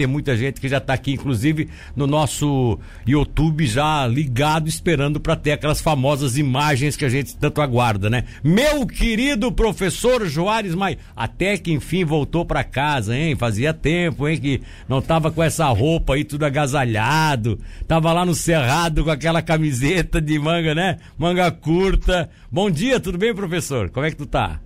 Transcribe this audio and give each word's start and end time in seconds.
tem 0.00 0.06
muita 0.06 0.34
gente 0.34 0.62
que 0.62 0.66
já 0.66 0.78
está 0.78 0.94
aqui, 0.94 1.12
inclusive 1.12 1.68
no 1.94 2.06
nosso 2.06 2.78
YouTube 3.06 3.66
já 3.66 4.06
ligado, 4.06 4.66
esperando 4.66 5.20
para 5.20 5.36
ter 5.36 5.52
aquelas 5.52 5.82
famosas 5.82 6.38
imagens 6.38 6.96
que 6.96 7.04
a 7.04 7.08
gente 7.10 7.36
tanto 7.36 7.60
aguarda, 7.60 8.08
né? 8.08 8.24
Meu 8.42 8.86
querido 8.86 9.52
professor 9.52 10.26
Joares 10.26 10.74
Mai, 10.74 10.96
até 11.14 11.58
que 11.58 11.70
enfim 11.70 12.02
voltou 12.02 12.46
para 12.46 12.64
casa, 12.64 13.14
hein? 13.14 13.36
Fazia 13.36 13.74
tempo, 13.74 14.26
hein, 14.26 14.40
que 14.40 14.62
não 14.88 15.02
tava 15.02 15.30
com 15.30 15.42
essa 15.42 15.66
roupa 15.66 16.14
aí 16.14 16.24
tudo 16.24 16.46
agasalhado, 16.46 17.60
tava 17.86 18.10
lá 18.10 18.24
no 18.24 18.34
cerrado 18.34 19.04
com 19.04 19.10
aquela 19.10 19.42
camiseta 19.42 20.18
de 20.18 20.38
manga, 20.38 20.74
né? 20.74 20.96
Manga 21.18 21.50
curta. 21.50 22.30
Bom 22.50 22.70
dia, 22.70 22.98
tudo 22.98 23.18
bem, 23.18 23.34
professor? 23.34 23.90
Como 23.90 24.06
é 24.06 24.10
que 24.10 24.16
tu 24.16 24.24
tá? 24.24 24.60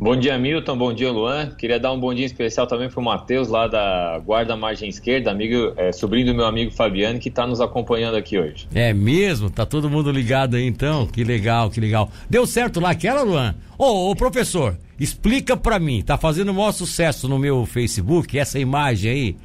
Bom 0.00 0.16
dia, 0.16 0.38
Milton. 0.38 0.78
Bom 0.78 0.94
dia, 0.94 1.12
Luan. 1.12 1.50
Queria 1.50 1.78
dar 1.78 1.92
um 1.92 2.00
bom 2.00 2.14
dia 2.14 2.24
especial 2.24 2.66
também 2.66 2.88
para 2.88 2.98
o 2.98 3.04
Matheus, 3.04 3.48
lá 3.48 3.68
da 3.68 4.18
Guarda 4.24 4.56
Margem 4.56 4.88
Esquerda, 4.88 5.30
amigo, 5.30 5.74
é, 5.76 5.92
sobrinho 5.92 6.28
do 6.28 6.34
meu 6.34 6.46
amigo 6.46 6.70
Fabiano, 6.70 7.18
que 7.18 7.28
está 7.28 7.46
nos 7.46 7.60
acompanhando 7.60 8.16
aqui 8.16 8.38
hoje. 8.38 8.66
É 8.74 8.94
mesmo? 8.94 9.50
Tá 9.50 9.66
todo 9.66 9.90
mundo 9.90 10.10
ligado 10.10 10.56
aí 10.56 10.66
então? 10.66 11.06
Que 11.06 11.22
legal, 11.22 11.68
que 11.68 11.78
legal. 11.78 12.10
Deu 12.30 12.46
certo 12.46 12.80
lá 12.80 12.92
aquela, 12.92 13.20
Luan? 13.20 13.54
Ô, 13.76 14.16
professor, 14.16 14.74
explica 14.98 15.54
para 15.54 15.78
mim. 15.78 16.00
Tá 16.00 16.16
fazendo 16.16 16.48
o 16.48 16.54
maior 16.54 16.72
sucesso 16.72 17.28
no 17.28 17.38
meu 17.38 17.66
Facebook 17.66 18.38
essa 18.38 18.58
imagem 18.58 19.10
aí 19.10 19.36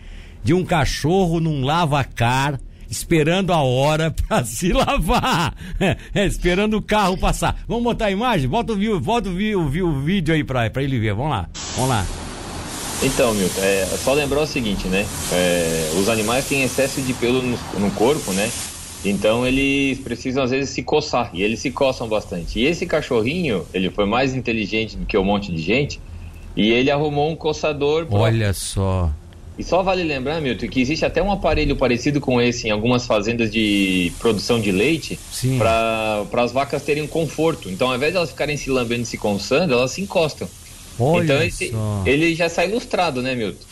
de 0.42 0.54
um 0.54 0.64
cachorro 0.64 1.42
num 1.42 1.66
lava-car 1.66 2.58
esperando 2.90 3.52
a 3.52 3.62
hora 3.62 4.12
para 4.28 4.44
se 4.46 4.72
lavar, 4.72 5.56
é, 5.80 6.26
esperando 6.26 6.78
o 6.78 6.82
carro 6.82 7.18
passar. 7.18 7.64
Vamos 7.68 7.84
botar 7.84 8.06
a 8.06 8.12
imagem? 8.12 8.48
Volta 8.48 8.74
o, 8.74 8.76
vídeo, 8.76 9.00
volta 9.00 9.30
o, 9.30 9.34
vídeo, 9.34 9.60
o 9.88 10.02
vídeo 10.02 10.34
aí 10.34 10.44
para 10.44 10.84
ele 10.84 11.00
ver. 11.00 11.14
Vamos 11.14 11.32
lá, 11.32 11.50
vamos 11.76 11.90
lá. 11.90 12.06
Então, 13.04 13.34
Milton, 13.34 13.62
é, 13.62 13.86
só 14.04 14.14
lembrar 14.14 14.42
o 14.42 14.48
seguinte, 14.48 14.88
né? 14.88 15.06
É, 15.32 15.92
os 16.00 16.08
animais 16.08 16.48
têm 16.48 16.64
excesso 16.64 17.02
de 17.02 17.14
pelo 17.14 17.42
no, 17.42 17.58
no, 17.78 17.92
corpo, 17.92 18.32
né? 18.32 18.50
Então 19.04 19.46
eles 19.46 20.00
precisam 20.00 20.44
às 20.44 20.52
vezes 20.52 20.72
se 20.72 20.82
coçar 20.82 21.30
e 21.34 21.44
eles 21.44 21.60
se 21.60 21.70
coçam 21.72 22.08
bastante. 22.08 22.60
E 22.60 22.66
esse 22.66 22.86
cachorrinho, 22.86 23.66
ele 23.74 23.90
foi 23.90 24.06
mais 24.06 24.34
inteligente 24.34 24.98
do 24.98 25.06
que 25.06 25.18
um 25.18 25.24
monte 25.24 25.52
de 25.52 25.62
gente 25.62 26.00
e 26.56 26.72
ele 26.72 26.90
arrumou 26.90 27.30
um 27.30 27.36
coçador. 27.36 28.08
Olha 28.10 28.54
só. 28.54 29.12
E 29.58 29.64
só 29.64 29.82
vale 29.82 30.04
lembrar, 30.04 30.42
Milton, 30.42 30.68
que 30.68 30.82
existe 30.82 31.06
até 31.06 31.24
um 31.24 31.32
aparelho 31.32 31.76
parecido 31.76 32.20
com 32.20 32.42
esse 32.42 32.68
em 32.68 32.72
algumas 32.72 33.06
fazendas 33.06 33.50
de 33.50 34.12
produção 34.20 34.60
de 34.60 34.72
leite 34.72 35.18
para 35.58 36.44
as 36.44 36.52
vacas 36.52 36.84
terem 36.84 37.08
conforto. 37.08 37.70
Então, 37.70 37.90
ao 37.90 37.96
invés 37.96 38.12
de 38.12 38.18
elas 38.18 38.32
ficarem 38.32 38.58
se 38.58 38.70
lambendo 38.70 39.04
e 39.04 39.06
se 39.06 39.18
coçando, 39.18 39.74
elas 39.74 39.92
se 39.92 40.02
encostam. 40.02 40.48
Olha 41.00 41.24
então, 41.24 41.44
esse, 41.44 41.74
ele 42.06 42.36
já 42.36 42.50
sai 42.50 42.68
ilustrado, 42.68 43.22
né, 43.22 43.34
Milton? 43.34 43.66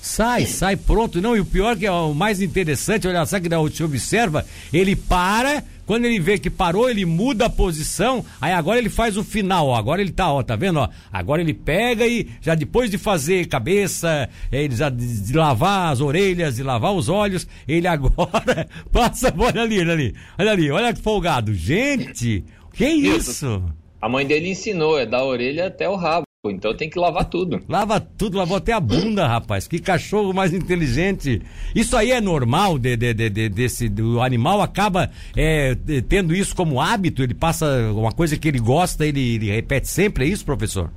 Sai, 0.00 0.46
sai 0.46 0.76
pronto. 0.76 1.20
Não, 1.20 1.36
e 1.36 1.40
o 1.40 1.44
pior 1.44 1.76
que 1.76 1.86
é 1.86 1.92
o 1.92 2.14
mais 2.14 2.40
interessante, 2.40 3.06
olha 3.06 3.24
só 3.26 3.38
que 3.38 3.48
você 3.48 3.84
observa, 3.84 4.46
ele 4.72 4.96
para, 4.96 5.62
quando 5.86 6.04
ele 6.04 6.20
vê 6.20 6.38
que 6.38 6.50
parou, 6.50 6.88
ele 6.88 7.04
muda 7.04 7.46
a 7.46 7.50
posição, 7.50 8.24
aí 8.40 8.52
agora 8.52 8.78
ele 8.78 8.88
faz 8.88 9.16
o 9.16 9.24
final, 9.24 9.68
ó. 9.68 9.76
Agora 9.76 10.00
ele 10.00 10.12
tá, 10.12 10.32
ó, 10.32 10.42
tá 10.42 10.56
vendo, 10.56 10.78
ó? 10.78 10.88
Agora 11.12 11.40
ele 11.40 11.54
pega 11.54 12.06
e 12.06 12.28
já 12.40 12.54
depois 12.54 12.90
de 12.90 12.98
fazer 12.98 13.46
cabeça, 13.46 14.28
ele 14.52 14.74
já 14.74 14.88
de, 14.88 15.22
de 15.22 15.32
lavar 15.32 15.92
as 15.92 16.00
orelhas, 16.00 16.56
de 16.56 16.62
lavar 16.62 16.94
os 16.94 17.08
olhos, 17.08 17.46
ele 17.66 17.86
agora 17.88 18.68
passa, 18.92 19.34
olha 19.36 19.62
ali, 19.62 19.80
olha 19.80 19.92
ali, 19.92 20.14
olha 20.38 20.50
ali, 20.52 20.70
olha 20.70 20.94
que 20.94 21.00
folgado. 21.00 21.54
Gente, 21.54 22.44
que 22.72 22.86
isso? 22.86 23.62
A 24.00 24.08
mãe 24.08 24.26
dele 24.26 24.50
ensinou, 24.50 24.98
é 24.98 25.04
da 25.04 25.22
orelha 25.22 25.66
até 25.66 25.88
o 25.88 25.96
rabo. 25.96 26.29
Então 26.48 26.74
tem 26.74 26.88
que 26.88 26.98
lavar 26.98 27.26
tudo. 27.26 27.60
Lava 27.68 28.00
tudo, 28.00 28.38
lavou 28.38 28.56
até 28.56 28.72
a 28.72 28.80
bunda, 28.80 29.26
rapaz. 29.26 29.68
Que 29.68 29.78
cachorro 29.78 30.32
mais 30.32 30.54
inteligente. 30.54 31.42
Isso 31.74 31.94
aí 31.94 32.12
é 32.12 32.20
normal 32.20 32.78
de, 32.78 32.96
de, 32.96 33.12
de, 33.12 33.28
de 33.28 33.48
desse 33.50 33.90
do 33.90 34.22
animal 34.22 34.62
acaba 34.62 35.10
é, 35.36 35.76
tendo 36.08 36.34
isso 36.34 36.56
como 36.56 36.80
hábito. 36.80 37.22
Ele 37.22 37.34
passa 37.34 37.92
uma 37.94 38.10
coisa 38.10 38.38
que 38.38 38.48
ele 38.48 38.58
gosta, 38.58 39.04
ele, 39.04 39.34
ele, 39.34 39.50
repete 39.50 39.88
sempre. 39.88 40.24
É 40.24 40.28
isso, 40.28 40.42
professor? 40.42 40.90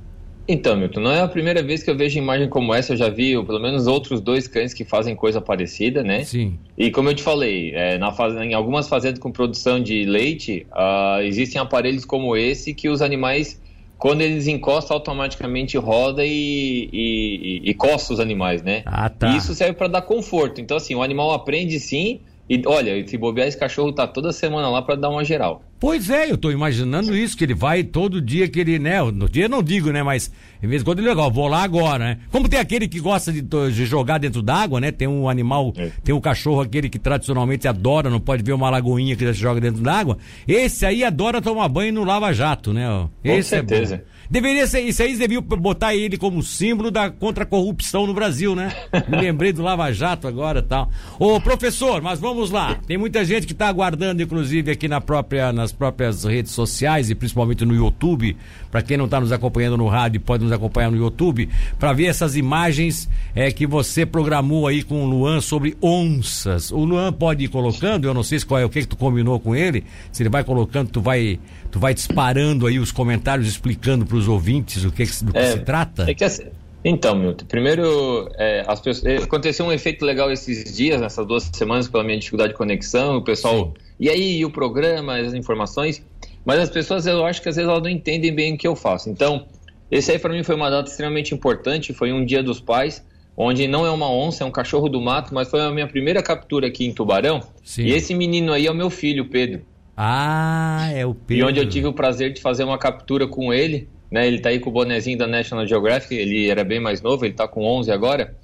Então, 0.48 0.76
Milton, 0.76 1.00
não 1.00 1.12
é 1.12 1.20
a 1.20 1.28
primeira 1.28 1.62
vez 1.62 1.82
que 1.82 1.90
eu 1.90 1.96
vejo 1.96 2.18
imagem 2.18 2.48
como 2.48 2.72
essa. 2.72 2.94
Eu 2.94 2.96
já 2.96 3.10
vi 3.10 3.32
pelo 3.44 3.60
menos 3.60 3.86
outros 3.86 4.22
dois 4.22 4.48
cães 4.48 4.72
que 4.72 4.82
fazem 4.82 5.14
coisa 5.14 5.42
parecida, 5.42 6.02
né? 6.02 6.24
Sim. 6.24 6.58
E 6.76 6.90
como 6.90 7.10
eu 7.10 7.14
te 7.14 7.22
falei, 7.22 7.70
é, 7.74 7.98
na 7.98 8.12
faz... 8.12 8.34
em 8.34 8.54
algumas 8.54 8.88
fazendas 8.88 9.18
com 9.18 9.30
produção 9.30 9.78
de 9.78 10.06
leite, 10.06 10.66
uh, 10.72 11.20
existem 11.20 11.60
aparelhos 11.60 12.06
como 12.06 12.34
esse 12.34 12.72
que 12.72 12.88
os 12.88 13.02
animais 13.02 13.62
quando 13.98 14.20
eles 14.20 14.46
encostam, 14.46 14.96
automaticamente 14.96 15.78
roda 15.78 16.24
e, 16.24 16.88
e, 16.92 17.70
e, 17.70 17.74
coça 17.74 18.12
os 18.12 18.20
animais, 18.20 18.62
né? 18.62 18.82
Ah, 18.84 19.08
tá. 19.08 19.28
E 19.28 19.36
isso 19.36 19.54
serve 19.54 19.74
para 19.74 19.88
dar 19.88 20.02
conforto. 20.02 20.60
Então, 20.60 20.76
assim, 20.76 20.94
o 20.94 21.02
animal 21.02 21.32
aprende 21.32 21.78
sim. 21.80 22.20
E 22.48 22.62
olha, 22.66 23.06
se 23.06 23.16
bobear, 23.16 23.48
esse 23.48 23.58
cachorro 23.58 23.90
tá 23.90 24.06
toda 24.06 24.30
semana 24.30 24.68
lá 24.68 24.82
para 24.82 24.96
dar 24.96 25.08
uma 25.08 25.24
geral. 25.24 25.62
Pois 25.80 26.10
é, 26.10 26.30
eu 26.30 26.36
tô 26.36 26.50
imaginando 26.50 27.16
isso, 27.16 27.36
que 27.36 27.44
ele 27.44 27.54
vai 27.54 27.82
todo 27.82 28.20
dia 28.20 28.48
que 28.48 28.60
ele, 28.60 28.78
né? 28.78 29.02
No 29.02 29.28
dia 29.28 29.48
não 29.48 29.62
digo, 29.62 29.90
né? 29.90 30.02
Mas 30.02 30.30
em 30.62 30.66
vez 30.66 30.82
de 30.82 30.84
quando 30.84 30.98
ele 30.98 31.08
legal, 31.08 31.30
vou 31.30 31.48
lá 31.48 31.62
agora, 31.62 32.04
né? 32.04 32.18
Como 32.30 32.48
tem 32.48 32.58
aquele 32.58 32.86
que 32.86 33.00
gosta 33.00 33.32
de, 33.32 33.40
de 33.40 33.86
jogar 33.86 34.18
dentro 34.18 34.42
d'água, 34.42 34.78
né? 34.80 34.92
Tem 34.92 35.08
um 35.08 35.28
animal, 35.28 35.72
é. 35.76 35.90
tem 36.02 36.14
um 36.14 36.20
cachorro 36.20 36.60
aquele 36.60 36.90
que 36.90 36.98
tradicionalmente 36.98 37.66
adora, 37.66 38.10
não 38.10 38.20
pode 38.20 38.42
ver 38.42 38.52
uma 38.52 38.68
lagoinha 38.68 39.16
que 39.16 39.24
já 39.24 39.32
se 39.32 39.40
joga 39.40 39.60
dentro 39.60 39.82
d'água. 39.82 40.18
Esse 40.46 40.84
aí 40.84 41.02
adora 41.02 41.40
tomar 41.40 41.68
banho 41.68 41.94
no 41.94 42.04
lava-jato, 42.04 42.72
né? 42.72 43.08
Esse 43.22 43.56
Com 43.56 43.68
certeza. 43.68 43.94
É 44.10 44.13
Deveria 44.30 44.66
ser, 44.66 44.80
isso 44.80 45.02
aí 45.02 45.16
deviam 45.16 45.42
botar 45.42 45.94
ele 45.94 46.16
como 46.16 46.42
símbolo 46.42 46.90
da 46.90 47.10
contra 47.10 47.44
corrupção 47.44 48.06
no 48.06 48.14
Brasil, 48.14 48.54
né? 48.54 48.74
Me 49.08 49.20
lembrei 49.20 49.52
do 49.52 49.62
Lava 49.62 49.92
Jato 49.92 50.26
agora 50.26 50.62
tal. 50.62 50.90
Ô, 51.18 51.40
professor, 51.40 52.00
mas 52.00 52.18
vamos 52.18 52.50
lá. 52.50 52.74
Tem 52.86 52.96
muita 52.96 53.24
gente 53.24 53.46
que 53.46 53.52
está 53.52 53.68
aguardando, 53.68 54.22
inclusive, 54.22 54.70
aqui 54.70 54.88
na 54.88 55.00
própria, 55.00 55.52
nas 55.52 55.72
próprias 55.72 56.24
redes 56.24 56.52
sociais 56.52 57.10
e 57.10 57.14
principalmente 57.14 57.64
no 57.64 57.74
YouTube. 57.74 58.36
Para 58.70 58.82
quem 58.82 58.96
não 58.96 59.04
está 59.04 59.20
nos 59.20 59.30
acompanhando 59.30 59.76
no 59.76 59.86
rádio, 59.86 60.20
pode 60.20 60.42
nos 60.42 60.52
acompanhar 60.52 60.90
no 60.90 60.96
YouTube, 60.96 61.48
para 61.78 61.92
ver 61.92 62.06
essas 62.06 62.34
imagens 62.34 63.08
é, 63.34 63.50
que 63.52 63.66
você 63.66 64.04
programou 64.04 64.66
aí 64.66 64.82
com 64.82 65.04
o 65.04 65.06
Luan 65.06 65.40
sobre 65.40 65.76
onças. 65.80 66.72
O 66.72 66.84
Luan 66.84 67.12
pode 67.12 67.44
ir 67.44 67.48
colocando, 67.48 68.06
eu 68.06 68.14
não 68.14 68.22
sei 68.22 68.38
se 68.38 68.46
qual 68.46 68.58
é 68.58 68.64
o 68.64 68.68
que, 68.68 68.80
que 68.80 68.88
tu 68.88 68.96
combinou 68.96 69.38
com 69.38 69.54
ele. 69.54 69.84
Se 70.10 70.22
ele 70.22 70.30
vai 70.30 70.42
colocando, 70.42 70.90
tu 70.90 71.00
vai 71.00 71.38
tu 71.70 71.80
vai 71.80 71.92
disparando 71.92 72.68
aí 72.68 72.78
os 72.78 72.92
comentários 72.92 73.48
explicando 73.48 74.06
para 74.14 74.18
os 74.18 74.28
ouvintes 74.28 74.84
o 74.84 74.92
que, 74.92 75.04
do 75.24 75.32
que 75.32 75.38
é, 75.38 75.52
se 75.52 75.58
trata? 75.60 76.08
É 76.08 76.14
que 76.14 76.24
assim, 76.24 76.44
então, 76.84 77.16
Milton, 77.16 77.46
primeiro, 77.46 78.28
é, 78.36 78.62
as 78.66 78.80
pessoas, 78.80 79.04
é, 79.04 79.16
aconteceu 79.24 79.66
um 79.66 79.72
efeito 79.72 80.04
legal 80.04 80.30
esses 80.30 80.76
dias, 80.76 81.00
nessas 81.00 81.26
duas 81.26 81.50
semanas, 81.52 81.88
pela 81.88 82.04
minha 82.04 82.18
dificuldade 82.18 82.52
de 82.52 82.56
conexão, 82.56 83.16
o 83.16 83.22
pessoal, 83.22 83.66
Sim. 83.66 83.72
e 83.98 84.08
aí, 84.08 84.38
e 84.38 84.44
o 84.44 84.50
programa, 84.50 85.16
as 85.16 85.34
informações, 85.34 86.04
mas 86.44 86.60
as 86.60 86.70
pessoas, 86.70 87.06
eu 87.06 87.24
acho 87.24 87.42
que 87.42 87.48
às 87.48 87.56
vezes 87.56 87.68
elas 87.68 87.82
não 87.82 87.90
entendem 87.90 88.32
bem 88.32 88.54
o 88.54 88.58
que 88.58 88.68
eu 88.68 88.76
faço. 88.76 89.10
Então, 89.10 89.46
esse 89.90 90.12
aí 90.12 90.18
para 90.18 90.32
mim 90.32 90.44
foi 90.44 90.54
uma 90.54 90.70
data 90.70 90.88
extremamente 90.88 91.34
importante, 91.34 91.92
foi 91.92 92.12
um 92.12 92.24
dia 92.24 92.42
dos 92.42 92.60
pais, 92.60 93.04
onde 93.36 93.66
não 93.66 93.84
é 93.84 93.90
uma 93.90 94.08
onça, 94.08 94.44
é 94.44 94.46
um 94.46 94.50
cachorro 94.50 94.88
do 94.88 95.00
mato, 95.00 95.34
mas 95.34 95.48
foi 95.50 95.60
a 95.60 95.70
minha 95.72 95.88
primeira 95.88 96.22
captura 96.22 96.68
aqui 96.68 96.84
em 96.84 96.92
Tubarão, 96.92 97.40
Sim. 97.64 97.82
e 97.82 97.92
esse 97.92 98.14
menino 98.14 98.52
aí 98.52 98.66
é 98.66 98.70
o 98.70 98.74
meu 98.74 98.90
filho, 98.90 99.24
Pedro. 99.28 99.62
Ah, 99.96 100.90
é 100.92 101.06
o 101.06 101.14
Pedro. 101.14 101.46
E 101.46 101.48
onde 101.48 101.60
eu 101.60 101.68
tive 101.68 101.86
o 101.86 101.92
prazer 101.92 102.32
de 102.32 102.40
fazer 102.40 102.64
uma 102.64 102.76
captura 102.76 103.26
com 103.26 103.54
ele, 103.54 103.88
né? 104.14 104.28
Ele 104.28 104.38
tá 104.38 104.50
aí 104.50 104.60
com 104.60 104.70
o 104.70 104.72
bonezinho 104.72 105.18
da 105.18 105.26
National 105.26 105.66
Geographic, 105.66 106.14
ele 106.14 106.48
era 106.48 106.62
bem 106.62 106.78
mais 106.78 107.02
novo, 107.02 107.24
ele 107.24 107.34
tá 107.34 107.48
com 107.48 107.64
11 107.64 107.90
agora. 107.90 108.36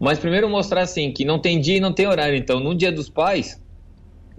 Mas 0.00 0.18
primeiro 0.18 0.50
mostrar 0.50 0.80
assim 0.80 1.12
que 1.12 1.24
não 1.24 1.38
tem 1.38 1.60
dia 1.60 1.76
e 1.76 1.80
não 1.80 1.92
tem 1.92 2.08
horário. 2.08 2.36
Então, 2.36 2.58
no 2.58 2.74
Dia 2.74 2.90
dos 2.90 3.08
Pais, 3.08 3.62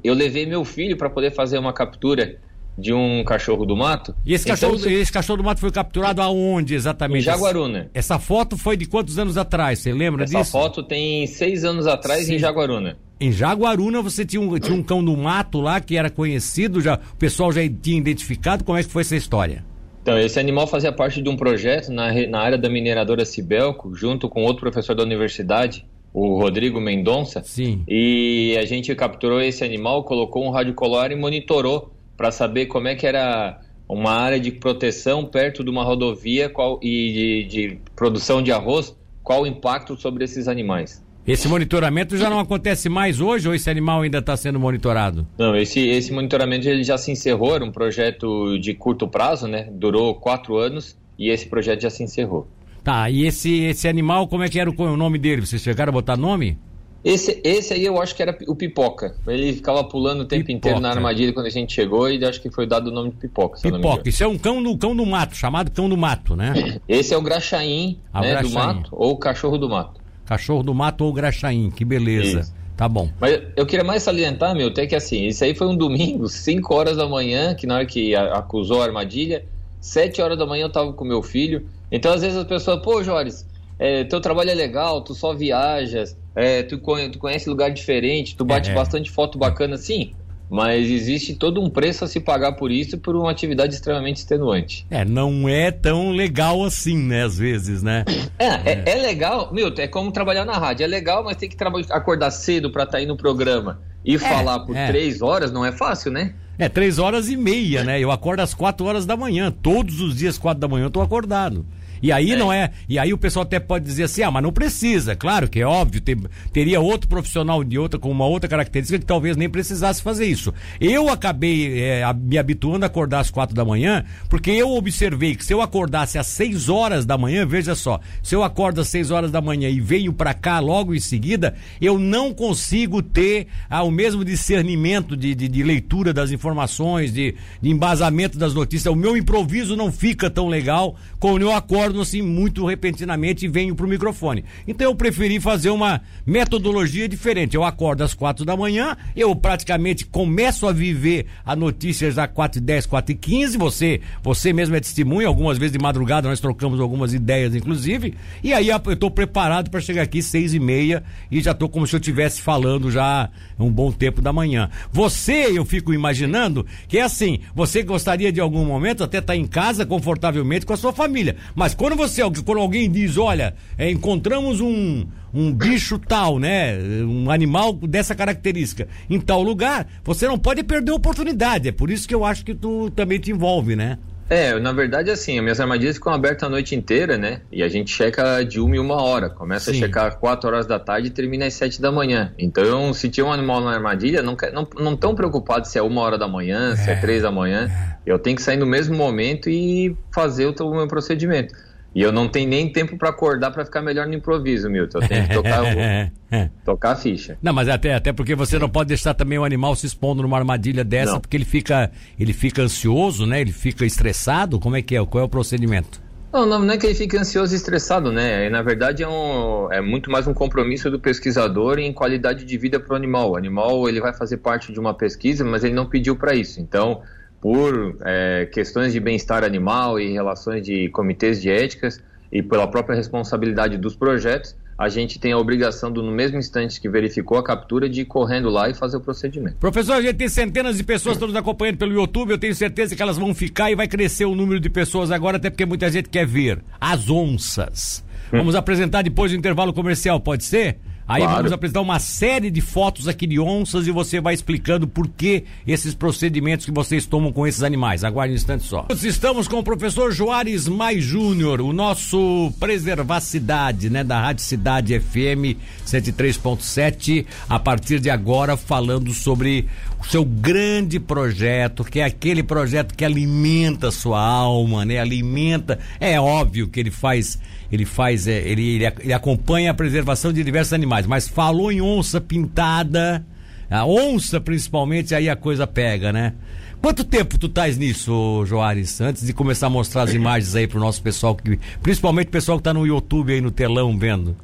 eu 0.03 0.13
levei 0.13 0.45
meu 0.45 0.66
filho 0.66 0.97
para 0.97 1.09
poder 1.09 1.31
fazer 1.31 1.57
uma 1.57 1.72
captura 1.72 2.35
de 2.77 2.91
um 2.91 3.23
cachorro 3.23 3.66
do 3.66 3.77
mato. 3.77 4.13
E 4.25 4.33
esse, 4.33 4.44
então, 4.44 4.72
cachorro, 4.72 4.89
esse 4.91 5.09
cachorro 5.11 5.38
do 5.38 5.44
mato 5.45 5.61
foi 5.61 5.72
capturado 5.72 6.22
aonde 6.22 6.75
exatamente? 6.75 7.22
Em 7.22 7.23
Jaguaruna. 7.23 7.89
Essa 7.94 8.19
foto 8.19 8.57
foi 8.57 8.75
de 8.75 8.85
quantos 8.85 9.17
anos 9.17 9.38
atrás? 9.38 9.79
Você 9.79 9.94
lembra 9.94 10.25
Essa 10.25 10.38
disso? 10.38 10.50
Essa 10.50 10.51
foto 10.51 10.83
tem 10.83 11.25
seis 11.27 11.63
anos 11.63 11.88
atrás 11.88 12.25
Sim. 12.25 12.35
em 12.35 12.39
Jaguaruna. 12.39 12.97
Em 13.21 13.31
Jaguaruna 13.31 14.01
você 14.01 14.25
tinha 14.25 14.42
um, 14.42 14.59
tinha 14.59 14.75
um 14.75 14.83
cão 14.83 15.01
do 15.01 15.15
mato 15.15 15.62
lá 15.62 15.80
que 15.80 15.95
era 15.95 16.09
conhecido, 16.09 16.81
já, 16.81 16.95
o 16.95 17.15
pessoal 17.15 17.53
já 17.53 17.62
tinha 17.81 17.97
identificado. 17.97 18.65
Como 18.65 18.77
é 18.77 18.83
que 18.83 18.89
foi 18.89 19.03
essa 19.03 19.15
história? 19.15 19.63
Então, 20.07 20.18
esse 20.18 20.39
animal 20.39 20.65
fazia 20.68 20.89
parte 20.89 21.21
de 21.21 21.27
um 21.27 21.36
projeto 21.36 21.92
na, 21.92 22.13
na 22.30 22.39
área 22.39 22.57
da 22.57 22.69
mineradora 22.69 23.25
Cibelco, 23.25 23.94
junto 23.94 24.30
com 24.30 24.45
outro 24.45 24.62
professor 24.62 24.95
da 24.95 25.04
universidade, 25.04 25.86
o 26.13 26.39
Rodrigo 26.39 26.80
Mendonça. 26.80 27.44
Sim. 27.44 27.83
E 27.86 28.56
a 28.57 28.63
gente 28.63 28.95
capturou 28.95 29.42
esse 29.42 29.65
animal, 29.65 30.06
colocou 30.06 30.45
um 30.45 30.50
rádio 30.50 30.74
colar 30.75 31.12
e 31.12 31.15
monitorou 31.18 31.92
para 32.15 32.31
saber 32.31 32.68
como 32.68 32.88
é 32.88 32.95
que 32.95 33.06
era 33.06 33.59
uma 33.86 34.12
área 34.12 34.39
de 34.39 34.50
proteção 34.50 35.25
perto 35.25 35.62
de 35.62 35.69
uma 35.69 35.83
rodovia 35.83 36.48
qual, 36.48 36.80
e 36.81 37.12
de, 37.12 37.44
de 37.44 37.80
produção 37.94 38.42
de 38.42 38.54
arroz, 38.54 38.95
qual 39.21 39.42
o 39.42 39.45
impacto 39.45 39.98
sobre 39.98 40.24
esses 40.24 40.48
animais. 40.48 41.06
Esse 41.27 41.45
monitoramento 41.50 42.15
já 42.15 42.29
não 42.29 42.39
acontece 42.39 42.88
mais 42.88 43.19
hoje 43.19 43.50
ou 43.50 43.53
esse 43.53 43.69
animal 43.69 44.01
ainda 44.01 44.19
está 44.19 44.38
sendo 44.38 44.57
monitorado? 44.57 45.27
Não, 45.38 45.53
esse, 45.57 45.85
esse 45.85 46.13
monitoramento 46.13 46.69
ele 46.69 46.85
já 46.85 46.97
se 46.97 47.12
encerrou, 47.12 47.53
era 47.53 47.65
um 47.65 47.71
projeto 47.71 48.57
de 48.57 48.74
curto 48.74 49.09
prazo, 49.09 49.45
né? 49.45 49.68
Durou 49.69 50.15
quatro 50.15 50.56
anos 50.56 50.95
e 51.19 51.29
esse 51.29 51.45
projeto 51.45 51.81
já 51.81 51.89
se 51.89 52.01
encerrou. 52.01 52.47
Tá, 52.81 53.09
e 53.09 53.25
esse, 53.25 53.63
esse 53.65 53.89
animal, 53.89 54.29
como 54.29 54.44
é 54.44 54.47
que 54.47 54.57
era 54.57 54.69
o, 54.69 54.81
o 54.81 54.95
nome 54.95 55.19
dele? 55.19 55.45
Vocês 55.45 55.62
chegaram 55.62 55.89
a 55.89 55.91
botar 55.91 56.15
nome? 56.15 56.57
Esse, 57.03 57.41
esse 57.44 57.73
aí 57.73 57.83
eu 57.83 58.01
acho 58.01 58.15
que 58.15 58.21
era 58.21 58.38
o 58.47 58.56
Pipoca. 58.56 59.18
Ele 59.27 59.51
ficava 59.51 59.83
pulando 59.83 60.21
o 60.21 60.25
tempo 60.25 60.45
pipoca. 60.45 60.57
inteiro 60.57 60.80
na 60.80 60.91
armadilha 60.91 61.33
quando 61.33 61.47
a 61.47 61.50
gente 61.50 61.73
chegou 61.73 62.09
e 62.09 62.23
acho 62.23 62.41
que 62.41 62.50
foi 62.50 62.65
dado 62.65 62.88
o 62.88 62.91
nome 62.91 63.09
de 63.09 63.18
Pipoca. 63.18 63.59
Pipoca, 63.62 64.07
isso 64.07 64.23
é 64.23 64.27
um 64.27 64.38
cão 64.38 64.63
do, 64.63 64.77
cão 64.77 64.95
do 64.95 65.06
mato, 65.06 65.35
chamado 65.35 65.71
cão 65.71 65.89
do 65.89 65.97
mato, 65.97 66.38
né? 66.38 66.80
Esse 66.88 67.13
é 67.13 67.18
o 67.18 67.21
graxaim, 67.21 68.00
ah, 68.13 68.21
né, 68.21 68.30
graxaim. 68.31 68.50
do 68.50 68.56
mato, 68.56 68.89
ou 68.94 69.18
cachorro 69.18 69.57
do 69.57 69.68
mato. 69.68 70.06
Cachorro 70.27 70.62
do 70.62 70.74
mato 70.74 71.06
ou 71.06 71.13
graxaim, 71.13 71.71
que 71.71 71.83
beleza. 71.83 72.41
Isso. 72.41 72.53
Tá 72.75 72.88
bom. 72.88 73.09
Mas 73.19 73.41
eu 73.56 73.65
queria 73.65 73.83
mais 73.83 74.03
salientar, 74.03 74.53
meu, 74.56 74.68
até 74.68 74.85
que 74.85 74.95
assim, 74.95 75.25
isso 75.25 75.44
aí 75.44 75.56
foi 75.56 75.65
um 75.65 75.75
domingo, 75.75 76.27
5 76.29 76.75
horas 76.75 76.97
da 76.97 77.07
manhã, 77.07 77.56
que 77.56 77.65
na 77.65 77.77
hora 77.77 77.85
que 77.88 78.15
acusou 78.15 78.81
a 78.81 78.85
armadilha, 78.85 79.44
7 79.81 80.21
horas 80.21 80.38
da 80.38 80.45
manhã 80.45 80.65
eu 80.65 80.71
tava 80.71 80.94
com 80.94 81.03
meu 81.03 81.24
filho. 81.24 81.68
Então, 81.91 82.13
às 82.13 82.21
vezes 82.21 82.38
as 82.38 82.44
pessoas, 82.44 82.79
pô, 82.83 83.01
Joris, 83.01 83.47
é, 83.79 84.03
teu 84.03 84.19
trabalho 84.19 84.51
é 84.51 84.53
legal, 84.53 85.01
tu 85.01 85.15
só 85.15 85.33
viajas, 85.33 86.15
é, 86.35 86.62
tu, 86.62 86.77
tu, 86.77 87.19
conhece 87.19 87.50
lugar 87.50 87.71
diferente, 87.71 88.35
tu 88.35 88.45
bate 88.45 88.69
é. 88.69 88.73
bastante 88.73 89.09
foto 89.09 89.39
bacana, 89.39 89.77
sim. 89.77 90.13
Mas 90.49 90.89
existe 90.89 91.35
todo 91.35 91.61
um 91.61 91.69
preço 91.69 92.05
a 92.05 92.07
se 92.07 92.19
pagar 92.19 92.53
por 92.53 92.71
isso 92.71 92.97
por 92.97 93.15
uma 93.15 93.29
atividade 93.29 93.75
extremamente 93.75 94.17
extenuante. 94.17 94.85
É, 94.89 95.03
não 95.03 95.47
é 95.47 95.71
tão 95.71 96.11
legal 96.11 96.63
assim, 96.63 96.97
né? 96.97 97.23
Às 97.23 97.38
vezes, 97.38 97.83
né? 97.83 98.05
É, 98.39 98.45
é, 98.45 98.83
é 98.85 98.95
legal, 98.95 99.51
Milton, 99.51 99.81
é 99.81 99.88
como 99.88 100.11
trabalhar 100.11 100.45
na 100.45 100.57
rádio. 100.57 100.83
É 100.83 100.88
legal, 100.88 101.23
mas 101.23 101.38
tem 101.38 101.49
que 101.49 101.57
acordar 101.89 102.31
cedo 102.31 102.71
para 102.71 102.83
estar 102.83 102.94
tá 102.94 102.97
aí 102.99 103.05
no 103.05 103.17
programa 103.17 103.81
e 104.05 104.15
é, 104.15 104.19
falar 104.19 104.59
por 104.59 104.75
é. 104.75 104.88
três 104.88 105.21
horas 105.21 105.51
não 105.51 105.65
é 105.65 105.71
fácil, 105.71 106.11
né? 106.11 106.33
É, 106.57 106.67
três 106.67 106.97
horas 106.97 107.29
e 107.29 107.38
meia, 107.38 107.83
né? 107.83 107.99
Eu 107.99 108.11
acordo 108.11 108.39
às 108.39 108.53
quatro 108.53 108.85
horas 108.85 109.05
da 109.05 109.15
manhã. 109.15 109.51
Todos 109.51 110.01
os 110.01 110.15
dias, 110.15 110.38
quatro 110.38 110.59
da 110.59 110.67
manhã, 110.67 110.85
eu 110.85 110.89
tô 110.89 111.01
acordado. 111.01 111.65
E 112.01 112.11
aí 112.11 112.31
é. 112.31 112.35
não 112.35 112.51
é. 112.51 112.71
E 112.88 112.99
aí 112.99 113.13
o 113.13 113.17
pessoal 113.17 113.44
até 113.44 113.59
pode 113.59 113.85
dizer 113.85 114.03
assim, 114.03 114.23
ah, 114.23 114.31
mas 114.31 114.44
não 114.44 114.51
precisa. 114.51 115.15
Claro 115.15 115.49
que 115.49 115.59
é 115.59 115.65
óbvio, 115.65 116.01
ter, 116.01 116.17
teria 116.51 116.79
outro 116.79 117.07
profissional 117.07 117.63
de 117.63 117.77
outra, 117.77 117.99
com 117.99 118.11
uma 118.11 118.25
outra 118.25 118.49
característica 118.49 118.99
que 118.99 119.05
talvez 119.05 119.35
nem 119.35 119.49
precisasse 119.49 120.01
fazer 120.01 120.25
isso. 120.25 120.53
Eu 120.79 121.09
acabei 121.09 121.81
é, 121.81 122.01
me 122.13 122.38
habituando 122.38 122.85
a 122.85 122.88
acordar 122.88 123.19
às 123.19 123.31
quatro 123.31 123.55
da 123.55 123.65
manhã, 123.65 124.03
porque 124.29 124.51
eu 124.51 124.71
observei 124.71 125.35
que 125.35 125.45
se 125.45 125.53
eu 125.53 125.61
acordasse 125.61 126.17
às 126.17 126.27
seis 126.27 126.69
horas 126.69 127.05
da 127.05 127.17
manhã, 127.17 127.45
veja 127.45 127.75
só, 127.75 127.99
se 128.21 128.35
eu 128.35 128.44
acordo 128.44 128.81
às 128.81 128.88
seis 128.88 129.11
horas 129.11 129.31
da 129.31 129.41
manhã 129.41 129.69
e 129.69 129.79
venho 129.79 130.13
para 130.13 130.33
cá 130.33 130.59
logo 130.59 130.94
em 130.94 130.99
seguida, 130.99 131.55
eu 131.81 131.97
não 131.97 132.33
consigo 132.33 133.01
ter 133.01 133.47
ah, 133.69 133.83
o 133.83 133.91
mesmo 133.91 134.23
discernimento 134.23 135.15
de, 135.15 135.33
de, 135.33 135.47
de 135.47 135.63
leitura 135.63 136.13
das 136.13 136.31
informações, 136.31 137.13
de, 137.13 137.35
de 137.61 137.69
embasamento 137.69 138.38
das 138.38 138.53
notícias. 138.53 138.91
O 138.91 138.95
meu 138.95 139.15
improviso 139.17 139.75
não 139.75 139.91
fica 139.91 140.29
tão 140.29 140.47
legal 140.47 140.95
quando 141.19 141.41
eu 141.41 141.51
acordo 141.51 141.87
acordo 141.88 142.01
assim 142.01 142.22
muito 142.22 142.66
repentinamente 142.66 143.45
e 143.45 143.48
venho 143.48 143.74
pro 143.74 143.88
microfone. 143.88 144.44
Então 144.68 144.88
eu 144.88 144.95
preferi 144.95 145.39
fazer 145.39 145.69
uma 145.69 146.01
metodologia 146.25 147.07
diferente. 147.07 147.56
Eu 147.56 147.63
acordo 147.63 148.04
às 148.04 148.13
quatro 148.13 148.44
da 148.44 148.57
manhã, 148.57 148.98
eu 149.16 149.34
praticamente 149.36 150.06
começo 150.06 150.68
a 150.68 150.74
viver 150.74 151.28
a 151.45 151.56
notícias 151.56 152.18
às 152.18 152.30
quatro 152.30 152.60
e 152.60 152.62
dez, 152.62 152.86
quatro 152.86 153.13
e 153.13 153.16
quinze. 153.16 153.57
Você, 153.57 154.01
você 154.22 154.51
mesmo 154.51 154.75
é 154.75 154.80
testemunha, 154.80 155.28
algumas 155.28 155.57
vezes 155.57 155.72
de 155.72 155.80
madrugada 155.80 156.28
nós 156.28 156.39
trocamos 156.39 156.80
algumas 156.80 157.13
ideias, 157.13 157.56
inclusive. 157.56 158.13
E 158.44 158.54
aí 158.54 158.68
eu 158.68 158.78
estou 158.92 159.10
preparado 159.10 159.69
para 159.69 159.80
chegar 159.80 160.01
aqui 160.01 160.22
seis 160.22 160.54
e 160.54 160.60
meia 160.60 161.04
e 161.31 161.42
já 161.42 161.51
estou 161.51 161.69
como 161.69 161.88
se 161.88 161.95
eu 161.95 162.00
estivesse 162.00 162.42
falando 162.42 162.92
já 162.92 163.30
um 163.57 163.72
bom 163.72 163.92
tempo 163.92 164.22
da 164.22 164.33
manhã. 164.33 164.69
Você, 164.92 165.57
eu 165.57 165.63
fico 165.63 165.94
imaginando 165.94 166.66
que 166.88 166.98
é 166.98 167.04
assim, 167.04 167.40
você 167.56 167.81
gostaria 167.81 168.31
de 168.31 168.42
algum 168.42 168.66
momento 168.66 169.04
até 169.04 169.19
estar 169.19 169.33
tá 169.33 169.38
em 169.38 169.48
casa 169.48 169.86
confortavelmente 169.86 170.66
com 170.66 170.74
a 170.74 170.78
sua 170.78 170.92
família, 170.92 171.38
mas 171.56 171.74
quando 171.77 171.95
você, 171.95 172.21
quando 172.44 172.59
alguém 172.59 172.89
diz, 172.89 173.18
olha, 173.18 173.53
é, 173.77 173.89
encontramos 173.89 174.59
um, 174.59 175.06
um 175.33 175.53
bicho 175.53 176.00
tal, 176.00 176.39
né? 176.39 176.77
Um 177.03 177.29
animal 177.29 177.74
dessa 177.74 178.15
característica 178.15 178.88
em 179.09 179.19
tal 179.19 179.44
lugar, 179.44 179.88
você 180.03 180.27
não 180.27 180.39
pode 180.39 180.63
perder 180.63 180.91
a 180.91 180.95
oportunidade. 180.95 181.69
É 181.69 181.71
por 181.71 181.91
isso 181.91 182.07
que 182.07 182.15
eu 182.15 182.25
acho 182.25 182.44
que 182.44 182.56
tu 182.56 182.89
também 182.91 183.19
te 183.19 183.31
envolve, 183.31 183.75
né? 183.75 184.00
É, 184.29 184.59
na 184.59 184.74
verdade, 184.74 185.09
assim, 185.09 185.38
as 185.38 185.44
minhas 185.44 185.59
armadilhas 185.59 185.95
ficam 185.95 186.12
abertas 186.12 186.44
a 186.44 186.50
noite 186.50 186.75
inteira, 186.75 187.18
né? 187.18 187.41
E 187.50 187.63
a 187.63 187.69
gente 187.69 187.91
checa 187.91 188.44
de 188.44 188.59
uma 188.59 188.75
e 188.75 188.80
uma 188.80 189.01
hora. 189.01 189.30
Começa 189.30 189.71
Sim. 189.71 189.77
a 189.77 189.85
checar 189.85 190.06
às 190.07 190.15
quatro 190.15 190.50
horas 190.50 190.65
da 190.65 190.77
tarde 190.77 191.07
e 191.07 191.12
termina 191.12 191.45
às 191.45 191.53
sete 191.53 191.81
da 191.81 191.91
manhã. 191.91 192.33
Então, 192.38 192.94
se 192.94 193.07
tinha 193.07 193.25
um 193.25 193.31
animal 193.31 193.62
na 193.62 193.71
armadilha, 193.71 194.21
não 194.21 194.35
não, 194.53 194.68
não 194.77 194.97
tão 194.97 195.15
preocupado 195.15 195.65
se 195.65 195.77
é 195.77 195.81
uma 195.81 196.01
hora 196.01 196.18
da 196.18 196.27
manhã, 196.27 196.73
é, 196.73 196.75
se 196.75 196.89
é 196.89 196.95
três 196.95 197.23
da 197.23 197.31
manhã. 197.31 197.69
É. 197.71 197.97
Eu 198.06 198.19
tenho 198.19 198.35
que 198.35 198.41
sair 198.41 198.57
no 198.57 198.65
mesmo 198.65 198.95
momento 198.95 199.50
e 199.50 199.95
fazer 200.13 200.45
o, 200.45 200.51
o 200.65 200.75
meu 200.75 200.88
procedimento. 200.88 201.53
E 201.95 202.01
eu 202.01 202.12
não 202.12 202.28
tenho 202.28 202.48
nem 202.48 202.72
tempo 202.72 202.98
para 202.98 203.10
acordar 203.10 203.51
para 203.51 203.66
ficar 203.66 203.81
melhor 203.81 204.06
no 204.07 204.13
improviso, 204.13 204.69
Milton. 204.69 205.00
Eu 205.00 205.07
tenho 205.07 205.28
que 205.28 205.34
tocar, 205.34 205.63
tocar 206.63 206.92
a 206.92 206.95
ficha. 206.95 207.38
Não, 207.42 207.54
mas 207.54 207.68
até, 207.68 207.95
até 207.95 208.13
porque 208.13 208.36
você 208.36 208.60
não 208.60 208.69
pode 208.69 208.89
deixar 208.89 209.13
também 209.13 209.39
o 209.39 209.44
animal 209.44 209.75
se 209.75 209.88
expondo 209.88 210.22
numa 210.22 210.38
armadilha 210.38 210.84
dessa, 210.84 211.13
não. 211.13 211.19
porque 211.19 211.36
ele 211.36 211.45
fica, 211.45 211.89
ele 212.19 212.34
fica 212.34 212.62
ansioso, 212.62 213.25
né? 213.25 213.42
Ele 213.42 213.51
fica 213.51 213.86
estressado. 213.86 214.60
Como 214.60 214.75
é 214.75 214.81
que 214.81 214.95
é? 214.95 215.06
Qual 215.06 215.24
é 215.24 215.25
o 215.25 215.30
procedimento? 215.30 216.07
Não, 216.31 216.45
não, 216.45 216.60
não 216.60 216.74
é 216.74 216.78
que 216.78 216.86
ele 216.86 216.94
fique 216.94 217.18
ansioso 217.18 217.54
e 217.54 217.57
estressado, 217.57 218.12
né? 218.12 218.50
Na 218.50 218.62
verdade 218.62 219.01
é, 219.01 219.07
um, 219.07 219.72
é 219.72 219.81
muito 219.81 220.12
mais 220.12 220.28
um 220.28 220.33
compromisso 220.33 220.92
do 220.92 221.00
pesquisador 221.00 221.80
em 221.80 221.94
qualidade 221.94 222.44
de 222.44 222.57
vida 222.57 222.80
para 222.80 222.94
o 222.94 222.95
animal. 222.95 223.31
O 223.31 223.38
animal 223.38 223.88
ele 223.88 224.01
vai 224.01 224.13
fazer 224.13 224.38
parte 224.38 224.72
de 224.72 224.80
uma 224.80 224.94
pesquisa, 224.94 225.44
mas 225.45 225.63
ele 225.63 225.74
não 225.74 225.88
pediu 225.88 226.16
para 226.16 226.36
isso. 226.36 226.60
Então 226.60 227.01
por 227.47 227.95
é, 228.03 228.45
questões 228.51 228.91
de 228.91 228.99
bem-estar 228.99 229.41
animal 229.41 229.97
e 229.97 230.11
relações 230.11 230.61
de 230.65 230.89
comitês 230.89 231.41
de 231.41 231.49
éticas 231.49 232.03
e 232.29 232.44
pela 232.44 232.67
própria 232.67 232.94
responsabilidade 232.94 233.77
dos 233.77 233.95
projetos, 233.95 234.53
a 234.77 234.89
gente 234.89 235.17
tem 235.17 235.31
a 235.31 235.38
obrigação, 235.38 235.89
do, 235.89 236.03
no 236.03 236.11
mesmo 236.11 236.38
instante 236.38 236.81
que 236.81 236.89
verificou 236.89 237.38
a 237.38 237.44
captura, 237.44 237.88
de 237.88 238.01
ir 238.01 238.05
correndo 238.05 238.49
lá 238.49 238.69
e 238.69 238.73
fazer 238.73 238.97
o 238.97 238.99
procedimento. 238.99 239.55
Professor, 239.61 239.94
a 239.94 240.01
gente 240.01 240.15
tem 240.15 240.27
centenas 240.27 240.75
de 240.75 240.83
pessoas 240.83 241.15
todos 241.15 241.33
acompanhando 241.38 241.77
pelo 241.77 241.94
YouTube, 241.94 242.31
eu 242.31 242.38
tenho 242.38 242.53
certeza 242.53 242.97
que 242.97 243.01
elas 243.01 243.17
vão 243.17 243.33
ficar 243.33 243.71
e 243.71 243.75
vai 243.75 243.88
crescer 243.88 244.25
o 244.25 244.35
número 244.35 244.59
de 244.59 244.69
pessoas 244.69 245.09
agora, 245.09 245.38
até 245.38 245.49
porque 245.49 245.65
muita 245.65 245.89
gente 245.89 246.09
quer 246.09 246.27
ver 246.27 246.61
as 246.81 247.09
onças. 247.09 248.03
Hum. 248.33 248.39
Vamos 248.39 248.55
apresentar 248.55 249.03
depois 249.03 249.31
do 249.31 249.38
intervalo 249.38 249.71
comercial, 249.71 250.19
pode 250.19 250.44
ser? 250.44 250.79
Aí 251.07 251.21
claro. 251.21 251.38
vamos 251.38 251.51
apresentar 251.54 251.81
uma 251.81 252.00
série 252.00 252.51
de 252.51 252.59
fotos 252.59 253.07
aqui 253.07 253.25
de 253.25 253.39
onças 253.39 253.88
e 253.88 253.92
você 253.92 254.19
vai 254.19 254.33
explicando 254.33 254.88
por 254.88 255.07
que 255.07 255.45
esses 255.65 255.94
procedimentos 255.94 256.65
que 256.65 256.71
vocês 256.71 257.06
tomam 257.06 257.31
com 257.31 257.48
esses 257.48 257.63
animais. 257.63 258.04
Aguarde 258.04 258.33
um 258.33 258.36
instante 258.36 258.65
só. 258.65 258.86
Estamos 259.04 259.48
com 259.48 259.59
o 259.59 259.63
professor 259.63 260.12
Joares 260.12 260.68
Mais 260.68 261.04
Júnior, 261.04 261.62
o 261.62 261.71
nosso 261.71 262.51
Preservacidade, 262.59 263.89
né, 263.89 264.04
da 264.04 264.19
Rádio 264.19 264.44
Cidade 264.44 265.00
FM 265.00 265.56
103.7, 265.86 267.25
a 267.48 267.57
partir 267.57 268.00
de 268.00 268.09
agora 268.09 268.57
falando 268.57 269.14
sobre 269.14 269.66
o 269.99 270.06
seu 270.06 270.23
grande 270.23 270.99
projeto, 270.99 271.83
que 271.83 271.99
é 271.99 272.04
aquele 272.04 272.44
projeto 272.44 272.95
que 272.95 273.04
alimenta 273.04 273.87
a 273.87 273.92
sua 273.92 274.21
alma, 274.21 274.85
né? 274.85 274.99
Alimenta, 274.99 275.80
é 275.99 276.19
óbvio 276.19 276.68
que 276.68 276.80
ele 276.80 276.92
faz 276.92 277.39
ele 277.71 277.85
faz, 277.85 278.27
é, 278.27 278.37
ele, 278.47 278.75
ele, 278.75 278.85
ele, 278.85 279.13
acompanha 279.13 279.71
a 279.71 279.73
preservação 279.73 280.31
de 280.31 280.44
diversos 280.44 280.73
animais, 280.73 281.06
mas 281.06 281.27
falou 281.27 281.71
em 281.71 281.81
onça 281.81 282.21
pintada, 282.21 283.25
a 283.69 283.85
onça 283.85 284.39
principalmente, 284.39 285.13
aí 285.13 285.30
a 285.30 285.35
coisa 285.35 285.68
pega, 285.68 286.13
né? 286.13 286.33
Quanto 286.81 287.04
tempo 287.04 287.37
tu 287.37 287.47
estás 287.47 287.77
nisso, 287.77 288.45
Joares? 288.45 289.01
Antes 289.01 289.25
de 289.25 289.33
começar 289.33 289.68
a 289.68 289.69
mostrar 289.69 290.04
as 290.04 290.13
imagens 290.13 290.56
aí 290.56 290.68
pro 290.68 290.80
nosso 290.80 291.01
pessoal, 291.01 291.35
que, 291.35 291.59
principalmente 291.81 292.27
o 292.27 292.31
pessoal 292.31 292.57
que 292.57 292.63
tá 292.63 292.73
no 292.73 292.85
YouTube 292.85 293.33
aí 293.33 293.42
no 293.42 293.51
telão 293.51 293.97
vendo. 293.97 294.35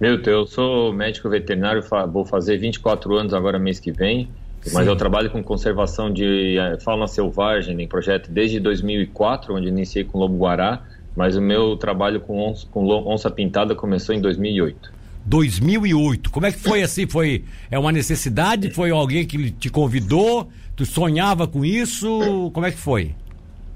Meu 0.00 0.20
Deus, 0.20 0.50
eu 0.50 0.54
sou 0.54 0.92
médico 0.92 1.30
veterinário, 1.30 1.82
vou 2.12 2.24
fazer 2.24 2.58
24 2.58 3.14
anos 3.16 3.32
agora 3.32 3.58
mês 3.58 3.78
que 3.78 3.92
vem, 3.92 4.28
Sim. 4.62 4.74
mas 4.74 4.86
eu 4.86 4.94
trabalho 4.94 5.28
com 5.28 5.42
conservação 5.42 6.12
de 6.12 6.56
eh, 6.56 6.78
fauna 6.78 7.08
selvagem 7.08 7.80
em 7.82 7.88
projeto 7.88 8.30
desde 8.30 8.60
2004, 8.60 9.54
onde 9.54 9.66
iniciei 9.66 10.04
com 10.04 10.18
lobo-guará, 10.18 10.82
mas 11.16 11.36
o 11.36 11.40
meu 11.40 11.76
trabalho 11.76 12.20
com 12.20 12.38
onça, 12.38 12.66
com 12.70 12.86
onça 12.88 13.30
pintada 13.30 13.74
começou 13.74 14.14
em 14.14 14.20
2008. 14.20 14.92
2008. 15.24 16.30
Como 16.30 16.46
é 16.46 16.52
que 16.52 16.58
foi 16.58 16.82
assim? 16.82 17.06
Foi 17.06 17.44
é 17.70 17.78
uma 17.78 17.92
necessidade? 17.92 18.70
Foi 18.70 18.90
alguém 18.90 19.26
que 19.26 19.50
te 19.50 19.68
convidou? 19.68 20.48
Tu 20.74 20.86
sonhava 20.86 21.46
com 21.46 21.64
isso? 21.64 22.50
Como 22.52 22.66
é 22.66 22.70
que 22.70 22.78
foi? 22.78 23.14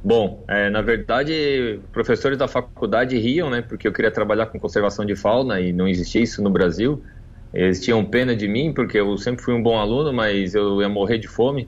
Bom, 0.02 0.45
é, 0.47 0.71
na 0.71 0.83
verdade, 0.83 1.81
professores 1.93 2.38
da 2.38 2.47
faculdade 2.47 3.19
riam, 3.19 3.50
né? 3.50 3.61
Porque 3.61 3.88
eu 3.88 3.93
queria 3.93 4.11
trabalhar 4.11 4.47
com 4.47 4.59
conservação 4.59 5.05
de 5.05 5.16
fauna 5.16 5.61
e 5.61 5.73
não 5.73 5.88
existia 5.88 6.23
isso 6.23 6.40
no 6.43 6.50
Brasil. 6.50 7.02
Eles 7.56 7.80
tinham 7.80 8.04
pena 8.04 8.36
de 8.36 8.46
mim 8.46 8.70
porque 8.70 9.00
eu 9.00 9.16
sempre 9.16 9.42
fui 9.42 9.54
um 9.54 9.62
bom 9.62 9.78
aluno, 9.78 10.12
mas 10.12 10.54
eu 10.54 10.82
ia 10.82 10.90
morrer 10.90 11.16
de 11.16 11.26
fome. 11.26 11.66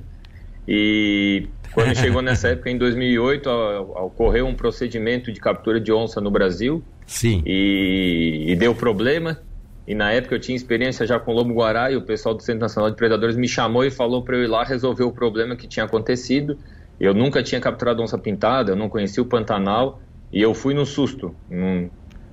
E 0.68 1.46
quando 1.72 1.96
chegou 1.96 2.20
nessa 2.20 2.48
época, 2.52 2.68
em 2.68 2.76
2008, 2.76 3.48
ocorreu 3.48 4.46
um 4.46 4.54
procedimento 4.54 5.32
de 5.32 5.40
captura 5.40 5.80
de 5.80 5.90
onça 5.90 6.20
no 6.20 6.30
Brasil. 6.30 6.84
Sim. 7.06 7.42
E, 7.46 8.44
e 8.48 8.56
deu 8.56 8.74
problema. 8.74 9.40
E 9.86 9.94
na 9.94 10.12
época 10.12 10.34
eu 10.34 10.38
tinha 10.38 10.54
experiência 10.54 11.06
já 11.06 11.18
com 11.18 11.32
lobo 11.32 11.54
guará 11.54 11.90
e 11.90 11.96
o 11.96 12.02
pessoal 12.02 12.34
do 12.34 12.42
Centro 12.42 12.60
Nacional 12.60 12.90
de 12.90 12.96
Predadores 12.96 13.34
me 13.34 13.48
chamou 13.48 13.82
e 13.82 13.90
falou 13.90 14.22
para 14.22 14.36
eu 14.36 14.44
ir 14.44 14.46
lá 14.46 14.62
resolver 14.64 15.04
o 15.04 15.10
problema 15.10 15.56
que 15.56 15.66
tinha 15.66 15.86
acontecido. 15.86 16.58
Eu 17.00 17.14
nunca 17.14 17.42
tinha 17.42 17.62
capturado 17.62 18.02
onça 18.02 18.18
pintada, 18.18 18.72
eu 18.72 18.76
não 18.76 18.90
conhecia 18.90 19.22
o 19.22 19.26
Pantanal 19.26 20.02
e 20.30 20.42
eu 20.42 20.52
fui 20.52 20.74
no 20.74 20.84
susto. 20.84 21.34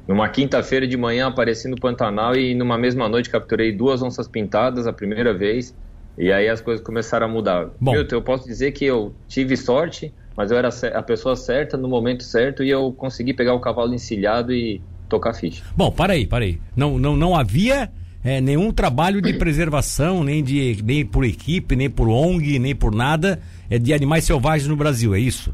Numa 0.08 0.30
quinta-feira 0.30 0.88
de 0.88 0.96
manhã 0.96 1.28
apareci 1.28 1.68
no 1.68 1.76
Pantanal 1.76 2.36
e 2.36 2.54
numa 2.54 2.78
mesma 2.78 3.10
noite 3.10 3.30
capturei 3.30 3.72
duas 3.72 4.02
onças 4.02 4.28
pintadas 4.28 4.86
a 4.86 4.94
primeira 4.94 5.34
vez. 5.34 5.76
E 6.18 6.32
aí 6.32 6.48
as 6.48 6.62
coisas 6.62 6.84
começaram 6.84 7.26
a 7.26 7.30
mudar. 7.30 7.70
Bom. 7.80 7.92
Milton, 7.92 8.16
eu 8.16 8.22
posso 8.22 8.46
dizer 8.48 8.72
que 8.72 8.86
eu 8.86 9.14
tive 9.28 9.58
sorte, 9.58 10.14
mas 10.38 10.52
eu 10.52 10.58
era 10.58 10.70
a 10.94 11.02
pessoa 11.02 11.36
certa 11.36 11.76
no 11.76 11.90
momento 11.90 12.24
certo 12.24 12.64
e 12.64 12.70
eu 12.70 12.92
consegui 12.94 13.34
pegar 13.34 13.54
o 13.54 13.60
cavalo 13.60 13.94
encilhado 13.94 14.54
e 14.54 14.82
tocar 15.10 15.34
ficha. 15.34 15.64
Bom, 15.76 15.92
para 15.92 16.14
aí, 16.14 16.26
para 16.26 16.46
aí. 16.46 16.60
Não, 16.76 16.98
não, 16.98 17.18
não 17.18 17.36
havia 17.36 17.92
é, 18.24 18.40
nenhum 18.40 18.72
trabalho 18.72 19.22
de 19.22 19.34
preservação, 19.34 20.24
nem, 20.24 20.44
de, 20.44 20.78
nem 20.84 21.06
por 21.06 21.26
equipe, 21.26 21.76
nem 21.76 21.90
por 21.90 22.08
ONG, 22.08 22.60
nem 22.60 22.76
por 22.76 22.94
nada 22.94 23.40
é, 23.70 23.78
de 23.78 23.94
animais 23.94 24.24
selvagens 24.24 24.68
no 24.68 24.76
Brasil, 24.76 25.14
é 25.14 25.20
isso? 25.20 25.54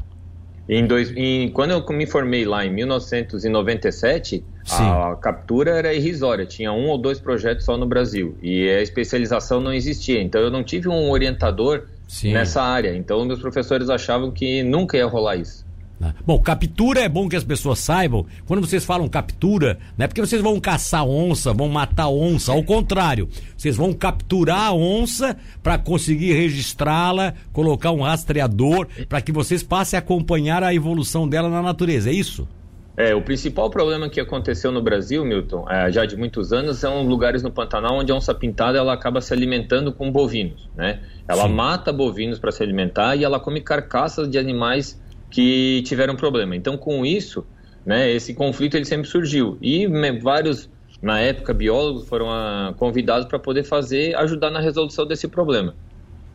Em 0.68 0.86
dois, 0.86 1.12
em, 1.16 1.48
quando 1.48 1.72
eu 1.72 1.84
me 1.96 2.06
formei 2.06 2.44
lá 2.44 2.64
em 2.64 2.72
1997, 2.72 4.44
Sim. 4.64 4.82
a 4.82 5.16
captura 5.20 5.72
era 5.72 5.92
irrisória, 5.92 6.46
tinha 6.46 6.72
um 6.72 6.88
ou 6.88 6.96
dois 6.96 7.18
projetos 7.18 7.64
só 7.64 7.76
no 7.76 7.84
Brasil 7.84 8.36
e 8.40 8.68
a 8.68 8.80
especialização 8.80 9.60
não 9.60 9.72
existia. 9.72 10.22
Então 10.22 10.40
eu 10.40 10.50
não 10.50 10.62
tive 10.62 10.88
um 10.88 11.10
orientador 11.10 11.86
Sim. 12.06 12.32
nessa 12.32 12.62
área. 12.62 12.94
Então 12.94 13.24
meus 13.24 13.40
professores 13.40 13.90
achavam 13.90 14.30
que 14.30 14.62
nunca 14.62 14.96
ia 14.96 15.06
rolar 15.06 15.36
isso. 15.36 15.66
Né? 16.02 16.12
Bom, 16.26 16.36
captura 16.40 17.00
é 17.00 17.08
bom 17.08 17.28
que 17.28 17.36
as 17.36 17.44
pessoas 17.44 17.78
saibam. 17.78 18.26
Quando 18.44 18.60
vocês 18.60 18.84
falam 18.84 19.06
captura, 19.06 19.78
não 19.96 20.04
é 20.04 20.08
porque 20.08 20.20
vocês 20.20 20.42
vão 20.42 20.58
caçar 20.58 21.06
onça, 21.06 21.52
vão 21.52 21.68
matar 21.68 22.08
onça. 22.08 22.50
Ao 22.50 22.62
contrário, 22.64 23.28
vocês 23.56 23.76
vão 23.76 23.92
capturar 23.92 24.66
a 24.66 24.72
onça 24.72 25.36
para 25.62 25.78
conseguir 25.78 26.32
registrá-la, 26.32 27.34
colocar 27.52 27.92
um 27.92 28.02
rastreador 28.02 28.88
para 29.08 29.20
que 29.20 29.30
vocês 29.30 29.62
passem 29.62 29.96
a 29.96 30.00
acompanhar 30.00 30.64
a 30.64 30.74
evolução 30.74 31.28
dela 31.28 31.48
na 31.48 31.62
natureza. 31.62 32.10
É 32.10 32.12
isso? 32.12 32.48
É, 32.96 33.14
o 33.14 33.22
principal 33.22 33.70
problema 33.70 34.10
que 34.10 34.20
aconteceu 34.20 34.72
no 34.72 34.82
Brasil, 34.82 35.24
Milton, 35.24 35.64
é, 35.70 35.90
já 35.90 36.04
de 36.04 36.16
muitos 36.16 36.52
anos, 36.52 36.78
são 36.78 37.04
lugares 37.04 37.42
no 37.42 37.50
Pantanal 37.50 37.98
onde 37.98 38.10
a 38.10 38.14
onça 38.14 38.34
pintada 38.34 38.76
ela 38.76 38.92
acaba 38.92 39.20
se 39.20 39.32
alimentando 39.32 39.92
com 39.92 40.10
bovinos, 40.10 40.68
né? 40.76 41.00
Ela 41.26 41.44
Sim. 41.44 41.54
mata 41.54 41.92
bovinos 41.92 42.38
para 42.40 42.50
se 42.50 42.62
alimentar 42.62 43.16
e 43.16 43.24
ela 43.24 43.38
come 43.38 43.60
carcaças 43.60 44.28
de 44.28 44.36
animais 44.36 45.00
que 45.32 45.82
tiveram 45.82 46.14
problema. 46.14 46.54
Então, 46.54 46.76
com 46.76 47.04
isso, 47.04 47.44
né, 47.84 48.12
esse 48.12 48.34
conflito 48.34 48.76
ele 48.76 48.84
sempre 48.84 49.08
surgiu. 49.08 49.58
E 49.60 49.88
vários, 50.20 50.68
na 51.00 51.18
época, 51.18 51.54
biólogos 51.54 52.06
foram 52.06 52.30
a, 52.30 52.68
ah, 52.68 52.74
convidados 52.74 53.26
para 53.26 53.38
poder 53.38 53.64
fazer, 53.64 54.14
ajudar 54.16 54.50
na 54.50 54.60
resolução 54.60 55.06
desse 55.06 55.26
problema. 55.26 55.74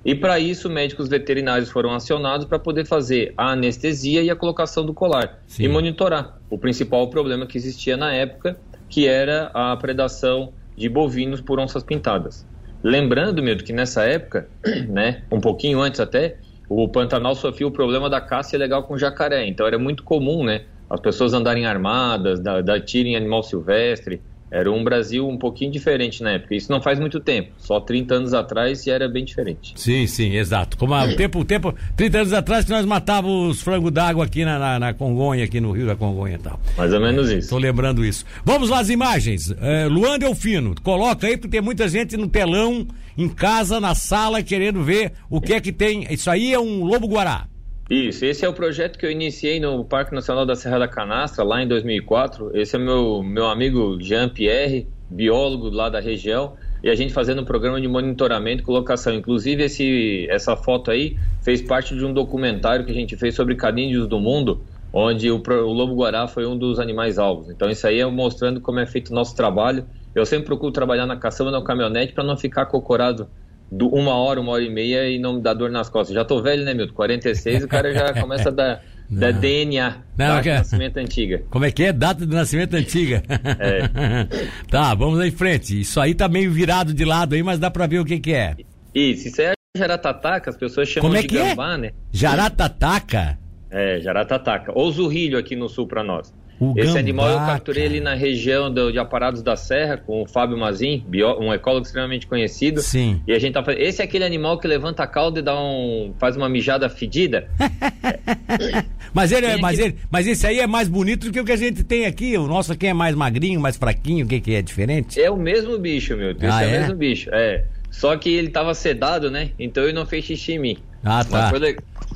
E 0.04 0.16
para 0.16 0.40
isso, 0.40 0.70
médicos 0.70 1.08
veterinários 1.08 1.70
foram 1.70 1.94
acionados 1.94 2.48
para 2.48 2.58
poder 2.58 2.86
fazer 2.86 3.34
a 3.38 3.52
anestesia 3.52 4.24
e 4.24 4.32
a 4.32 4.36
colocação 4.36 4.86
do 4.86 4.94
colar 4.94 5.40
Sim. 5.48 5.66
e 5.66 5.68
monitorar 5.68 6.40
o 6.50 6.58
principal 6.58 7.08
problema 7.10 7.46
que 7.46 7.58
existia 7.58 7.96
na 7.96 8.12
época, 8.14 8.58
que 8.90 9.08
era 9.08 9.52
a 9.54 9.76
predação 9.78 10.54
de 10.76 10.90
bovinos 10.90 11.40
por 11.40 11.60
onças 11.60 11.84
pintadas. 11.84 12.48
Lembrando, 12.84 13.44
mesmo 13.44 13.64
que 13.64 13.74
nessa 13.74 14.04
época, 14.04 14.48
né, 14.88 15.24
um 15.32 15.42
pouquinho 15.42 15.82
antes 15.82 16.00
até, 16.00 16.38
o 16.68 16.90
Pantanal 16.90 17.36
sofreu 17.36 17.70
o 17.70 17.72
problema 17.72 18.10
da 18.10 18.20
caça 18.20 18.56
ilegal 18.56 18.84
com 18.84 18.98
jacaré, 18.98 19.46
então 19.48 19.66
era 19.66 19.80
muito 19.80 20.04
comum, 20.04 20.44
né? 20.44 20.66
As 20.90 21.00
pessoas 21.00 21.34
andarem 21.34 21.66
armadas, 21.66 22.42
dar, 22.42 22.64
dar 22.64 22.80
animal 23.16 23.44
silvestre. 23.44 24.24
Era 24.50 24.72
um 24.72 24.84
Brasil 24.84 25.28
um 25.28 25.38
pouquinho 25.38 25.72
diferente 25.72 26.24
na 26.24 26.32
época. 26.32 26.56
Isso 26.56 26.72
não 26.72 26.82
faz 26.82 27.00
muito 27.00 27.20
tempo. 27.20 27.52
Só 27.58 27.80
30 27.80 28.16
anos 28.16 28.34
atrás 28.34 28.88
era 28.88 29.08
bem 29.10 29.26
diferente. 29.26 29.74
Sim, 29.76 30.08
sim, 30.08 30.36
exato. 30.36 30.78
Como 30.78 30.96
o 30.96 31.16
tempo, 31.16 31.40
o 31.40 31.46
tempo, 31.46 31.76
30 31.96 32.18
anos 32.18 32.34
atrás 32.34 32.64
que 32.64 32.72
nós 32.72 32.86
matávamos 32.86 33.58
os 33.58 33.62
frangos 33.62 33.92
d'água 33.92 34.24
aqui 34.24 34.46
na, 34.46 34.58
na, 34.58 34.80
na, 34.80 34.94
Congonha, 34.94 35.44
aqui 35.44 35.60
no 35.60 35.72
Rio 35.72 35.86
da 35.86 35.96
Congonha 35.96 36.36
e 36.36 36.40
tal. 36.40 36.60
Mais 36.78 36.94
ou 36.94 37.00
menos 37.00 37.30
isso. 37.30 37.40
Estou 37.40 37.60
lembrando 37.60 38.06
isso. 38.06 38.26
Vamos 38.46 38.70
lá 38.70 38.80
as 38.80 38.90
imagens. 38.90 39.54
É, 39.60 39.86
Luan 39.86 40.18
Delfino, 40.18 40.74
coloca 40.82 41.28
aí 41.28 41.36
porque 41.36 41.50
tem 41.50 41.62
muita 41.62 41.90
gente 41.90 42.16
no 42.16 42.28
telão, 42.28 42.88
em 43.18 43.28
casa, 43.28 43.80
na 43.80 43.94
sala, 43.94 44.42
querendo 44.42 44.82
ver 44.84 45.12
o 45.30 45.42
que 45.42 45.54
é 45.54 45.60
que 45.60 45.74
tem. 45.74 46.08
Isso 46.10 46.30
aí 46.30 46.54
é 46.54 46.60
um 46.60 46.86
lobo-guará. 46.86 47.48
Isso, 47.90 48.26
esse 48.26 48.44
é 48.44 48.50
o 48.50 48.54
projeto 48.54 48.98
que 49.00 49.06
eu 49.06 49.12
iniciei 49.12 49.62
no 49.62 49.86
Parque 49.86 50.14
Nacional 50.14 50.46
da 50.46 50.56
Serra 50.56 50.80
da 50.80 50.90
Canastra, 50.90 51.42
lá 51.42 51.64
em 51.64 51.68
2004. 51.68 52.52
Esse 52.54 52.76
é 52.76 52.80
meu, 52.80 53.24
meu 53.24 53.48
amigo 53.48 53.98
Jean-Pierre, 54.02 54.86
biólogo 55.10 55.70
lá 55.70 55.88
da 55.88 56.02
região, 56.02 56.56
e 56.84 56.90
a 56.90 56.96
gente 56.96 57.14
fazendo 57.14 57.44
um 57.44 57.46
programa 57.46 57.80
de 57.80 57.88
monitoramento 57.88 58.62
e 58.62 58.66
colocação. 58.66 59.14
Inclusive, 59.14 59.64
esse, 59.64 60.28
essa 60.30 60.58
foto 60.58 60.92
aí 60.92 61.18
fez 61.42 61.62
parte 61.62 61.96
de 61.96 62.04
um 62.04 62.14
documentário 62.14 62.84
que 62.84 62.92
a 62.92 62.94
gente 62.94 63.16
fez 63.16 63.34
sobre 63.34 63.56
canídeos 63.56 64.06
do 64.06 64.20
mundo, 64.20 64.62
onde 64.92 65.32
o, 65.32 65.42
o 65.42 65.72
lobo-guará 65.72 66.28
foi 66.28 66.46
um 66.46 66.58
dos 66.58 66.82
animais 66.82 67.18
alvos. 67.18 67.50
Então, 67.50 67.70
isso 67.70 67.88
aí 67.88 68.02
é 68.02 68.06
mostrando 68.06 68.60
como 68.60 68.80
é 68.82 68.86
feito 68.86 69.12
o 69.12 69.16
nosso 69.16 69.34
trabalho. 69.34 69.86
Eu 70.14 70.26
sempre 70.26 70.46
procuro 70.46 70.74
trabalhar 70.74 71.06
na 71.06 71.16
caçamba, 71.16 71.52
na 71.52 71.64
caminhonete, 71.64 72.12
para 72.12 72.26
não 72.26 72.36
ficar 72.36 72.66
cocorado 72.66 73.30
do 73.72 73.88
uma 73.90 74.16
hora, 74.16 74.40
uma 74.40 74.52
hora 74.52 74.64
e 74.64 74.70
meia 74.70 75.10
e 75.10 75.20
não 75.20 75.36
me 75.36 75.42
dá 75.42 75.54
dor 75.54 75.70
nas 75.70 75.90
costas. 75.90 76.14
Já 76.16 76.24
tô 76.24 76.42
velho, 76.42 76.64
né, 76.64 76.74
Milton? 76.74 76.94
46, 76.94 77.64
o 77.64 77.68
cara 77.68 77.94
já 77.94 78.14
começa 78.20 78.50
a 78.50 78.52
dar, 78.52 78.84
da 79.10 79.32
DNA, 79.32 79.98
não, 80.18 80.28
data 80.28 80.42
de 80.42 80.50
é- 80.50 80.58
nascimento 80.58 80.98
antiga. 80.98 81.44
Como 81.50 81.66
é 81.66 81.72
que 81.72 81.84
é? 81.84 81.94
Data 81.94 82.26
de 82.26 82.34
nascimento 82.34 82.74
antiga. 82.76 83.24
É. 83.60 84.28
tá, 84.70 84.94
vamos 84.94 85.24
em 85.26 85.32
frente. 85.32 85.80
Isso 85.80 86.00
aí 86.00 86.14
tá 86.14 86.28
meio 86.28 86.52
virado 86.52 86.94
de 86.94 87.06
lado 87.06 87.36
aí, 87.36 87.44
mas 87.44 87.60
dá 87.60 87.70
pra 87.72 87.88
ver 87.88 88.00
o 88.00 88.06
que 88.06 88.20
que 88.20 88.34
é. 88.34 88.56
Isso, 88.94 89.28
isso 89.28 89.42
é 89.42 89.54
jaratataca, 89.78 90.50
as 90.50 90.58
pessoas 90.58 90.90
chamam 90.90 91.10
Como 91.10 91.18
é 91.18 91.22
de 91.22 91.28
que 91.28 91.38
é? 91.38 91.50
gambá, 91.50 91.76
é? 91.76 91.78
né? 91.78 91.92
Jaratataca? 92.12 93.38
É, 93.70 94.00
jaratataca. 94.00 94.72
Ou 94.74 94.92
zurrilho 94.92 95.38
aqui 95.38 95.56
no 95.56 95.68
sul 95.70 95.88
para 95.88 96.04
nós. 96.04 96.34
O 96.60 96.74
Esse 96.76 96.88
gambá, 96.88 97.00
animal 97.00 97.30
eu 97.30 97.38
capturei 97.38 97.84
ele 97.86 98.00
na 98.00 98.16
região 98.16 98.74
do, 98.74 98.92
de 98.92 98.98
Aparados 98.98 99.44
da 99.44 99.56
Serra 99.56 99.98
com 99.98 100.24
o 100.24 100.28
Fábio 100.28 100.58
Mazin, 100.58 101.04
bio, 101.08 101.40
um 101.40 101.54
ecólogo 101.54 101.86
extremamente 101.86 102.26
conhecido. 102.26 102.82
Sim. 102.82 103.22
E 103.28 103.34
a 103.34 103.40
gente 103.40 103.54
tá 103.54 103.64
fazendo. 103.64 103.82
Esse 103.82 104.02
é 104.02 104.06
aquele 104.06 104.24
animal 104.24 104.60
que 104.60 104.68
levanta 104.68 105.04
a 105.04 105.08
cauda 105.08 105.40
e 105.40 105.44
dá 105.44 105.60
um. 105.60 106.14
faz 106.18 106.36
uma 106.36 106.50
mijada 106.50 106.90
fedida. 106.90 107.48
mas, 109.14 109.32
ele, 109.32 109.46
é, 109.46 109.58
mas, 109.58 109.78
ele, 109.78 109.96
mas 110.10 110.26
esse 110.26 110.48
aí 110.48 110.60
é 110.60 110.66
mais 110.66 110.88
bonito 110.88 111.28
do 111.28 111.32
que 111.32 111.40
o 111.40 111.46
que 111.46 111.52
a 111.52 111.58
gente 111.58 111.84
tem 111.84 112.06
aqui. 112.06 112.36
O 112.38 112.48
nosso 112.48 112.74
aqui 112.74 112.88
é 112.88 112.94
mais 112.94 113.16
magrinho, 113.16 113.60
mais 113.60 113.78
fraquinho, 113.78 114.26
o 114.26 114.28
que, 114.28 114.40
que 114.40 114.56
é 114.56 114.62
diferente? 114.62 115.22
É 115.22 115.30
o 115.30 115.38
mesmo 115.38 115.78
bicho, 115.78 116.18
meu. 116.18 116.32
Esse 116.32 116.46
ah, 116.46 116.64
é, 116.64 116.66
é 116.66 116.78
o 116.78 116.82
mesmo 116.82 116.96
bicho. 116.96 117.30
É. 117.32 117.66
Só 117.92 118.16
que 118.18 118.30
ele 118.30 118.50
tava 118.50 118.74
sedado, 118.74 119.30
né? 119.30 119.52
Então 119.60 119.84
ele 119.84 119.94
não 119.94 120.06
fez 120.06 120.26
xixi 120.26 120.54
em 120.54 120.60
mim. 120.60 120.78
Ah, 121.04 121.24
tá. 121.24 121.52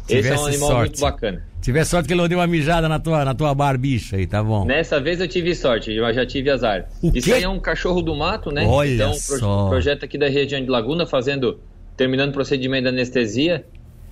Esse 0.09 0.29
é 0.29 0.37
um 0.37 0.45
animal 0.45 0.69
sorte. 0.69 0.89
muito 0.89 1.01
bacana. 1.01 1.50
Tiver 1.61 1.85
sorte 1.85 2.07
que 2.07 2.13
ele 2.13 2.27
deu 2.27 2.39
uma 2.39 2.47
mijada 2.47 2.89
na 2.89 2.99
tua, 2.99 3.23
na 3.23 3.35
tua 3.35 3.53
barbicha 3.53 4.15
aí, 4.15 4.25
tá 4.25 4.43
bom. 4.43 4.65
Nessa 4.65 4.99
vez 4.99 5.19
eu 5.19 5.27
tive 5.27 5.53
sorte, 5.53 5.91
eu 5.93 6.13
já 6.13 6.25
tive 6.25 6.49
azar. 6.49 6.89
O 7.03 7.11
Isso 7.13 7.27
quê? 7.27 7.33
aí 7.33 7.43
é 7.43 7.49
um 7.49 7.59
cachorro 7.59 8.01
do 8.01 8.15
mato, 8.15 8.51
né? 8.51 8.65
Olha 8.65 8.89
então, 8.89 9.13
só. 9.13 9.69
projeto 9.69 10.03
aqui 10.03 10.17
da 10.17 10.27
região 10.27 10.59
de 10.59 10.67
Laguna, 10.67 11.05
fazendo, 11.05 11.59
terminando 11.95 12.29
o 12.29 12.33
procedimento 12.33 12.85
da 12.85 12.89
anestesia. 12.89 13.63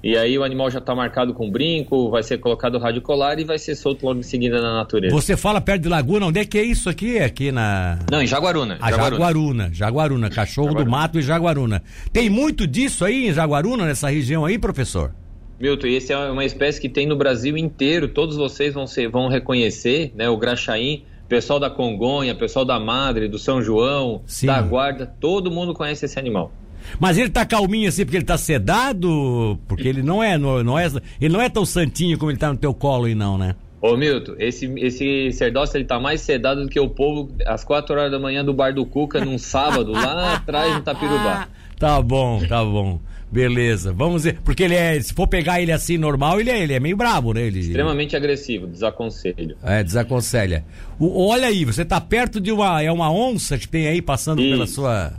E 0.01 0.15
aí 0.15 0.37
o 0.37 0.43
animal 0.43 0.71
já 0.71 0.79
está 0.79 0.95
marcado 0.95 1.33
com 1.33 1.51
brinco, 1.51 2.09
vai 2.09 2.23
ser 2.23 2.37
colocado 2.37 2.77
rádio 2.77 3.01
colar 3.01 3.37
e 3.37 3.43
vai 3.43 3.57
ser 3.57 3.75
solto 3.75 4.05
logo 4.05 4.19
em 4.19 4.23
seguida 4.23 4.61
na 4.61 4.73
natureza. 4.75 5.13
Você 5.13 5.35
fala 5.35 5.59
perto 5.59 5.81
de 5.81 5.89
Laguna, 5.89 6.27
onde 6.27 6.39
é 6.39 6.45
que 6.45 6.57
é 6.57 6.63
isso 6.63 6.87
aqui? 6.87 7.19
Aqui 7.19 7.51
na. 7.51 7.99
Não, 8.09 8.21
em 8.21 8.27
Jaguaruna. 8.27 8.77
Ah, 8.79 8.91
Jaguaruna. 8.91 9.17
Jaguaruna, 9.17 9.69
Jaguaruna, 9.73 10.29
cachorro 10.29 10.67
Jaguaruna. 10.67 10.85
do 10.85 10.91
mato 10.91 11.19
e 11.19 11.21
Jaguaruna. 11.21 11.83
Tem 12.13 12.29
muito 12.29 12.65
disso 12.65 13.03
aí 13.03 13.27
em 13.27 13.33
Jaguaruna, 13.33 13.85
nessa 13.85 14.09
região 14.09 14.45
aí, 14.45 14.57
professor? 14.57 15.11
Milton, 15.59 15.87
esse 15.87 16.13
é 16.13 16.17
uma 16.17 16.45
espécie 16.45 16.79
que 16.79 16.87
tem 16.87 17.05
no 17.05 17.17
Brasil 17.17 17.57
inteiro, 17.57 18.07
todos 18.07 18.37
vocês 18.37 18.73
vão, 18.73 18.87
ser, 18.87 19.09
vão 19.09 19.27
reconhecer, 19.27 20.13
né? 20.15 20.29
O 20.29 20.37
graxaim, 20.37 21.03
pessoal 21.27 21.59
da 21.59 21.69
Congonha, 21.69 22.33
pessoal 22.33 22.63
da 22.63 22.79
Madre, 22.79 23.27
do 23.27 23.37
São 23.37 23.61
João, 23.61 24.21
Sim. 24.25 24.47
da 24.47 24.61
Guarda, 24.61 25.05
todo 25.19 25.51
mundo 25.51 25.73
conhece 25.73 26.05
esse 26.05 26.17
animal. 26.17 26.51
Mas 26.97 27.17
ele 27.17 27.29
tá 27.29 27.45
calminho 27.45 27.89
assim 27.89 28.05
porque 28.05 28.17
ele 28.17 28.25
tá 28.25 28.37
sedado? 28.37 29.59
Porque 29.67 29.87
ele 29.87 30.01
não 30.01 30.23
é, 30.23 30.37
não, 30.37 30.63
não 30.63 30.79
é, 30.79 30.89
ele 31.19 31.33
não 31.33 31.41
é 31.41 31.49
tão 31.49 31.65
santinho 31.65 32.17
como 32.17 32.31
ele 32.31 32.37
tá 32.37 32.51
no 32.51 32.57
teu 32.57 32.73
colo 32.73 33.05
aí 33.05 33.13
não, 33.13 33.37
né? 33.37 33.55
Ô 33.81 33.95
Milton, 33.95 34.35
esse, 34.39 34.65
esse 34.77 35.31
Serdócio 35.31 35.77
ele 35.77 35.85
tá 35.85 35.99
mais 35.99 36.21
sedado 36.21 36.63
do 36.63 36.69
que 36.69 36.79
o 36.79 36.89
povo 36.89 37.31
às 37.45 37.63
4 37.63 37.95
horas 37.97 38.11
da 38.11 38.19
manhã 38.19 38.43
do 38.43 38.53
bar 38.53 38.73
do 38.73 38.85
Cuca 38.85 39.23
num 39.23 39.37
sábado, 39.37 39.91
lá 39.91 40.35
atrás 40.35 40.73
no 40.73 40.81
Tapirubá. 40.81 41.47
Tá 41.79 42.01
bom, 42.01 42.45
tá 42.45 42.61
bom. 42.61 42.99
Beleza, 43.31 43.93
vamos 43.93 44.23
ver. 44.23 44.39
Porque 44.43 44.63
ele 44.63 44.75
é. 44.75 44.99
Se 44.99 45.13
for 45.13 45.27
pegar 45.27 45.61
ele 45.61 45.71
assim 45.71 45.97
normal, 45.97 46.39
ele 46.39 46.49
é, 46.49 46.63
ele 46.63 46.73
é 46.73 46.79
meio 46.79 46.97
brabo, 46.97 47.33
né? 47.33 47.45
Ele, 47.45 47.59
Extremamente 47.59 48.15
agressivo, 48.15 48.65
desaconselho. 48.65 49.55
É, 49.63 49.83
desaconselha. 49.83 50.65
O, 50.99 51.27
olha 51.27 51.47
aí, 51.47 51.63
você 51.63 51.85
tá 51.85 52.01
perto 52.01 52.41
de 52.41 52.51
uma. 52.51 52.81
É 52.81 52.91
uma 52.91 53.11
onça 53.11 53.57
que 53.57 53.67
tem 53.67 53.87
aí 53.87 54.01
passando 54.01 54.41
Isso. 54.41 54.51
pela 54.51 54.67
sua. 54.67 55.13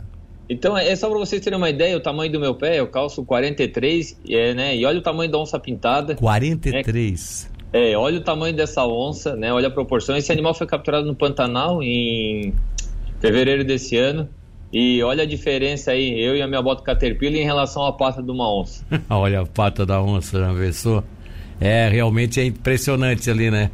Então, 0.49 0.77
é 0.77 0.93
só 0.97 1.09
para 1.09 1.17
vocês 1.17 1.41
terem 1.41 1.57
uma 1.57 1.69
ideia, 1.69 1.95
o 1.95 2.01
tamanho 2.01 2.29
do 2.29 2.37
meu 2.37 2.53
pé, 2.53 2.77
eu 2.77 2.87
calço 2.87 3.23
43, 3.23 4.19
é, 4.29 4.53
né? 4.53 4.75
E 4.75 4.85
olha 4.85 4.99
o 4.99 5.01
tamanho 5.01 5.31
da 5.31 5.37
onça 5.37 5.57
pintada. 5.57 6.15
43. 6.15 7.49
É, 7.71 7.91
é, 7.91 7.97
olha 7.97 8.17
o 8.17 8.21
tamanho 8.21 8.53
dessa 8.53 8.85
onça, 8.85 9.33
né? 9.37 9.53
Olha 9.53 9.69
a 9.69 9.71
proporção. 9.71 10.17
Esse 10.17 10.29
animal 10.29 10.53
foi 10.53 10.67
capturado 10.67 11.07
no 11.07 11.15
Pantanal 11.15 11.81
em 11.81 12.53
fevereiro 13.21 13.63
desse 13.63 13.95
ano. 13.95 14.27
E 14.73 15.03
olha 15.03 15.23
a 15.23 15.25
diferença 15.25 15.91
aí, 15.91 16.19
eu 16.19 16.35
e 16.35 16.41
a 16.41 16.47
minha 16.47 16.61
bota 16.61 16.81
Caterpillar 16.81 17.35
em 17.35 17.43
relação 17.43 17.85
à 17.85 17.91
pata 17.91 18.23
de 18.23 18.31
uma 18.31 18.49
onça. 18.53 18.85
olha 19.09 19.41
a 19.41 19.45
pata 19.45 19.85
da 19.85 20.01
onça, 20.01 20.39
já 20.39 20.53
pensou? 20.53 21.03
É, 21.59 21.89
realmente 21.89 22.39
é 22.39 22.45
impressionante 22.45 23.29
ali, 23.29 23.51
né? 23.51 23.69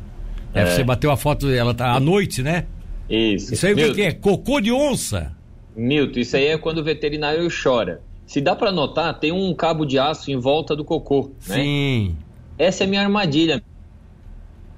É, 0.53 0.61
é. 0.61 0.65
Você 0.65 0.83
bateu 0.83 1.11
a 1.11 1.17
foto, 1.17 1.49
ela 1.49 1.73
tá 1.73 1.93
à 1.93 1.99
noite, 1.99 2.41
né? 2.41 2.65
Isso. 3.09 3.53
Isso 3.53 3.65
aí 3.65 3.73
o 3.73 3.93
que 3.93 4.01
é? 4.01 4.11
Cocô 4.11 4.59
de 4.59 4.71
onça? 4.71 5.31
Milton, 5.75 6.19
isso 6.19 6.35
aí 6.35 6.47
é 6.47 6.57
quando 6.57 6.79
o 6.79 6.83
veterinário 6.83 7.47
chora. 7.49 8.01
Se 8.25 8.41
dá 8.41 8.55
para 8.55 8.71
notar, 8.71 9.17
tem 9.19 9.31
um 9.31 9.53
cabo 9.53 9.85
de 9.85 9.97
aço 9.97 10.31
em 10.31 10.37
volta 10.37 10.75
do 10.75 10.83
cocô, 10.83 11.31
né? 11.47 11.55
Sim. 11.55 12.17
Essa 12.57 12.83
é 12.83 12.87
a 12.87 12.89
minha 12.89 13.01
armadilha, 13.03 13.63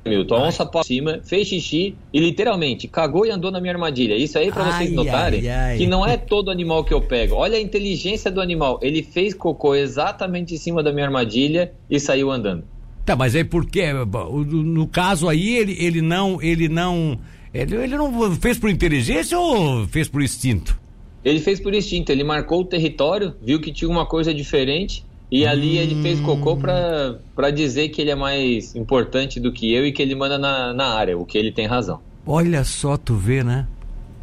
Milton. 0.10 0.36
A 0.36 0.48
onça 0.48 0.66
por 0.66 0.84
cima, 0.84 1.20
fez 1.24 1.48
xixi 1.48 1.96
e 2.12 2.20
literalmente 2.20 2.88
cagou 2.88 3.26
e 3.26 3.32
andou 3.32 3.52
na 3.52 3.62
minha 3.62 3.74
armadilha. 3.74 4.16
Isso 4.16 4.38
aí 4.38 4.52
para 4.52 4.72
vocês 4.72 4.92
notarem 4.92 5.50
ai, 5.50 5.72
ai. 5.72 5.78
que 5.78 5.88
não 5.88 6.06
é 6.06 6.18
todo 6.18 6.52
animal 6.52 6.84
que 6.84 6.94
eu 6.94 7.02
pego. 7.02 7.36
Olha 7.36 7.58
a 7.58 7.62
inteligência 7.62 8.30
do 8.30 8.42
animal. 8.42 8.80
Ele 8.82 9.04
fez 9.04 9.34
cocô 9.34 9.76
exatamente 9.76 10.54
em 10.54 10.58
cima 10.58 10.84
da 10.84 10.92
minha 10.92 11.06
armadilha 11.06 11.72
e 11.90 12.00
saiu 12.00 12.32
andando. 12.32 12.64
Tá, 13.06 13.16
mas 13.16 13.36
aí 13.36 13.44
por 13.44 13.66
quê? 13.66 13.94
No 13.94 14.88
caso 14.88 15.28
aí, 15.28 15.56
ele, 15.58 15.76
ele 15.80 16.02
não. 16.02 16.42
Ele 16.42 16.68
não. 16.68 17.18
Ele, 17.54 17.76
ele 17.76 17.98
não 17.98 18.36
fez 18.36 18.60
por 18.60 18.70
inteligência 18.70 19.40
ou 19.40 19.88
fez 19.88 20.08
por 20.08 20.22
instinto? 20.22 20.80
Ele 21.24 21.40
fez 21.40 21.60
por 21.60 21.74
instinto, 21.74 22.12
ele 22.12 22.24
marcou 22.24 22.62
o 22.62 22.66
território, 22.66 23.36
viu 23.42 23.60
que 23.60 23.74
tinha 23.74 23.90
uma 23.90 24.06
coisa 24.06 24.34
diferente 24.34 25.04
e 25.32 25.46
hum. 25.46 25.50
ali 25.50 25.78
ele 25.78 26.02
fez 26.02 26.20
cocô 26.20 26.58
para 26.58 27.52
dizer 27.52 27.90
que 27.90 28.02
ele 28.02 28.12
é 28.12 28.16
mais 28.16 28.76
importante 28.76 29.40
do 29.40 29.52
que 29.52 29.74
eu 29.74 29.86
e 29.86 29.92
que 29.92 30.02
ele 30.02 30.16
manda 30.16 30.38
na, 30.38 30.74
na 30.74 30.88
área, 30.94 31.18
o 31.18 31.26
que 31.26 31.38
ele 31.38 31.52
tem 31.52 31.66
razão. 31.66 32.00
Olha 32.26 32.64
só, 32.64 32.98
tu 32.98 33.16
vê, 33.16 33.44
né? 33.44 33.68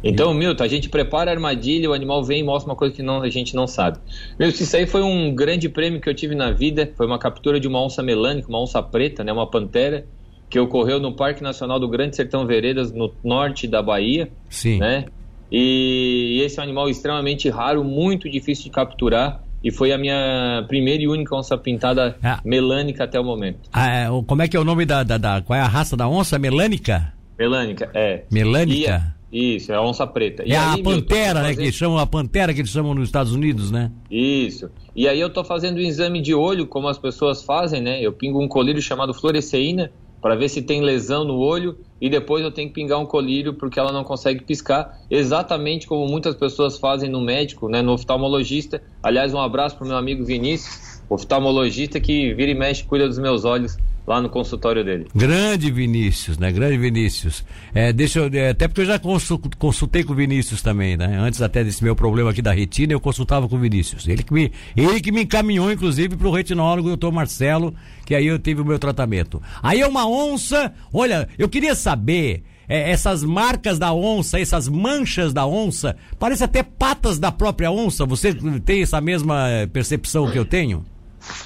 Então, 0.03 0.33
Milton, 0.33 0.63
a 0.63 0.67
gente 0.67 0.89
prepara 0.89 1.31
a 1.31 1.33
armadilha, 1.33 1.89
o 1.89 1.93
animal 1.93 2.23
vem 2.23 2.41
e 2.41 2.43
mostra 2.43 2.71
uma 2.71 2.75
coisa 2.75 2.95
que 2.95 3.01
não, 3.01 3.21
a 3.21 3.29
gente 3.29 3.55
não 3.55 3.65
sabe. 3.65 3.97
Milton, 4.39 4.63
isso 4.63 4.77
aí 4.77 4.85
foi 4.85 5.01
um 5.01 5.33
grande 5.33 5.67
prêmio 5.67 5.99
que 5.99 6.07
eu 6.07 6.13
tive 6.13 6.35
na 6.35 6.51
vida, 6.51 6.91
foi 6.95 7.05
uma 7.05 7.17
captura 7.17 7.59
de 7.59 7.67
uma 7.67 7.83
onça 7.83 8.03
melânica, 8.03 8.47
uma 8.47 8.61
onça 8.61 8.81
preta, 8.81 9.23
né, 9.23 9.33
uma 9.33 9.49
pantera, 9.49 10.05
que 10.49 10.59
ocorreu 10.59 10.99
no 10.99 11.13
Parque 11.13 11.43
Nacional 11.43 11.79
do 11.79 11.89
Grande 11.89 12.15
Sertão 12.15 12.45
Veredas, 12.45 12.91
no 12.91 13.13
norte 13.23 13.67
da 13.67 13.81
Bahia. 13.81 14.31
Sim. 14.49 14.77
Né? 14.77 15.05
E 15.51 16.41
esse 16.45 16.59
é 16.59 16.61
um 16.61 16.63
animal 16.63 16.89
extremamente 16.89 17.49
raro, 17.49 17.83
muito 17.83 18.29
difícil 18.29 18.65
de 18.65 18.69
capturar. 18.69 19.43
E 19.63 19.71
foi 19.71 19.91
a 19.91 19.97
minha 19.97 20.63
primeira 20.67 21.01
e 21.03 21.07
única 21.07 21.35
onça 21.35 21.57
pintada 21.57 22.17
ah. 22.23 22.39
melânica 22.45 23.03
até 23.03 23.19
o 23.19 23.23
momento. 23.23 23.69
Ah, 23.71 23.89
é, 23.89 24.07
como 24.25 24.41
é 24.41 24.47
que 24.47 24.55
é 24.55 24.59
o 24.59 24.63
nome 24.63 24.85
da, 24.85 25.03
da, 25.03 25.17
da, 25.17 25.41
Qual 25.41 25.57
é 25.57 25.61
a 25.61 25.67
raça 25.67 25.97
da 25.97 26.07
onça? 26.07 26.37
Melânica? 26.37 27.13
Melânica, 27.37 27.89
é. 27.93 28.23
Melânica? 28.31 29.15
E, 29.31 29.55
isso, 29.57 29.71
é 29.71 29.75
a 29.75 29.81
onça 29.81 30.07
preta. 30.07 30.43
E 30.45 30.53
é 30.53 30.57
aí, 30.57 30.79
a 30.79 30.83
pantera, 30.83 31.41
né? 31.41 31.55
Que 31.55 31.71
chamam 31.71 31.97
a 31.97 32.07
pantera 32.07 32.53
que 32.53 32.61
eles 32.61 32.71
chamam 32.71 32.93
nos 32.93 33.09
Estados 33.09 33.33
Unidos, 33.33 33.71
né? 33.71 33.91
Isso. 34.09 34.69
E 34.95 35.07
aí 35.07 35.19
eu 35.19 35.29
tô 35.29 35.43
fazendo 35.43 35.77
um 35.77 35.81
exame 35.81 36.21
de 36.21 36.33
olho, 36.33 36.65
como 36.65 36.87
as 36.87 36.97
pessoas 36.97 37.43
fazem, 37.43 37.81
né? 37.81 38.01
Eu 38.01 38.13
pingo 38.13 38.41
um 38.41 38.47
colírio 38.47 38.81
chamado 38.81 39.13
fluoresceína 39.13 39.91
para 40.27 40.35
ver 40.35 40.49
se 40.49 40.61
tem 40.61 40.81
lesão 40.81 41.23
no 41.23 41.37
olho 41.37 41.77
e 42.01 42.09
depois 42.09 42.43
eu 42.43 42.51
tenho 42.51 42.67
que 42.67 42.73
pingar 42.73 42.99
um 42.99 43.05
colírio 43.05 43.53
porque 43.53 43.79
ela 43.79 43.93
não 43.93 44.03
consegue 44.03 44.43
piscar, 44.43 44.93
exatamente 45.09 45.87
como 45.87 46.05
muitas 46.05 46.35
pessoas 46.35 46.77
fazem 46.77 47.09
no 47.09 47.21
médico, 47.21 47.69
né, 47.69 47.81
no 47.81 47.93
oftalmologista. 47.93 48.83
Aliás, 49.01 49.33
um 49.33 49.39
abraço 49.39 49.77
para 49.77 49.85
o 49.85 49.87
meu 49.87 49.95
amigo 49.95 50.25
Vinícius, 50.25 51.01
oftalmologista 51.09 52.01
que 52.01 52.33
vira 52.33 52.51
e 52.51 52.53
mexe 52.53 52.83
cuida 52.83 53.07
dos 53.07 53.17
meus 53.17 53.45
olhos 53.45 53.77
lá 54.07 54.21
no 54.21 54.29
consultório 54.29 54.85
dele. 54.85 55.05
Grande 55.13 55.69
Vinícius, 55.69 56.37
né? 56.37 56.49
Grande 56.49 56.77
Vinícius. 56.77 57.43
É, 57.75 57.91
deixa 57.91 58.19
eu, 58.19 58.29
é, 58.33 58.51
até 58.51 58.65
porque 58.67 58.81
eu 58.81 58.85
já 58.85 58.97
consultei 58.97 60.01
com 60.05 60.13
o 60.13 60.15
Vinícius 60.15 60.61
também, 60.61 60.95
né? 60.95 61.17
Antes 61.19 61.41
até 61.41 61.61
desse 61.61 61.83
meu 61.83 61.93
problema 61.93 62.31
aqui 62.31 62.41
da 62.41 62.53
retina, 62.53 62.93
eu 62.93 63.01
consultava 63.01 63.49
com 63.49 63.57
o 63.57 63.59
Vinícius. 63.59 64.07
Ele 64.07 64.23
que 64.23 64.33
me, 64.33 64.51
ele 64.77 65.01
que 65.01 65.11
me 65.11 65.23
encaminhou, 65.23 65.69
inclusive, 65.69 66.15
para 66.15 66.27
o 66.27 66.31
retinólogo, 66.31 66.87
doutor 66.87 67.11
Marcelo, 67.11 67.75
que 68.05 68.15
aí 68.15 68.25
eu 68.25 68.39
tive 68.39 68.61
o 68.61 68.65
meu 68.65 68.79
tratamento. 68.79 69.41
Aí 69.61 69.81
é 69.81 69.87
uma 69.87 70.07
onça, 70.07 70.73
olha, 70.93 71.27
eu 71.37 71.49
queria 71.49 71.75
saber. 71.75 72.43
É, 72.69 72.91
essas 72.91 73.23
marcas 73.23 73.79
da 73.79 73.93
onça, 73.93 74.41
essas 74.41 74.67
manchas 74.67 75.31
da 75.31 75.47
onça, 75.47 75.95
parece 76.19 76.43
até 76.43 76.61
patas 76.61 77.17
da 77.17 77.31
própria 77.31 77.71
onça. 77.71 78.05
Você 78.05 78.33
tem 78.59 78.81
essa 78.81 78.99
mesma 78.99 79.47
percepção 79.71 80.29
que 80.29 80.37
eu 80.37 80.43
tenho? 80.43 80.83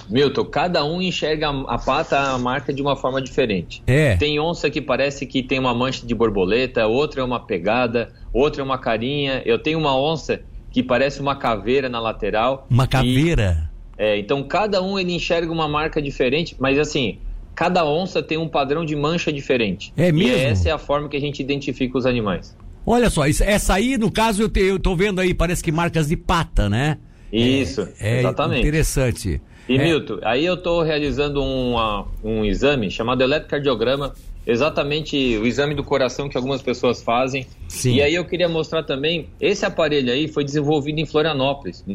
Milton, 0.10 0.46
cada 0.46 0.84
um 0.84 1.02
enxerga 1.02 1.50
a, 1.50 1.78
pata, 1.78 2.20
a 2.20 2.38
marca 2.38 2.74
de 2.74 2.82
uma 2.82 2.96
forma 2.96 3.22
diferente. 3.22 3.82
É. 3.88 4.18
Tem 4.18 4.40
onça 4.40 4.70
que 4.70 4.82
parece 4.82 5.26
que 5.26 5.42
tem 5.42 5.60
uma 5.60 5.74
mancha 5.74 6.06
de 6.06 6.14
borboleta, 6.14 6.86
outra 6.88 7.22
é 7.22 7.24
uma 7.24 7.40
pegada, 7.40 8.12
outra 8.34 8.62
é 8.62 8.66
uma 8.66 8.78
carinha. 8.78 9.42
Eu 9.46 9.58
tenho 9.58 9.80
uma 9.80 9.98
onça 9.98 10.42
que 10.70 10.84
parece 10.84 11.22
uma 11.22 11.36
caveira 11.36 11.90
na 11.90 12.00
lateral. 12.00 12.68
Uma 12.70 12.88
caveira? 12.88 13.70
E, 13.98 14.04
é, 14.04 14.18
então 14.18 14.44
cada 14.44 14.82
um 14.82 15.00
ele 15.00 15.14
enxerga 15.14 15.52
uma 15.52 15.68
marca 15.68 16.02
diferente, 16.02 16.56
mas 16.60 16.78
assim, 16.78 17.20
cada 17.56 17.86
onça 17.86 18.22
tem 18.22 18.38
um 18.38 18.48
padrão 18.48 18.84
de 18.84 18.96
mancha 18.96 19.32
diferente. 19.32 19.94
É 19.96 20.12
mesmo? 20.12 20.38
E 20.38 20.42
essa 20.42 20.70
é 20.70 20.72
a 20.72 20.78
forma 20.78 21.08
que 21.08 21.18
a 21.18 21.22
gente 21.22 21.42
identifica 21.42 21.98
os 21.98 22.06
animais. 22.06 22.56
Olha 22.86 23.10
só, 23.10 23.26
essa 23.28 23.76
aí, 23.76 23.98
no 23.98 24.12
caso, 24.12 24.42
eu, 24.42 24.50
te, 24.50 24.60
eu 24.60 24.80
tô 24.80 24.96
vendo 24.96 25.22
aí, 25.22 25.34
parece 25.34 25.64
que 25.64 25.72
marcas 25.72 26.08
de 26.08 26.18
pata, 26.18 26.68
né? 26.68 26.98
Isso, 27.32 27.88
é, 28.00 28.20
exatamente. 28.20 28.58
É 28.58 28.62
interessante. 28.62 29.42
E 29.68 29.78
é. 29.78 29.84
Milton, 29.84 30.20
aí 30.24 30.46
eu 30.46 30.56
estou 30.56 30.82
realizando 30.82 31.42
um, 31.42 31.76
um 32.24 32.46
exame 32.46 32.90
chamado 32.90 33.22
eletrocardiograma, 33.22 34.14
exatamente 34.46 35.38
o 35.38 35.46
exame 35.46 35.76
do 35.76 35.84
coração 35.84 36.28
que 36.28 36.38
algumas 36.38 36.62
pessoas 36.62 37.02
fazem. 37.02 37.46
Sim. 37.68 37.96
E 37.96 38.02
aí 38.02 38.16
eu 38.16 38.26
queria 38.26 38.50
mostrar 38.50 38.84
também, 38.84 39.30
esse 39.40 39.66
aparelho 39.66 40.12
aí 40.12 40.28
foi 40.28 40.44
desenvolvido 40.44 41.00
em 41.00 41.06
Florianópolis, 41.06 41.86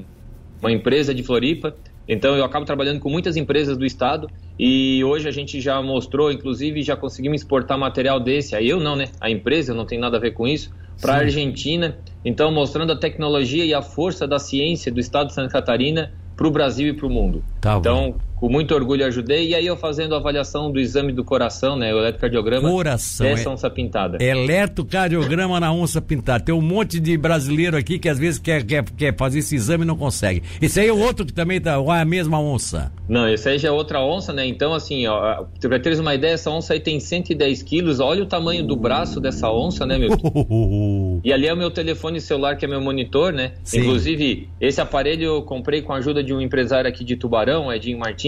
uma 0.61 0.73
empresa 0.73 1.15
de 1.15 1.23
Floripa. 1.23 1.75
Então 2.09 2.37
eu 2.37 2.45
acabo 2.45 2.65
trabalhando 2.65 3.01
com 3.01 3.11
muitas 3.11 3.37
empresas 3.37 3.77
do 3.77 3.85
estado 3.85 4.31
e 4.57 5.03
hoje 5.03 5.29
a 5.29 5.33
gente 5.33 5.61
já 5.61 5.83
mostrou, 5.83 6.31
inclusive 6.31 6.81
já 6.83 6.97
conseguimos 6.97 7.41
exportar 7.41 7.77
material 7.77 8.21
desse. 8.21 8.55
Aí 8.55 8.69
eu 8.69 8.79
não, 8.79 8.95
né? 8.95 9.09
A 9.21 9.29
empresa 9.29 9.75
não 9.75 9.85
tem 9.85 9.99
nada 9.99 10.17
a 10.17 10.21
ver 10.21 10.31
com 10.31 10.47
isso 10.47 10.71
para 11.01 11.15
a 11.15 11.17
Argentina. 11.19 11.99
Então 12.25 12.53
mostrando 12.53 12.93
a 12.93 12.97
tecnologia 12.97 13.65
e 13.65 13.75
a 13.75 13.83
força 13.83 14.27
da 14.27 14.39
ciência 14.39 14.93
do 14.93 15.01
estado 15.01 15.29
de 15.29 15.35
Santa 15.35 15.51
Catarina 15.51 16.13
para 16.37 16.47
o 16.47 16.51
Brasil 16.51 16.89
e 16.89 16.93
para 16.93 17.07
o 17.07 17.11
mundo. 17.11 17.43
Tá 17.61 17.77
então, 17.77 18.15
com 18.37 18.49
muito 18.51 18.75
orgulho 18.75 19.05
ajudei. 19.07 19.49
E 19.49 19.55
aí 19.55 19.67
eu 19.67 19.77
fazendo 19.77 20.15
a 20.15 20.19
avaliação 20.19 20.71
do 20.71 20.79
exame 20.79 21.13
do 21.13 21.25
coração, 21.25 21.75
né? 21.75 21.93
O 21.95 21.99
eletrocardiograma 21.99 22.71
coração, 22.71 23.27
dessa 23.27 23.49
é, 23.49 23.53
onça 23.53 23.71
pintada. 23.71 24.23
Eletrocardiograma 24.23 25.59
na 25.59 25.73
onça 25.73 26.01
pintada. 26.01 26.45
Tem 26.45 26.55
um 26.55 26.61
monte 26.61 27.01
de 27.01 27.17
brasileiro 27.17 27.77
aqui 27.77 27.99
que 27.99 28.09
às 28.09 28.19
vezes 28.19 28.39
quer, 28.39 28.63
quer, 28.63 28.85
quer 28.85 29.17
fazer 29.17 29.39
esse 29.39 29.57
exame 29.57 29.85
e 29.85 29.87
não 29.87 29.97
consegue. 29.97 30.43
Esse 30.61 30.81
aí 30.81 30.89
é 30.89 30.93
o 30.93 30.99
outro 30.99 31.25
que 31.25 31.33
também 31.33 31.61
tá, 31.61 31.79
ou 31.79 31.93
é 31.93 32.01
a 32.01 32.05
mesma 32.05 32.39
onça? 32.39 32.93
Não, 33.09 33.29
esse 33.29 33.49
aí 33.49 33.59
já 33.59 33.69
é 33.69 33.73
outra 33.73 34.01
onça, 34.01 34.33
né? 34.33 34.47
Então, 34.47 34.75
assim, 34.75 35.07
ó, 35.07 35.45
pra 35.61 35.79
teres 35.79 35.99
uma 35.99 36.15
ideia, 36.15 36.35
essa 36.35 36.51
onça 36.51 36.75
aí 36.75 36.81
tem 36.81 37.01
110 37.01 37.63
quilos. 37.63 38.01
Olha 38.01 38.23
o 38.23 38.27
tamanho 38.27 38.67
do 38.67 38.77
braço 38.77 39.19
dessa 39.19 39.51
onça, 39.51 39.87
né, 39.87 39.97
meu? 39.97 40.11
e 41.25 41.33
ali 41.33 41.47
é 41.47 41.55
o 41.55 41.57
meu 41.57 41.71
telefone 41.71 42.21
celular, 42.21 42.57
que 42.57 42.67
é 42.67 42.69
meu 42.69 42.81
monitor, 42.81 43.33
né? 43.33 43.53
Sim. 43.65 43.81
Inclusive, 43.81 44.51
esse 44.61 44.81
aparelho 44.81 45.25
eu 45.25 45.43
comprei 45.43 45.81
com 45.81 45.93
a 45.93 45.97
ajuda 45.97 46.23
de 46.23 46.35
um 46.35 46.41
empresário 46.41 46.89
aqui 46.89 47.03
de 47.03 47.17
Tubarão, 47.17 47.73
Edinho 47.73 47.99
Martins 47.99 48.26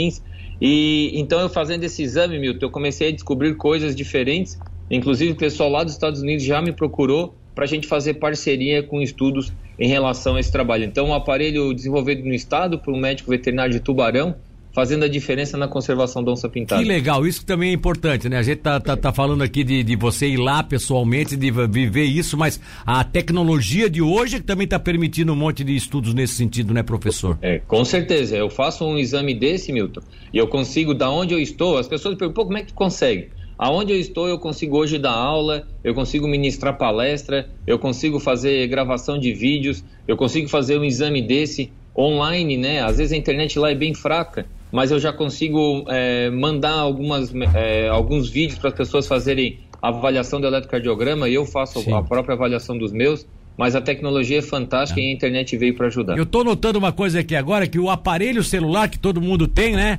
E 0.60 1.12
então 1.14 1.40
eu 1.40 1.48
fazendo 1.48 1.84
esse 1.84 2.02
exame, 2.02 2.38
Milton, 2.38 2.66
eu 2.66 2.70
comecei 2.70 3.08
a 3.08 3.12
descobrir 3.12 3.54
coisas 3.56 3.94
diferentes. 3.94 4.58
Inclusive 4.90 5.32
o 5.32 5.36
pessoal 5.36 5.70
lá 5.70 5.84
dos 5.84 5.92
Estados 5.92 6.20
Unidos 6.22 6.44
já 6.44 6.62
me 6.62 6.72
procurou 6.72 7.34
para 7.54 7.64
a 7.64 7.68
gente 7.68 7.86
fazer 7.86 8.14
parceria 8.14 8.82
com 8.82 9.00
estudos 9.00 9.52
em 9.78 9.88
relação 9.88 10.36
a 10.36 10.40
esse 10.40 10.50
trabalho. 10.50 10.84
Então, 10.84 11.08
um 11.08 11.14
aparelho 11.14 11.74
desenvolvido 11.74 12.22
no 12.22 12.32
estado 12.32 12.78
por 12.78 12.94
um 12.94 12.98
médico 12.98 13.30
veterinário 13.30 13.72
de 13.72 13.80
Tubarão 13.80 14.36
fazendo 14.78 15.04
a 15.04 15.08
diferença 15.08 15.58
na 15.58 15.66
conservação 15.66 16.22
da 16.22 16.30
onça 16.30 16.48
pintada. 16.48 16.80
Que 16.80 16.88
legal, 16.88 17.26
isso 17.26 17.44
também 17.44 17.70
é 17.70 17.72
importante, 17.72 18.28
né? 18.28 18.38
A 18.38 18.44
gente 18.44 18.58
tá, 18.58 18.78
tá, 18.78 18.96
tá 18.96 19.12
falando 19.12 19.42
aqui 19.42 19.64
de, 19.64 19.82
de 19.82 19.96
você 19.96 20.28
ir 20.28 20.36
lá 20.36 20.62
pessoalmente, 20.62 21.36
de 21.36 21.50
viver 21.50 22.04
isso, 22.04 22.36
mas 22.36 22.60
a 22.86 23.02
tecnologia 23.02 23.90
de 23.90 24.00
hoje 24.00 24.36
é 24.36 24.40
também 24.40 24.66
está 24.66 24.78
permitindo 24.78 25.32
um 25.32 25.34
monte 25.34 25.64
de 25.64 25.74
estudos 25.74 26.14
nesse 26.14 26.34
sentido, 26.34 26.72
né, 26.72 26.84
professor? 26.84 27.36
É, 27.42 27.58
com 27.58 27.84
certeza. 27.84 28.36
Eu 28.36 28.48
faço 28.48 28.84
um 28.84 28.96
exame 28.96 29.34
desse, 29.34 29.72
Milton, 29.72 30.00
e 30.32 30.38
eu 30.38 30.46
consigo, 30.46 30.94
da 30.94 31.10
onde 31.10 31.34
eu 31.34 31.40
estou, 31.40 31.76
as 31.76 31.88
pessoas 31.88 32.14
perguntam, 32.14 32.44
como 32.44 32.58
é 32.58 32.60
que 32.60 32.68
tu 32.68 32.74
consegue? 32.74 33.30
Aonde 33.58 33.92
eu 33.92 33.98
estou, 33.98 34.28
eu 34.28 34.38
consigo 34.38 34.78
hoje 34.78 34.96
dar 34.96 35.10
aula, 35.10 35.66
eu 35.82 35.92
consigo 35.92 36.28
ministrar 36.28 36.78
palestra, 36.78 37.50
eu 37.66 37.80
consigo 37.80 38.20
fazer 38.20 38.68
gravação 38.68 39.18
de 39.18 39.32
vídeos, 39.32 39.82
eu 40.06 40.16
consigo 40.16 40.48
fazer 40.48 40.78
um 40.78 40.84
exame 40.84 41.20
desse 41.20 41.72
online, 41.98 42.56
né? 42.56 42.80
Às 42.80 42.98
vezes 42.98 43.12
a 43.12 43.16
internet 43.16 43.58
lá 43.58 43.72
é 43.72 43.74
bem 43.74 43.92
fraca 43.92 44.46
mas 44.72 44.90
eu 44.90 44.98
já 44.98 45.12
consigo 45.12 45.84
é, 45.88 46.30
mandar 46.30 46.78
algumas, 46.78 47.32
é, 47.54 47.88
alguns 47.88 48.28
vídeos 48.28 48.58
para 48.58 48.70
as 48.70 48.74
pessoas 48.74 49.06
fazerem 49.06 49.60
avaliação 49.80 50.40
do 50.40 50.46
eletrocardiograma 50.46 51.28
e 51.28 51.34
eu 51.34 51.44
faço 51.44 51.80
Sim. 51.80 51.92
a 51.92 52.02
própria 52.02 52.34
avaliação 52.34 52.76
dos 52.76 52.92
meus. 52.92 53.26
Mas 53.58 53.74
a 53.74 53.80
tecnologia 53.80 54.38
é 54.38 54.42
fantástica 54.42 55.00
é. 55.00 55.04
e 55.04 55.10
a 55.10 55.12
internet 55.12 55.56
veio 55.56 55.74
para 55.74 55.88
ajudar. 55.88 56.16
Eu 56.16 56.22
estou 56.22 56.44
notando 56.44 56.78
uma 56.78 56.92
coisa 56.92 57.18
aqui 57.18 57.34
agora, 57.34 57.66
que 57.66 57.78
o 57.78 57.90
aparelho 57.90 58.44
celular 58.44 58.88
que 58.88 58.98
todo 58.98 59.20
mundo 59.20 59.48
tem, 59.48 59.74
né? 59.74 59.98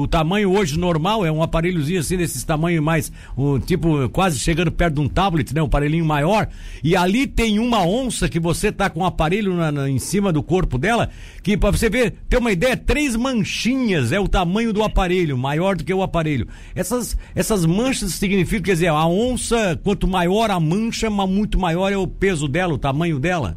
O 0.00 0.08
tamanho 0.08 0.50
hoje 0.50 0.78
normal 0.78 1.24
é 1.24 1.30
um 1.30 1.42
aparelhozinho 1.42 2.00
assim, 2.00 2.16
desses 2.16 2.42
tamanhos 2.42 2.82
mais, 2.82 3.12
um, 3.36 3.58
tipo, 3.58 4.08
quase 4.08 4.38
chegando 4.38 4.72
perto 4.72 4.94
de 4.94 5.00
um 5.02 5.08
tablet, 5.08 5.54
né? 5.54 5.60
Um 5.60 5.66
aparelhinho 5.66 6.06
maior. 6.06 6.48
E 6.82 6.96
ali 6.96 7.26
tem 7.26 7.58
uma 7.58 7.86
onça 7.86 8.30
que 8.30 8.40
você 8.40 8.72
tá 8.72 8.88
com 8.88 9.00
o 9.00 9.02
um 9.02 9.06
aparelho 9.06 9.54
na, 9.54 9.70
na, 9.70 9.90
em 9.90 9.98
cima 9.98 10.32
do 10.32 10.42
corpo 10.42 10.78
dela, 10.78 11.10
que 11.42 11.54
para 11.54 11.70
você 11.70 11.90
ver, 11.90 12.14
ter 12.30 12.38
uma 12.38 12.50
ideia, 12.50 12.78
três 12.78 13.14
manchinhas 13.14 14.10
é 14.10 14.18
o 14.18 14.26
tamanho 14.26 14.72
do 14.72 14.82
aparelho, 14.82 15.36
maior 15.36 15.76
do 15.76 15.84
que 15.84 15.92
o 15.92 16.02
aparelho. 16.02 16.48
Essas, 16.74 17.14
essas 17.34 17.66
manchas 17.66 18.12
significam, 18.12 18.64
quer 18.64 18.72
dizer, 18.72 18.88
a 18.88 19.06
onça, 19.06 19.78
quanto 19.84 20.08
maior 20.08 20.50
a 20.50 20.58
mancha, 20.58 21.10
muito 21.10 21.58
maior 21.58 21.92
é 21.92 21.96
o 21.96 22.06
peso 22.06 22.48
dela, 22.48 22.72
o 22.72 22.85
tamanho 22.86 23.18
dela? 23.18 23.56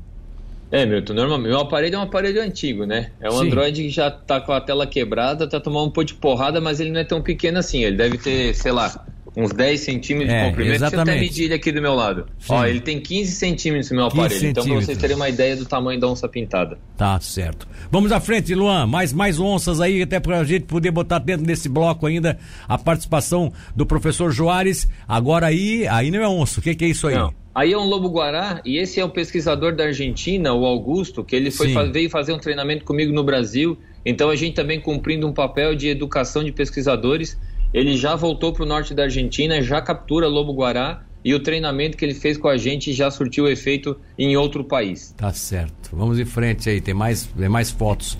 É, 0.72 0.86
Milton, 0.86 1.14
normalmente, 1.14 1.50
meu 1.50 1.60
aparelho 1.60 1.96
é 1.96 2.00
um 2.00 2.04
aparelho 2.04 2.42
antigo, 2.42 2.86
né? 2.86 3.12
É 3.20 3.28
um 3.28 3.40
Sim. 3.40 3.48
Android 3.48 3.84
que 3.84 3.90
já 3.90 4.12
tá 4.12 4.40
com 4.40 4.52
a 4.52 4.62
tela 4.62 4.86
quebrada, 4.86 5.48
tá 5.48 5.60
tomando 5.60 5.88
um 5.88 5.92
pouco 5.92 6.06
de 6.06 6.14
porrada, 6.16 6.62
mas 6.62 6.80
ele 6.80 6.92
não 6.92 7.00
é 7.00 7.04
tão 7.04 7.22
pequeno 7.22 7.58
assim. 7.58 7.84
Ele 7.84 7.98
deve 7.98 8.20
ter, 8.20 8.54
sei 8.54 8.72
lá, 8.72 9.04
uns 9.36 9.52
10 9.52 9.80
centímetros 9.80 10.32
é, 10.32 10.44
de 10.44 10.50
comprimento. 10.50 10.76
Exatamente. 10.76 11.06
Deixa 11.06 11.12
eu 11.12 11.16
até 11.16 11.20
medir 11.20 11.46
ele 11.46 11.54
aqui 11.56 11.72
do 11.72 11.82
meu 11.82 11.96
lado. 11.96 12.28
Sim. 12.40 12.54
Ó, 12.54 12.66
ele 12.66 12.80
tem 12.82 13.00
15 13.00 13.32
centímetros 13.32 13.90
no 13.90 13.98
meu 13.98 14.06
aparelho. 14.06 14.48
Então, 14.48 14.64
pra 14.64 14.76
vocês 14.76 14.98
terem 14.98 15.16
uma 15.16 15.28
ideia 15.28 15.56
do 15.56 15.66
tamanho 15.66 16.00
da 16.00 16.08
onça 16.08 16.28
pintada. 16.28 16.78
Tá 16.96 17.20
certo. 17.20 17.68
Vamos 17.90 18.12
à 18.12 18.20
frente, 18.20 18.54
Luan. 18.54 18.86
Mais, 18.86 19.12
mais 19.12 19.40
onças 19.40 19.82
aí, 19.82 20.04
até 20.04 20.20
pra 20.20 20.44
gente 20.44 20.66
poder 20.66 20.92
botar 20.92 21.18
dentro 21.18 21.46
desse 21.48 21.68
bloco 21.68 22.06
ainda 22.06 22.38
a 22.68 22.78
participação 22.78 23.52
do 23.76 23.88
professor 23.88 24.32
Joares. 24.32 24.88
Agora 25.08 25.48
aí, 25.48 25.88
aí 25.88 26.12
não 26.12 26.22
é 26.22 26.28
onça. 26.28 26.60
O 26.60 26.64
que, 26.64 26.76
que 26.76 26.86
é 26.86 26.90
isso 26.90 27.08
aí? 27.08 27.16
Não. 27.16 27.34
Aí 27.60 27.74
é 27.74 27.78
um 27.78 27.84
lobo-guará, 27.84 28.62
e 28.64 28.78
esse 28.78 29.02
é 29.02 29.04
o 29.04 29.10
pesquisador 29.10 29.76
da 29.76 29.84
Argentina, 29.84 30.54
o 30.54 30.66
Augusto, 30.66 31.26
que 31.26 31.36
ele 31.36 31.52
foi, 31.52 31.68
veio 31.92 32.10
fazer 32.10 32.32
um 32.32 32.40
treinamento 32.40 32.86
comigo 32.86 33.12
no 33.12 33.22
Brasil. 33.22 33.78
Então 34.06 34.30
a 34.30 34.36
gente 34.38 34.56
também 34.56 34.80
cumprindo 34.80 35.28
um 35.28 35.34
papel 35.34 35.76
de 35.76 35.90
educação 35.90 36.42
de 36.42 36.54
pesquisadores. 36.54 37.38
Ele 37.74 37.98
já 37.98 38.16
voltou 38.16 38.54
para 38.54 38.64
o 38.64 38.66
norte 38.66 38.94
da 38.94 39.04
Argentina, 39.04 39.62
já 39.62 39.82
captura 39.82 40.26
lobo-guará 40.26 41.04
e 41.22 41.34
o 41.34 41.40
treinamento 41.42 41.98
que 41.98 42.06
ele 42.06 42.14
fez 42.14 42.38
com 42.38 42.48
a 42.48 42.56
gente 42.56 42.94
já 42.94 43.12
surtiu 43.12 43.46
efeito 43.46 44.00
em 44.18 44.38
outro 44.38 44.64
país. 44.64 45.14
Tá 45.18 45.34
certo. 45.34 45.90
Vamos 45.92 46.18
em 46.18 46.24
frente 46.24 46.70
aí, 46.70 46.80
tem 46.80 46.94
mais, 46.94 47.26
tem 47.26 47.50
mais 47.50 47.70
fotos. 47.70 48.18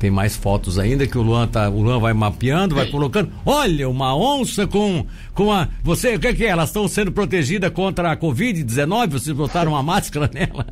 Tem 0.00 0.10
mais 0.10 0.34
fotos 0.34 0.78
ainda 0.78 1.06
que 1.06 1.18
o 1.18 1.20
Luan 1.20 1.46
tá, 1.46 1.68
o 1.68 1.82
Luan 1.82 1.98
vai 1.98 2.14
mapeando, 2.14 2.74
vai 2.74 2.86
colocando. 2.86 3.30
Olha, 3.44 3.86
uma 3.86 4.16
onça 4.16 4.66
com 4.66 5.04
com 5.34 5.52
a 5.52 5.68
você, 5.84 6.14
o 6.14 6.18
que 6.18 6.28
é 6.28 6.32
que 6.32 6.42
é? 6.42 6.48
Elas 6.48 6.70
estão 6.70 6.88
sendo 6.88 7.12
protegidas 7.12 7.70
contra 7.70 8.10
a 8.10 8.16
COVID-19? 8.16 9.10
Vocês 9.10 9.36
botaram 9.36 9.72
uma 9.72 9.82
máscara 9.82 10.28
nela? 10.32 10.66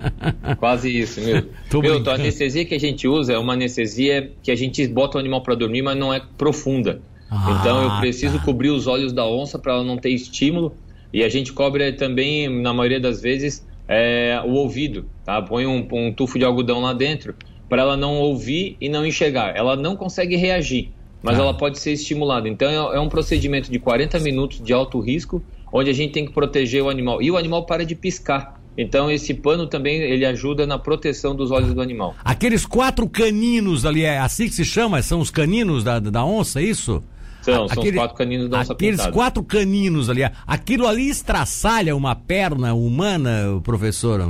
Quase 0.57 0.88
isso, 0.88 1.21
meu. 1.21 1.45
meu, 1.83 2.03
a 2.11 2.14
anestesia 2.14 2.64
que 2.64 2.75
a 2.75 2.81
gente 2.81 3.07
usa 3.07 3.35
é 3.35 3.38
uma 3.38 3.53
anestesia 3.53 4.33
que 4.43 4.51
a 4.51 4.57
gente 4.57 4.88
bota 4.88 5.19
o 5.19 5.21
animal 5.21 5.43
para 5.43 5.55
dormir, 5.55 5.83
mas 5.83 5.99
não 5.99 6.11
é 6.12 6.23
profunda. 6.38 7.03
Ah, 7.31 7.59
então 7.61 7.83
eu 7.83 8.01
preciso 8.01 8.38
tá. 8.38 8.45
cobrir 8.47 8.71
os 8.71 8.87
olhos 8.87 9.12
da 9.12 9.27
onça 9.27 9.59
para 9.59 9.75
ela 9.75 9.85
não 9.85 9.99
ter 9.99 10.09
estímulo 10.09 10.75
e 11.12 11.23
a 11.23 11.29
gente 11.29 11.53
cobre 11.53 11.93
também, 11.93 12.49
na 12.49 12.73
maioria 12.73 12.99
das 12.99 13.21
vezes, 13.21 13.62
é, 13.87 14.41
o 14.43 14.53
ouvido, 14.53 15.05
tá? 15.23 15.43
Põe 15.43 15.67
um, 15.67 15.87
um 15.93 16.12
tufo 16.14 16.38
de 16.38 16.47
algodão 16.47 16.81
lá 16.81 16.95
dentro 16.95 17.35
para 17.69 17.83
ela 17.83 17.97
não 17.97 18.19
ouvir 18.19 18.77
e 18.81 18.89
não 18.89 19.07
enxergar. 19.07 19.57
Ela 19.57 19.77
não 19.77 19.97
consegue 19.97 20.37
reagir, 20.37 20.91
mas 21.23 21.39
ah. 21.39 21.43
ela 21.43 21.55
pode 21.55 21.79
ser 21.79 21.93
estimulada. 21.93 22.49
Então 22.49 22.69
é, 22.69 22.97
é 22.97 23.01
um 23.01 23.09
procedimento 23.09 23.71
de 23.71 23.79
40 23.79 24.19
minutos 24.21 24.63
de 24.63 24.73
alto 24.73 24.99
risco, 25.01 25.43
onde 25.73 25.91
a 25.91 25.93
gente 25.93 26.13
tem 26.13 26.27
que 26.27 26.33
proteger 26.33 26.83
o 26.83 26.89
animal. 26.89 27.21
E 27.23 27.31
o 27.31 27.37
animal 27.37 27.67
para 27.67 27.85
de 27.85 27.95
piscar. 27.95 28.59
Então 28.77 29.11
esse 29.11 29.35
pano 29.35 29.67
também 29.67 30.01
ele 30.01 30.25
ajuda 30.25 30.65
na 30.65 30.79
proteção 30.79 31.35
dos 31.35 31.51
olhos 31.51 31.75
do 31.75 31.83
animal. 31.83 32.15
Aqueles 32.25 32.65
quatro 32.65 33.09
caninos 33.09 33.85
ali, 33.85 34.05
é 34.05 34.19
assim 34.19 34.45
que 34.45 34.55
se 34.55 34.65
chama? 34.65 35.03
São 35.03 35.21
os 35.21 35.31
caninos 35.31 35.83
da, 35.83 35.99
da 35.99 36.25
onça, 36.25 36.61
é 36.61 36.65
isso? 36.65 37.03
São, 37.43 37.65
Aquele, 37.65 37.75
são 37.75 37.85
os 37.85 37.95
quatro 37.97 38.17
caninos 38.17 38.49
da 38.49 38.61
onça 38.61 38.73
Aqueles 38.73 38.97
pintada. 38.97 39.13
quatro 39.13 39.43
caninos 39.43 40.09
ali, 40.09 40.23
aquilo 40.47 40.87
ali 40.87 41.09
estraçalha 41.09 41.97
uma 41.97 42.15
perna 42.15 42.73
humana, 42.73 43.61
professor? 43.65 44.21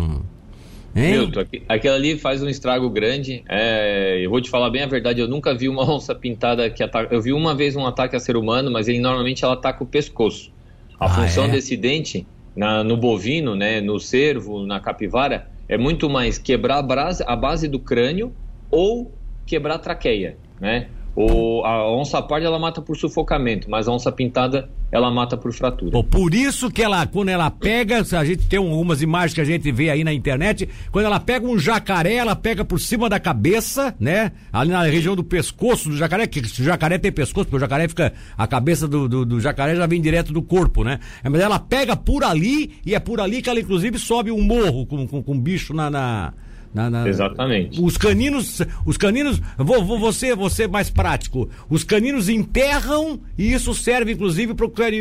Hein? 0.94 1.12
Milton, 1.12 1.44
aquilo 1.68 1.94
ali 1.94 2.18
faz 2.18 2.42
um 2.42 2.48
estrago 2.48 2.88
grande. 2.90 3.44
É, 3.48 4.18
eu 4.20 4.31
vou 4.31 4.40
te 4.40 4.51
falar 4.51 4.70
bem 4.70 4.83
a 4.83 4.87
verdade, 4.87 5.20
eu 5.20 5.29
nunca 5.29 5.55
vi 5.55 5.68
uma 5.68 5.83
onça 5.88 6.14
pintada 6.14 6.68
que 6.70 6.83
ataca. 6.83 7.14
Eu 7.14 7.20
vi 7.20 7.33
uma 7.33 7.55
vez 7.55 7.77
um 7.77 7.87
ataque 7.87 8.16
a 8.16 8.20
ser 8.20 8.37
humano, 8.37 8.70
mas 8.70 8.88
ele 8.88 8.98
normalmente 8.98 9.44
ela 9.44 9.55
ataca 9.55 9.83
o 9.83 9.87
pescoço. 9.87 10.51
A 10.98 11.07
ah, 11.07 11.09
função 11.09 11.44
é? 11.44 11.48
desse 11.48 11.77
dente 11.77 12.27
na, 12.57 12.83
no 12.83 12.96
bovino, 12.96 13.55
né, 13.55 13.81
no 13.81 14.01
cervo, 14.01 14.66
na 14.66 14.81
capivara, 14.81 15.46
é 15.68 15.79
muito 15.79 16.11
mais 16.11 16.38
quebrar 16.38 16.79
a 16.79 16.83
base, 16.83 17.22
a 17.27 17.37
base 17.37 17.68
do 17.68 17.79
crânio 17.79 18.35
ou 18.70 19.16
quebrar 19.46 19.77
a 19.77 19.79
traqueia, 19.79 20.37
né? 20.61 20.88
O, 21.20 21.64
a 21.64 21.90
onça 21.90 22.22
parda 22.22 22.46
ela 22.46 22.61
mata 22.61 22.81
por 22.81 22.96
sufocamento, 22.96 23.68
mas 23.68 23.88
a 23.88 23.92
onça 23.92 24.12
pintada 24.12 24.70
ela 24.92 25.11
mata 25.11 25.37
por 25.37 25.52
fratura. 25.52 25.90
Pô, 25.90 26.04
por 26.04 26.33
isso 26.33 26.70
que 26.70 26.81
ela, 26.81 27.04
quando 27.09 27.28
ela 27.28 27.50
pega, 27.50 28.04
a 28.16 28.24
gente 28.24 28.46
tem 28.46 28.57
algumas 28.57 29.02
imagens 29.02 29.35
que 29.35 29.40
a 29.40 29.44
gente 29.44 29.72
vê 29.72 29.90
aí 29.90 30.04
na 30.04 30.12
internet, 30.12 30.68
quando 30.92 31.07
ela 31.07 31.18
pega 31.18 31.44
um 31.44 31.59
jacaré, 31.59 32.14
ela 32.14 32.37
pega 32.37 32.64
por 32.64 32.78
cima 32.78 33.09
da 33.09 33.18
cabeça, 33.18 33.96
né? 33.98 34.31
Ali 34.52 34.70
na 34.70 34.85
região 34.85 35.16
do 35.16 35.24
pescoço 35.24 35.88
do 35.88 35.96
jacaré, 35.96 36.24
que 36.28 36.38
o 36.38 36.64
jacaré 36.64 36.98
tem 36.98 37.11
pescoço, 37.11 37.46
porque 37.46 37.57
o 37.57 37.61
jacaré 37.61 37.88
fica, 37.88 38.12
a 38.37 38.46
cabeça 38.46 38.87
do, 38.87 39.09
do, 39.09 39.26
do 39.26 39.40
jacaré 39.40 39.74
já 39.74 39.88
vem 39.88 40.00
direto 40.00 40.33
do 40.33 40.40
corpo, 40.40 40.85
né? 40.85 41.00
Mas 41.24 41.40
ela 41.40 41.59
pega 41.59 41.96
por 41.96 42.22
ali 42.22 42.74
e 42.87 42.94
é 42.94 43.00
por 43.00 43.20
ali 43.20 43.42
que 43.42 43.50
ela 43.50 43.59
inclusive 43.59 43.98
sobe 43.98 44.31
um 44.31 44.40
morro 44.40 44.87
com, 44.87 45.04
com, 45.04 45.20
com 45.20 45.37
bicho 45.37 45.74
na, 45.74 45.90
na 45.90 46.33
na, 46.72 46.90
na, 46.90 47.09
Exatamente. 47.09 47.81
Os 47.83 47.96
caninos, 47.96 48.61
os 48.85 48.96
caninos, 48.96 49.40
vou, 49.57 49.85
vou 49.85 49.98
você, 49.98 50.35
você 50.35 50.66
mais 50.66 50.90
prático. 50.90 51.48
Os 51.68 51.83
caninos 51.83 52.28
enterram 52.28 53.20
e 53.37 53.52
isso 53.52 53.74
serve 53.74 54.12
inclusive 54.12 54.54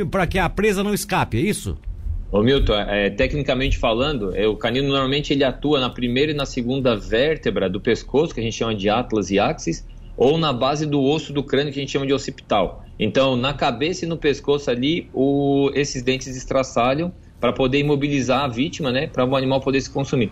para 0.10 0.28
que 0.28 0.40
a 0.40 0.50
presa 0.50 0.84
não 0.84 0.94
escape, 0.94 1.38
é 1.38 1.42
isso? 1.42 1.78
Ô 2.32 2.42
Milton, 2.42 2.74
é, 2.74 3.10
tecnicamente 3.10 3.78
falando, 3.78 4.36
é, 4.36 4.46
o 4.48 4.56
canino 4.56 4.90
normalmente 4.90 5.32
ele 5.32 5.46
atua 5.46 5.80
na 5.80 5.90
primeira 5.90 6.32
e 6.32 6.36
na 6.36 6.46
segunda 6.46 6.96
vértebra 6.96 7.70
do 7.70 7.80
pescoço, 7.80 8.34
que 8.34 8.42
a 8.42 8.44
gente 8.44 8.56
chama 8.56 8.76
de 8.76 8.90
atlas 8.90 9.32
e 9.32 9.40
axis, 9.40 9.88
ou 10.18 10.38
na 10.38 10.52
base 10.52 10.86
do 10.86 11.02
osso 11.02 11.32
do 11.32 11.42
crânio, 11.42 11.72
que 11.72 11.80
a 11.80 11.82
gente 11.82 11.92
chama 11.92 12.06
de 12.06 12.12
occipital. 12.12 12.84
Então, 13.00 13.38
na 13.38 13.54
cabeça 13.54 14.04
e 14.04 14.08
no 14.08 14.18
pescoço 14.18 14.70
ali, 14.70 15.10
o, 15.14 15.72
esses 15.74 16.02
dentes 16.02 16.36
estraçalham 16.36 17.14
para 17.40 17.54
poder 17.54 17.80
imobilizar 17.80 18.44
a 18.44 18.48
vítima, 18.48 18.92
né, 18.92 19.08
para 19.08 19.24
o 19.24 19.36
animal 19.36 19.62
poder 19.62 19.80
se 19.80 19.90
consumir 19.90 20.32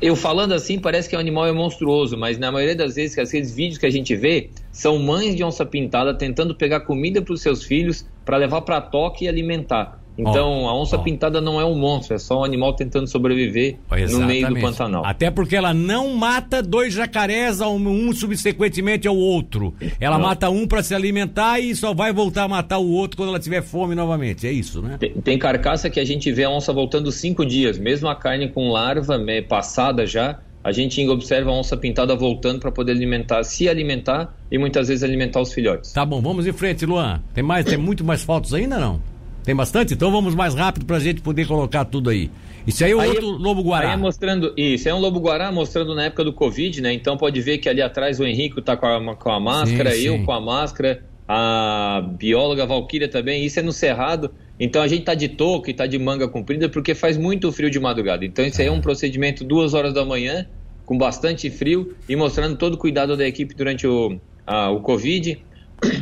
eu 0.00 0.16
falando 0.16 0.52
assim, 0.52 0.78
parece 0.78 1.08
que 1.08 1.16
o 1.16 1.18
animal 1.18 1.46
é 1.46 1.52
monstruoso, 1.52 2.16
mas 2.16 2.38
na 2.38 2.50
maioria 2.52 2.76
das 2.76 2.94
vezes, 2.94 3.18
aqueles 3.18 3.54
vídeos 3.54 3.78
que 3.78 3.86
a 3.86 3.90
gente 3.90 4.14
vê 4.14 4.50
são 4.70 4.98
mães 4.98 5.34
de 5.34 5.44
onça 5.44 5.64
pintada 5.64 6.12
tentando 6.14 6.54
pegar 6.54 6.80
comida 6.80 7.22
para 7.22 7.34
os 7.34 7.42
seus 7.42 7.64
filhos 7.64 8.06
para 8.24 8.36
levar 8.36 8.62
para 8.62 8.80
toque 8.80 9.24
e 9.24 9.28
alimentar. 9.28 10.00
Então, 10.18 10.64
oh, 10.64 10.68
a 10.68 10.74
onça 10.74 10.96
oh. 10.96 11.02
pintada 11.02 11.40
não 11.40 11.60
é 11.60 11.64
um 11.64 11.74
monstro, 11.74 12.14
é 12.14 12.18
só 12.18 12.40
um 12.40 12.44
animal 12.44 12.72
tentando 12.72 13.06
sobreviver 13.06 13.76
no 14.10 14.26
meio 14.26 14.48
do 14.48 14.60
Pantanal. 14.60 15.04
Até 15.04 15.30
porque 15.30 15.54
ela 15.54 15.74
não 15.74 16.14
mata 16.14 16.62
dois 16.62 16.94
jacarés, 16.94 17.60
um 17.60 18.12
subsequentemente 18.12 19.06
ao 19.06 19.16
outro. 19.16 19.74
Ela 20.00 20.18
não. 20.18 20.26
mata 20.26 20.48
um 20.48 20.66
para 20.66 20.82
se 20.82 20.94
alimentar 20.94 21.60
e 21.60 21.74
só 21.74 21.92
vai 21.92 22.12
voltar 22.12 22.44
a 22.44 22.48
matar 22.48 22.78
o 22.78 22.90
outro 22.90 23.16
quando 23.16 23.28
ela 23.28 23.38
tiver 23.38 23.62
fome 23.62 23.94
novamente. 23.94 24.46
É 24.46 24.52
isso, 24.52 24.80
né? 24.80 24.96
Tem, 24.98 25.12
tem 25.12 25.38
carcaça 25.38 25.90
que 25.90 26.00
a 26.00 26.04
gente 26.04 26.32
vê 26.32 26.44
a 26.44 26.50
onça 26.50 26.72
voltando 26.72 27.12
cinco 27.12 27.44
dias, 27.44 27.78
mesmo 27.78 28.08
a 28.08 28.14
carne 28.14 28.48
com 28.48 28.70
larva 28.70 29.18
né, 29.18 29.42
passada 29.42 30.06
já. 30.06 30.38
A 30.64 30.72
gente 30.72 31.06
observa 31.08 31.50
a 31.50 31.52
onça 31.52 31.76
pintada 31.76 32.16
voltando 32.16 32.58
para 32.58 32.72
poder 32.72 32.90
alimentar, 32.90 33.44
se 33.44 33.68
alimentar 33.68 34.34
e 34.50 34.58
muitas 34.58 34.88
vezes 34.88 35.04
alimentar 35.04 35.40
os 35.40 35.52
filhotes. 35.52 35.92
Tá 35.92 36.04
bom, 36.04 36.20
vamos 36.20 36.44
em 36.44 36.52
frente, 36.52 36.84
Luan. 36.84 37.22
Tem 37.32 37.44
mais, 37.44 37.64
tem 37.64 37.78
muito 37.78 38.02
mais 38.02 38.24
fotos 38.24 38.52
ainda 38.52 38.76
não? 38.76 39.00
Tem 39.46 39.54
bastante? 39.54 39.94
Então 39.94 40.10
vamos 40.10 40.34
mais 40.34 40.54
rápido 40.54 40.84
para 40.84 40.96
a 40.96 41.00
gente 41.00 41.22
poder 41.22 41.46
colocar 41.46 41.84
tudo 41.84 42.10
aí. 42.10 42.28
Isso 42.66 42.84
aí 42.84 42.90
é 42.90 43.00
aí, 43.00 43.10
outro 43.10 43.28
lobo 43.30 43.62
guará. 43.62 43.92
É 43.92 43.96
mostrando 43.96 44.52
isso, 44.56 44.88
é 44.88 44.92
um 44.92 44.98
lobo 44.98 45.20
guará 45.20 45.52
mostrando 45.52 45.94
na 45.94 46.06
época 46.06 46.24
do 46.24 46.32
Covid, 46.32 46.82
né? 46.82 46.92
Então 46.92 47.16
pode 47.16 47.40
ver 47.40 47.58
que 47.58 47.68
ali 47.68 47.80
atrás 47.80 48.18
o 48.18 48.24
Henrique 48.24 48.60
tá 48.60 48.76
com 48.76 48.86
a, 48.86 49.14
com 49.14 49.30
a 49.30 49.38
máscara, 49.38 49.92
sim, 49.92 50.02
eu 50.02 50.16
sim. 50.16 50.24
com 50.24 50.32
a 50.32 50.40
máscara, 50.40 51.04
a 51.28 52.04
bióloga 52.18 52.66
Valquíria 52.66 53.08
também. 53.08 53.44
Isso 53.44 53.60
é 53.60 53.62
no 53.62 53.70
cerrado. 53.70 54.32
Então 54.58 54.82
a 54.82 54.88
gente 54.88 55.04
tá 55.04 55.14
de 55.14 55.28
touca 55.28 55.70
e 55.70 55.74
tá 55.74 55.86
de 55.86 55.96
manga 55.96 56.26
comprida 56.26 56.68
porque 56.68 56.92
faz 56.92 57.16
muito 57.16 57.52
frio 57.52 57.70
de 57.70 57.78
madrugada. 57.78 58.24
Então 58.24 58.44
isso 58.44 58.60
aí 58.60 58.66
é 58.66 58.72
um 58.72 58.80
procedimento 58.80 59.44
duas 59.44 59.74
horas 59.74 59.94
da 59.94 60.04
manhã 60.04 60.44
com 60.84 60.98
bastante 60.98 61.48
frio 61.50 61.94
e 62.08 62.16
mostrando 62.16 62.56
todo 62.56 62.74
o 62.74 62.78
cuidado 62.78 63.16
da 63.16 63.24
equipe 63.24 63.54
durante 63.54 63.86
o, 63.86 64.18
a, 64.44 64.70
o 64.70 64.80
Covid. 64.80 65.40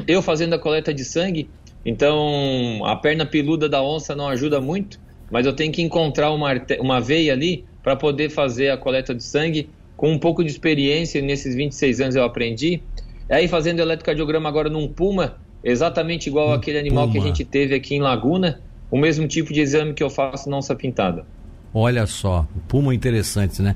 Eu 0.08 0.22
fazendo 0.22 0.54
a 0.54 0.58
coleta 0.58 0.94
de 0.94 1.04
sangue 1.04 1.46
então, 1.84 2.82
a 2.84 2.96
perna 2.96 3.26
peluda 3.26 3.68
da 3.68 3.82
onça 3.82 4.14
não 4.14 4.28
ajuda 4.28 4.60
muito, 4.60 4.98
mas 5.30 5.46
eu 5.46 5.52
tenho 5.52 5.72
que 5.72 5.82
encontrar 5.82 6.30
uma, 6.30 6.50
uma 6.80 7.00
veia 7.00 7.32
ali 7.32 7.64
para 7.82 7.94
poder 7.94 8.30
fazer 8.30 8.70
a 8.70 8.76
coleta 8.76 9.14
de 9.14 9.22
sangue. 9.22 9.68
Com 9.96 10.12
um 10.12 10.18
pouco 10.18 10.42
de 10.42 10.50
experiência, 10.50 11.20
nesses 11.22 11.54
26 11.54 12.00
anos 12.00 12.16
eu 12.16 12.24
aprendi. 12.24 12.82
Aí, 13.30 13.46
fazendo 13.46 13.80
eletrocardiograma 13.80 14.48
agora 14.48 14.68
num 14.68 14.88
puma, 14.88 15.36
exatamente 15.62 16.28
igual 16.28 16.50
um 16.50 16.52
aquele 16.52 16.78
animal 16.78 17.06
puma. 17.06 17.12
que 17.12 17.18
a 17.18 17.26
gente 17.26 17.44
teve 17.44 17.74
aqui 17.74 17.94
em 17.94 18.00
Laguna, 18.00 18.60
o 18.90 18.98
mesmo 18.98 19.26
tipo 19.26 19.52
de 19.52 19.60
exame 19.60 19.94
que 19.94 20.02
eu 20.02 20.10
faço 20.10 20.48
na 20.48 20.56
onça 20.56 20.74
pintada. 20.74 21.24
Olha 21.72 22.06
só, 22.06 22.46
o 22.54 22.60
Puma 22.60 22.94
interessante, 22.94 23.60
né? 23.60 23.74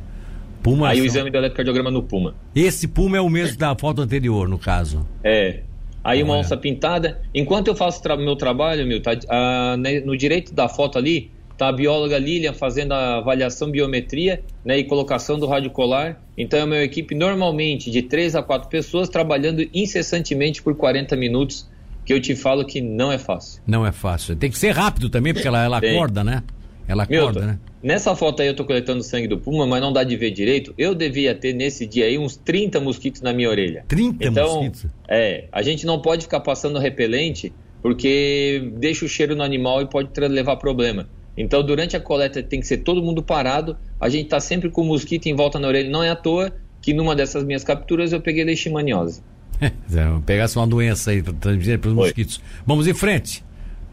Puma 0.63 0.89
Aí 0.89 0.97
são... 0.97 1.05
o 1.05 1.07
exame 1.07 1.31
do 1.31 1.37
eletrocardiograma 1.37 1.91
no 1.91 2.03
Puma. 2.03 2.35
Esse 2.55 2.87
Puma 2.87 3.17
é 3.17 3.21
o 3.21 3.29
mesmo 3.29 3.59
da 3.59 3.75
foto 3.75 4.03
anterior, 4.03 4.49
no 4.49 4.59
caso. 4.59 5.07
É. 5.25 5.63
Aí 6.09 6.23
uma 6.23 6.37
onça 6.37 6.57
pintada. 6.57 7.21
Enquanto 7.35 7.69
eu 7.69 7.77
faço 7.77 8.03
tra 8.03 8.17
meu 8.17 8.35
trabalho, 8.35 8.87
meu, 8.87 9.03
tá, 9.03 9.13
ah, 9.29 9.77
né, 9.79 10.01
no 10.01 10.17
direito 10.17 10.55
da 10.55 10.69
foto 10.69 10.97
ali, 10.97 11.31
tá 11.59 11.69
a 11.69 11.73
bióloga 11.73 12.17
Lilian 12.17 12.55
fazendo 12.55 12.93
a 12.93 13.17
avaliação 13.17 13.71
biometria 13.71 14.43
né, 14.65 14.79
e 14.79 14.85
colocação 14.85 15.39
do 15.39 15.47
rádio 15.47 15.71
colar. 15.71 16.23
Então 16.37 16.61
é 16.61 16.65
uma 16.65 16.79
equipe 16.79 17.15
normalmente 17.15 17.91
de 17.91 18.01
três 18.01 18.35
a 18.35 18.43
quatro 18.43 18.69
pessoas 18.69 19.09
trabalhando 19.09 19.69
incessantemente 19.75 20.63
por 20.63 20.75
40 20.77 21.15
minutos, 21.17 21.69
que 22.07 22.15
eu 22.15 22.21
te 22.21 22.35
falo 22.35 22.65
que 22.65 22.81
não 22.81 23.13
é 23.13 23.19
fácil. 23.19 23.61
Não 23.67 23.85
é 23.85 23.93
fácil. 23.93 24.35
Tem 24.35 24.51
que 24.51 24.59
ser 24.59 24.71
rápido 24.71 25.11
também, 25.11 25.35
porque 25.35 25.49
ela, 25.49 25.63
ela 25.63 25.79
acorda, 25.79 26.25
né? 26.25 26.43
Ela 26.89 27.03
acorda, 27.03 27.41
Milton, 27.41 27.41
né? 27.41 27.59
Nessa 27.83 28.17
foto 28.17 28.41
aí 28.41 28.49
eu 28.49 28.57
tô 28.57 28.65
coletando 28.65 29.03
sangue 29.03 29.29
do 29.29 29.39
puma, 29.39 29.67
mas 29.67 29.81
não 29.81 29.93
dá 29.93 30.03
de 30.03 30.17
ver 30.17 30.31
direito. 30.31 30.75
Eu 30.77 30.95
devia 30.95 31.35
ter 31.35 31.53
nesse 31.53 31.87
dia 31.87 32.07
aí 32.07 32.19
uns 32.19 32.37
30 32.37 32.81
mosquitos 32.81 33.21
na 33.21 33.33
minha 33.33 33.49
orelha. 33.49 33.85
30 33.87 34.27
então, 34.27 34.55
mosquitos? 34.55 34.87
É, 35.07 35.45
a 35.53 35.63
gente 35.63 35.85
não 35.85 36.01
pode 36.01 36.23
ficar 36.23 36.41
passando 36.41 36.79
repelente 36.79 37.53
porque 37.83 38.73
deixa 38.79 39.05
o 39.05 39.09
cheiro 39.09 39.37
no 39.37 39.43
animal 39.43 39.83
e 39.83 39.87
pode 39.87 40.09
levar 40.29 40.57
problema. 40.57 41.09
Então, 41.37 41.63
durante 41.63 41.97
a 41.97 42.01
coleta 42.01 42.43
tem 42.43 42.59
que 42.59 42.67
ser 42.67 42.79
todo 42.79 43.01
mundo 43.01 43.23
parado. 43.23 43.77
A 44.01 44.09
gente 44.09 44.29
tá 44.29 44.41
sempre 44.41 44.69
com 44.71 44.83
o 44.83 44.85
mosquito 44.85 45.27
em 45.27 45.37
volta 45.37 45.59
na 45.61 45.69
orelha. 45.69 45.89
Não 45.89 46.03
é 46.03 46.11
à 46.11 46.17
toa 46.17 46.53
que 46.83 46.93
numa 46.93 47.15
dessas 47.15 47.45
minhas 47.45 47.63
capturas 47.63 48.13
eu 48.13 48.21
peguei 48.21 48.43
leishmaniose. 48.43 49.23
Pegasse 50.27 50.57
uma 50.57 50.67
doença 50.67 51.11
aí 51.11 51.23
transmitida 51.23 51.79
pelos 51.79 51.97
mosquitos. 51.97 52.41
Vamos 52.67 52.89
em 52.89 52.95
frente. 52.95 53.45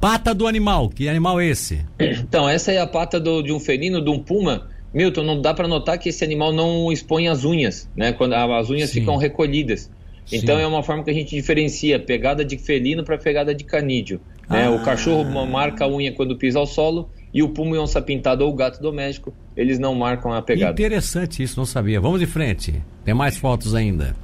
Pata 0.05 0.35
do 0.35 0.45
animal, 0.45 0.87
que 0.87 1.09
animal 1.09 1.39
é 1.39 1.47
esse? 1.47 1.83
Então, 1.99 2.47
essa 2.47 2.71
é 2.71 2.77
a 2.77 2.85
pata 2.85 3.19
do, 3.19 3.41
de 3.41 3.51
um 3.51 3.59
felino, 3.59 3.99
de 3.99 4.09
um 4.11 4.19
puma. 4.19 4.67
Milton, 4.93 5.23
não 5.23 5.41
dá 5.41 5.51
para 5.51 5.67
notar 5.67 5.97
que 5.97 6.09
esse 6.09 6.23
animal 6.23 6.53
não 6.53 6.91
expõe 6.91 7.27
as 7.27 7.43
unhas, 7.43 7.89
né? 7.97 8.13
Quando 8.13 8.33
as 8.33 8.69
unhas 8.69 8.91
Sim. 8.91 8.99
ficam 8.99 9.17
recolhidas. 9.17 9.89
Então 10.31 10.57
Sim. 10.57 10.61
é 10.61 10.67
uma 10.67 10.83
forma 10.83 11.03
que 11.03 11.09
a 11.09 11.13
gente 11.13 11.35
diferencia 11.35 11.97
pegada 11.97 12.45
de 12.45 12.55
felino 12.55 13.03
para 13.03 13.17
pegada 13.17 13.55
de 13.55 13.63
canídeo. 13.63 14.21
Né? 14.47 14.67
Ah. 14.67 14.69
O 14.69 14.83
cachorro 14.83 15.23
marca 15.47 15.85
a 15.85 15.89
unha 15.89 16.11
quando 16.11 16.37
pisa 16.37 16.59
ao 16.59 16.67
solo 16.67 17.09
e 17.33 17.41
o 17.41 17.49
puma 17.49 17.75
e 17.75 17.79
onça 17.79 17.99
pintada 17.99 18.43
ou 18.45 18.51
o 18.51 18.53
gato 18.53 18.79
doméstico, 18.79 19.33
eles 19.57 19.79
não 19.79 19.95
marcam 19.95 20.31
a 20.31 20.39
pegada. 20.39 20.79
Interessante 20.79 21.41
isso, 21.41 21.57
não 21.57 21.65
sabia. 21.65 21.99
Vamos 21.99 22.19
de 22.19 22.27
frente. 22.27 22.75
Tem 23.03 23.15
mais 23.15 23.37
fotos 23.37 23.73
ainda. 23.73 24.15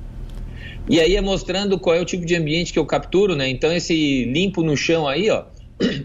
E 0.88 1.00
aí 1.00 1.16
é 1.16 1.22
mostrando 1.22 1.80
qual 1.80 1.96
é 1.96 2.00
o 2.00 2.06
tipo 2.06 2.24
de 2.24 2.36
ambiente 2.36 2.72
que 2.72 2.78
eu 2.78 2.86
capturo, 2.86 3.36
né? 3.36 3.50
Então 3.50 3.72
esse 3.72 4.26
limpo 4.26 4.62
no 4.62 4.78
chão 4.78 5.08
aí, 5.08 5.28
ó, 5.30 5.46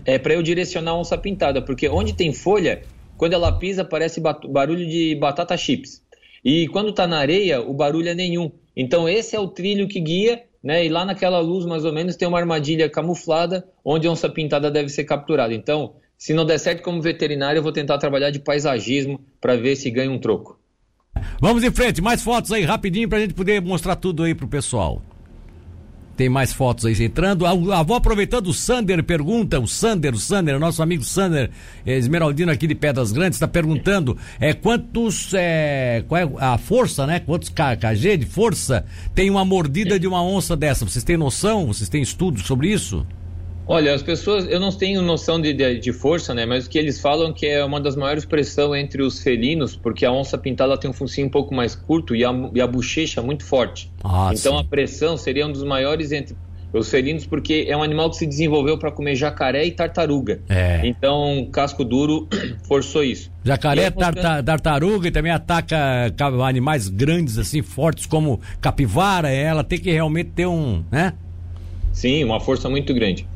é 0.05 0.19
para 0.19 0.35
eu 0.35 0.43
direcionar 0.43 0.93
a 0.93 0.99
onça 0.99 1.17
pintada, 1.17 1.63
porque 1.63 1.89
onde 1.89 2.13
tem 2.13 2.33
folha, 2.33 2.83
quando 3.17 3.33
ela 3.33 3.53
pisa, 3.53 3.85
parece 3.85 4.21
barulho 4.21 4.87
de 4.87 5.15
batata 5.15 5.57
chips. 5.57 6.03
E 6.45 6.69
quando 6.69 6.91
está 6.91 7.07
na 7.07 7.19
areia, 7.19 7.61
o 7.61 7.75
barulho 7.75 8.09
é 8.09 8.15
nenhum. 8.15 8.51
Então 8.77 9.09
esse 9.09 9.35
é 9.35 9.41
o 9.41 9.49
trilho 9.49 9.89
que 9.89 9.99
guia, 10.01 10.43
né? 10.63 10.85
E 10.85 10.89
lá 10.89 11.05
naquela 11.05 11.41
luz, 11.41 11.65
mais 11.65 11.85
ou 11.85 11.93
menos, 11.93 12.17
tem 12.17 12.29
uma 12.29 12.39
armadilha 12.39 12.89
camuflada 12.89 13.67
onde 13.85 14.07
a 14.07 14.11
onça 14.11 14.29
pintada 14.29 14.71
deve 14.71 14.89
ser 14.89 15.05
capturada. 15.05 15.55
Então, 15.55 15.95
se 16.19 16.33
não 16.33 16.45
der 16.45 16.59
certo 16.59 16.83
como 16.83 17.01
veterinário, 17.01 17.59
eu 17.59 17.63
vou 17.63 17.73
tentar 17.73 17.99
trabalhar 17.99 18.31
de 18.31 18.39
paisagismo 18.39 19.21
para 19.41 19.57
ver 19.57 19.77
se 19.77 19.91
ganha 19.91 20.11
um 20.11 20.19
troco. 20.19 20.59
Vamos 21.41 21.65
em 21.65 21.71
frente, 21.71 22.01
mais 22.03 22.23
fotos 22.23 22.53
aí 22.53 22.63
rapidinho 22.63 23.09
para 23.09 23.19
a 23.19 23.21
gente 23.21 23.35
poder 23.35 23.61
mostrar 23.61 23.97
tudo 23.97 24.23
aí 24.23 24.35
pro 24.35 24.47
pessoal. 24.47 25.01
Tem 26.17 26.29
mais 26.29 26.53
fotos 26.53 26.87
aí 26.87 27.05
entrando. 27.05 27.45
A, 27.45 27.51
avó 27.79 27.97
aproveitando, 27.97 28.47
o 28.47 28.55
Sander 28.55 29.03
pergunta, 29.05 29.61
o 29.61 29.67
Sander, 29.67 30.15
o 30.15 30.19
Sander, 30.19 30.59
nosso 30.59 30.83
amigo 30.83 31.05
Sander 31.05 31.51
Esmeraldino 31.85 32.51
aqui 32.51 32.67
de 32.67 32.75
Pedras 32.75 33.13
Grandes, 33.13 33.37
está 33.37 33.47
perguntando 33.47 34.17
é, 34.41 34.55
quantos, 34.55 35.35
é, 35.35 36.03
qual 36.09 36.21
é 36.21 36.29
a 36.39 36.57
força, 36.57 37.07
né? 37.07 37.21
Quantos 37.21 37.51
kg 37.51 38.17
de 38.17 38.25
força 38.25 38.85
tem 39.15 39.29
uma 39.29 39.45
mordida 39.45 39.99
de 39.99 40.07
uma 40.07 40.23
onça 40.23 40.57
dessa? 40.57 40.87
Vocês 40.87 41.05
têm 41.05 41.17
noção? 41.17 41.67
Vocês 41.67 41.89
têm 41.89 42.03
estudo 42.03 42.41
sobre 42.41 42.73
isso? 42.73 43.07
Olha, 43.69 43.95
as 43.95 44.03
pessoas, 44.03 44.47
eu 44.49 44.61
não 44.61 44.71
tenho 44.71 45.03
noção 45.03 45.41
de, 45.41 45.53
de, 45.53 45.81
de, 45.81 45.93
força, 45.93 46.33
né? 46.33 46.47
Mas 46.47 46.67
o 46.67 46.71
que 46.71 46.79
eles 46.79 47.01
falam 47.01 47.33
que 47.33 47.47
é 47.47 47.65
uma 47.65 47.81
das 47.81 47.97
maiores 47.97 48.25
pressão 48.25 48.77
entre 48.77 49.03
os 49.03 49.21
felinos, 49.21 49.75
porque 49.75 50.07
a 50.07 50.13
onça 50.13 50.39
pintada 50.39 50.79
tem 50.79 50.89
um 50.89 50.93
focinho 50.93 51.27
um 51.27 51.31
pouco 51.31 51.53
mais 51.53 51.75
curto 51.75 52.15
e 52.15 52.25
a, 52.25 52.31
e 52.55 52.61
a 52.61 52.67
bochecha 52.67 53.21
muito 53.21 53.45
forte. 53.45 53.91
Ah, 54.05 54.31
então 54.33 54.55
sim. 54.55 54.61
a 54.61 54.65
pressão 54.65 55.17
seria 55.17 55.47
um 55.47 55.51
dos 55.51 55.65
maiores 55.65 56.13
entre 56.13 56.37
os 56.73 56.91
felinos, 56.91 57.27
porque 57.27 57.67
é 57.69 57.77
um 57.77 57.83
animal 57.83 58.11
que 58.11 58.17
se 58.17 58.27
desenvolveu 58.27 58.79
para 58.79 58.91
comer 58.93 59.17
jacaré 59.17 59.65
e 59.65 59.71
tartaruga. 59.71 60.41
É. 60.49 60.83
Então, 60.85 61.49
casco 61.51 61.85
duro 61.85 62.29
forçou 62.69 63.03
isso. 63.03 63.31
Jacaré, 63.45 63.91
tarta, 63.91 64.43
tartaruga 64.43 65.09
e 65.09 65.11
também 65.11 65.33
ataca 65.33 66.13
animais 66.45 66.89
grandes, 66.89 67.39
assim, 67.39 67.63
fortes 67.63 68.07
como 68.07 68.41
capivara. 68.61 69.31
Ela 69.31 69.65
tem 69.65 69.79
que 69.79 69.91
realmente 69.91 70.31
ter 70.31 70.47
um, 70.47 70.85
né? 70.91 71.15
Sim, 71.93 72.25
uma 72.25 72.41
força 72.41 72.69
muito 72.69 72.93
grande. 72.93 73.27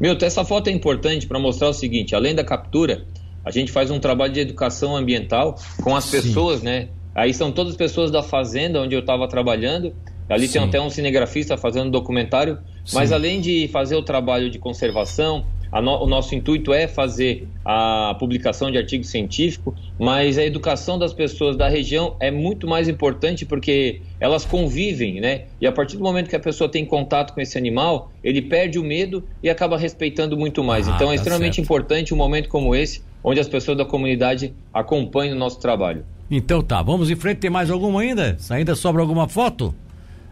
Milton, 0.00 0.26
essa 0.26 0.44
foto 0.44 0.68
é 0.68 0.72
importante 0.72 1.26
para 1.26 1.38
mostrar 1.38 1.68
o 1.68 1.72
seguinte: 1.72 2.14
além 2.14 2.34
da 2.34 2.44
captura, 2.44 3.04
a 3.44 3.50
gente 3.50 3.70
faz 3.70 3.90
um 3.90 3.98
trabalho 3.98 4.32
de 4.32 4.40
educação 4.40 4.96
ambiental 4.96 5.56
com 5.82 5.94
as 5.94 6.04
Sim. 6.04 6.22
pessoas, 6.22 6.62
né? 6.62 6.88
Aí 7.14 7.32
são 7.32 7.52
todas 7.52 7.76
pessoas 7.76 8.10
da 8.10 8.22
fazenda 8.22 8.80
onde 8.80 8.94
eu 8.94 9.00
estava 9.00 9.28
trabalhando. 9.28 9.94
Ali 10.28 10.46
Sim. 10.46 10.54
tem 10.54 10.62
até 10.62 10.80
um 10.80 10.90
cinegrafista 10.90 11.56
fazendo 11.56 11.90
documentário. 11.90 12.58
Sim. 12.84 12.96
Mas 12.96 13.12
além 13.12 13.40
de 13.40 13.68
fazer 13.68 13.94
o 13.94 14.02
trabalho 14.02 14.50
de 14.50 14.58
conservação, 14.58 15.44
no, 15.82 16.02
o 16.02 16.06
nosso 16.06 16.34
intuito 16.34 16.72
é 16.72 16.86
fazer 16.86 17.48
a 17.64 18.14
publicação 18.18 18.70
de 18.70 18.78
artigo 18.78 19.02
científico, 19.04 19.74
mas 19.98 20.38
a 20.38 20.44
educação 20.44 20.98
das 20.98 21.12
pessoas 21.12 21.56
da 21.56 21.68
região 21.68 22.16
é 22.20 22.30
muito 22.30 22.68
mais 22.68 22.88
importante 22.88 23.44
porque 23.44 24.00
elas 24.20 24.44
convivem, 24.44 25.20
né? 25.20 25.46
E 25.60 25.66
a 25.66 25.72
partir 25.72 25.96
do 25.96 26.02
momento 26.02 26.28
que 26.28 26.36
a 26.36 26.40
pessoa 26.40 26.68
tem 26.70 26.84
contato 26.84 27.34
com 27.34 27.40
esse 27.40 27.58
animal, 27.58 28.12
ele 28.22 28.40
perde 28.40 28.78
o 28.78 28.84
medo 28.84 29.24
e 29.42 29.50
acaba 29.50 29.76
respeitando 29.76 30.36
muito 30.36 30.62
mais. 30.62 30.88
Ah, 30.88 30.92
então 30.94 31.08
é 31.08 31.10
tá 31.10 31.14
extremamente 31.16 31.56
certo. 31.56 31.64
importante 31.64 32.14
um 32.14 32.16
momento 32.16 32.48
como 32.48 32.74
esse, 32.74 33.02
onde 33.22 33.40
as 33.40 33.48
pessoas 33.48 33.76
da 33.76 33.84
comunidade 33.84 34.54
acompanham 34.72 35.34
o 35.34 35.38
nosso 35.38 35.58
trabalho. 35.60 36.04
Então 36.30 36.62
tá, 36.62 36.82
vamos 36.82 37.10
em 37.10 37.16
frente, 37.16 37.38
tem 37.38 37.50
mais 37.50 37.70
alguma 37.70 38.00
ainda? 38.00 38.36
Ainda 38.50 38.74
sobra 38.74 39.02
alguma 39.02 39.28
foto? 39.28 39.74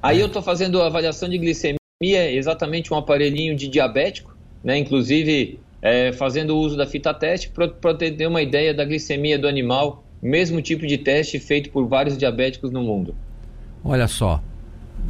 Aí 0.02 0.20
eu 0.20 0.26
estou 0.26 0.42
fazendo 0.42 0.80
a 0.82 0.86
avaliação 0.86 1.28
de 1.28 1.38
glicemia, 1.38 1.78
exatamente 2.02 2.92
um 2.92 2.96
aparelhinho 2.96 3.54
de 3.54 3.68
diabético, 3.68 4.31
né? 4.62 4.78
Inclusive 4.78 5.58
é, 5.80 6.12
fazendo 6.12 6.56
uso 6.56 6.76
da 6.76 6.86
fita 6.86 7.12
teste 7.12 7.50
para 7.50 7.94
ter 7.94 8.26
uma 8.26 8.40
ideia 8.40 8.72
da 8.72 8.84
glicemia 8.84 9.38
do 9.38 9.48
animal, 9.48 10.04
mesmo 10.22 10.62
tipo 10.62 10.86
de 10.86 10.96
teste 10.98 11.38
feito 11.38 11.70
por 11.70 11.86
vários 11.86 12.16
diabéticos 12.16 12.70
no 12.70 12.82
mundo. 12.82 13.14
Olha 13.84 14.06
só. 14.06 14.40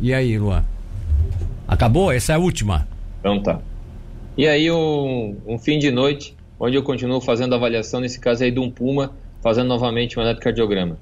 E 0.01 0.15
aí, 0.15 0.39
Luan? 0.39 0.65
Acabou? 1.69 2.11
Essa 2.11 2.33
é 2.33 2.37
a 2.37 2.39
última. 2.39 2.89
Então 3.21 3.41
tá. 3.43 3.61
E 4.37 4.47
aí 4.49 4.71
um, 4.71 5.37
um 5.47 5.59
fim 5.59 5.79
de 5.79 5.91
noite, 5.91 6.35
onde 6.59 6.77
eu 6.77 6.83
continuo 6.83 7.21
fazendo 7.21 7.55
avaliação, 7.55 8.01
nesse 8.01 8.19
caso 8.19 8.43
aí 8.43 8.51
de 8.51 8.59
um 8.59 8.71
Puma, 8.71 9.13
fazendo 9.43 9.69
novamente 9.69 10.19
um 10.19 10.23
eletrocardiograma. 10.23 10.97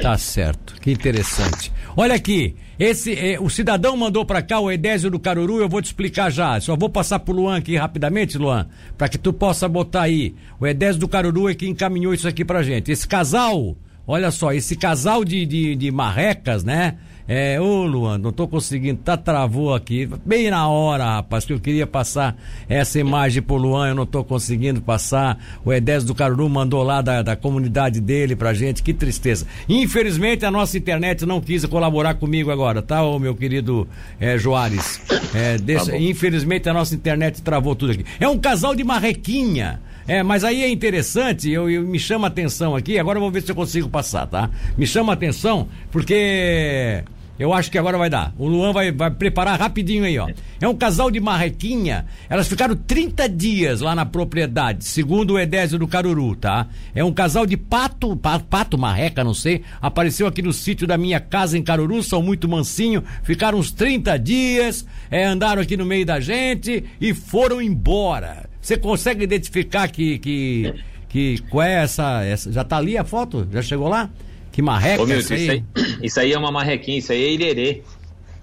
Tá 0.00 0.16
certo, 0.16 0.74
que 0.80 0.90
interessante. 0.90 1.72
Olha 1.96 2.14
aqui, 2.14 2.56
esse 2.78 3.14
é, 3.14 3.38
o 3.38 3.48
cidadão 3.48 3.96
mandou 3.96 4.24
para 4.24 4.42
cá 4.42 4.58
o 4.58 4.70
Edésio 4.70 5.10
do 5.10 5.18
Caruru, 5.18 5.58
eu 5.58 5.68
vou 5.68 5.80
te 5.80 5.86
explicar 5.86 6.30
já. 6.30 6.58
Só 6.60 6.76
vou 6.76 6.88
passar 6.88 7.20
pro 7.20 7.34
Luan 7.34 7.56
aqui 7.58 7.76
rapidamente, 7.76 8.38
Luan, 8.38 8.66
para 8.96 9.08
que 9.08 9.18
tu 9.18 9.32
possa 9.32 9.68
botar 9.68 10.02
aí. 10.02 10.34
O 10.58 10.66
Edésio 10.66 11.00
do 11.00 11.08
Caruru 11.08 11.48
é 11.48 11.54
que 11.54 11.68
encaminhou 11.68 12.14
isso 12.14 12.26
aqui 12.26 12.44
pra 12.44 12.62
gente. 12.62 12.90
Esse 12.90 13.06
casal, 13.06 13.76
olha 14.06 14.30
só, 14.30 14.52
esse 14.52 14.74
casal 14.74 15.24
de, 15.24 15.46
de, 15.46 15.76
de 15.76 15.90
marrecas, 15.90 16.64
né? 16.64 16.96
É, 17.26 17.58
ô 17.58 17.86
Luan, 17.86 18.18
não 18.18 18.30
tô 18.30 18.46
conseguindo, 18.46 19.00
tá 19.02 19.16
travou 19.16 19.74
aqui, 19.74 20.06
bem 20.26 20.50
na 20.50 20.68
hora, 20.68 21.04
rapaz, 21.04 21.46
que 21.46 21.54
eu 21.54 21.58
queria 21.58 21.86
passar 21.86 22.36
essa 22.68 23.00
imagem 23.00 23.40
pro 23.40 23.56
Luan, 23.56 23.88
eu 23.88 23.94
não 23.94 24.04
tô 24.04 24.22
conseguindo 24.22 24.82
passar. 24.82 25.38
O 25.64 25.72
Edésio 25.72 26.08
do 26.08 26.14
Caruru 26.14 26.46
mandou 26.50 26.82
lá 26.82 27.00
da, 27.00 27.22
da 27.22 27.34
comunidade 27.34 27.98
dele 27.98 28.36
pra 28.36 28.52
gente, 28.52 28.82
que 28.82 28.92
tristeza. 28.92 29.46
Infelizmente 29.66 30.44
a 30.44 30.50
nossa 30.50 30.76
internet 30.76 31.24
não 31.24 31.40
quis 31.40 31.64
colaborar 31.64 32.14
comigo 32.14 32.50
agora, 32.50 32.82
tá, 32.82 33.02
ô 33.02 33.18
meu 33.18 33.34
querido 33.34 33.88
é, 34.20 34.36
Joares? 34.36 35.00
É, 35.34 35.56
deixa, 35.56 35.92
tá 35.92 35.98
infelizmente 35.98 36.68
a 36.68 36.74
nossa 36.74 36.94
internet 36.94 37.40
travou 37.40 37.74
tudo 37.74 37.92
aqui. 37.92 38.04
É 38.20 38.28
um 38.28 38.38
casal 38.38 38.74
de 38.74 38.84
marrequinha. 38.84 39.80
É, 40.06 40.22
mas 40.22 40.44
aí 40.44 40.62
é 40.62 40.68
interessante, 40.68 41.50
eu, 41.50 41.70
eu, 41.70 41.82
me 41.82 41.98
chama 41.98 42.26
a 42.26 42.28
atenção 42.28 42.76
aqui, 42.76 42.98
agora 42.98 43.16
eu 43.16 43.22
vou 43.22 43.30
ver 43.30 43.42
se 43.42 43.50
eu 43.50 43.56
consigo 43.56 43.88
passar, 43.88 44.26
tá? 44.26 44.50
Me 44.76 44.86
chama 44.86 45.12
a 45.12 45.14
atenção, 45.14 45.66
porque 45.90 47.02
eu 47.38 47.52
acho 47.52 47.70
que 47.70 47.78
agora 47.78 47.98
vai 47.98 48.08
dar. 48.08 48.32
O 48.38 48.46
Luan 48.46 48.72
vai, 48.72 48.92
vai 48.92 49.10
preparar 49.10 49.58
rapidinho 49.58 50.04
aí, 50.04 50.18
ó. 50.18 50.28
É 50.60 50.68
um 50.68 50.74
casal 50.74 51.10
de 51.10 51.18
marrequinha. 51.20 52.06
Elas 52.28 52.46
ficaram 52.46 52.76
30 52.76 53.28
dias 53.28 53.80
lá 53.80 53.94
na 53.94 54.06
propriedade, 54.06 54.84
segundo 54.84 55.34
o 55.34 55.38
Edésio 55.38 55.78
do 55.78 55.88
Caruru, 55.88 56.36
tá? 56.36 56.68
É 56.94 57.02
um 57.04 57.12
casal 57.12 57.44
de 57.44 57.56
pato, 57.56 58.16
pato 58.16 58.78
marreca, 58.78 59.24
não 59.24 59.34
sei. 59.34 59.62
Apareceu 59.82 60.26
aqui 60.26 60.42
no 60.42 60.52
sítio 60.52 60.86
da 60.86 60.96
minha 60.96 61.18
casa 61.18 61.58
em 61.58 61.62
Caruru, 61.62 62.02
são 62.02 62.22
muito 62.22 62.48
mansinho. 62.48 63.02
Ficaram 63.22 63.58
uns 63.58 63.72
30 63.72 64.18
dias, 64.18 64.86
é, 65.10 65.24
andaram 65.24 65.62
aqui 65.62 65.76
no 65.76 65.84
meio 65.84 66.06
da 66.06 66.20
gente 66.20 66.84
e 67.00 67.12
foram 67.12 67.60
embora. 67.60 68.48
Você 68.60 68.76
consegue 68.76 69.24
identificar 69.24 69.88
que, 69.88 70.18
que 70.18 70.74
Que, 71.14 71.38
qual 71.48 71.62
é 71.62 71.74
essa, 71.74 72.24
essa? 72.24 72.50
Já 72.50 72.64
tá 72.64 72.76
ali 72.76 72.98
a 72.98 73.04
foto? 73.04 73.46
Já 73.52 73.62
chegou 73.62 73.88
lá? 73.88 74.10
Que 74.54 74.62
marreca 74.62 75.02
Ô, 75.02 75.06
Milton, 75.06 75.34
isso, 75.34 75.50
aí, 75.50 75.64
isso 76.00 76.20
aí 76.20 76.32
é 76.32 76.38
uma 76.38 76.52
marrequinha, 76.52 76.96
isso 76.96 77.10
aí 77.10 77.24
é 77.24 77.32
irerê. 77.32 77.82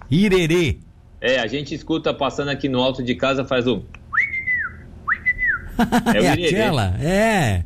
Irerê. 0.10 0.78
É, 1.22 1.40
a 1.40 1.48
gente 1.48 1.74
escuta 1.74 2.14
passando 2.14 2.50
aqui 2.50 2.68
no 2.68 2.82
alto 2.82 3.02
de 3.02 3.16
casa, 3.16 3.46
faz 3.46 3.66
o. 3.66 3.82
é, 6.14 6.20
o 6.20 6.24
é 6.26 6.30
aquela? 6.30 6.98
É. 7.02 7.64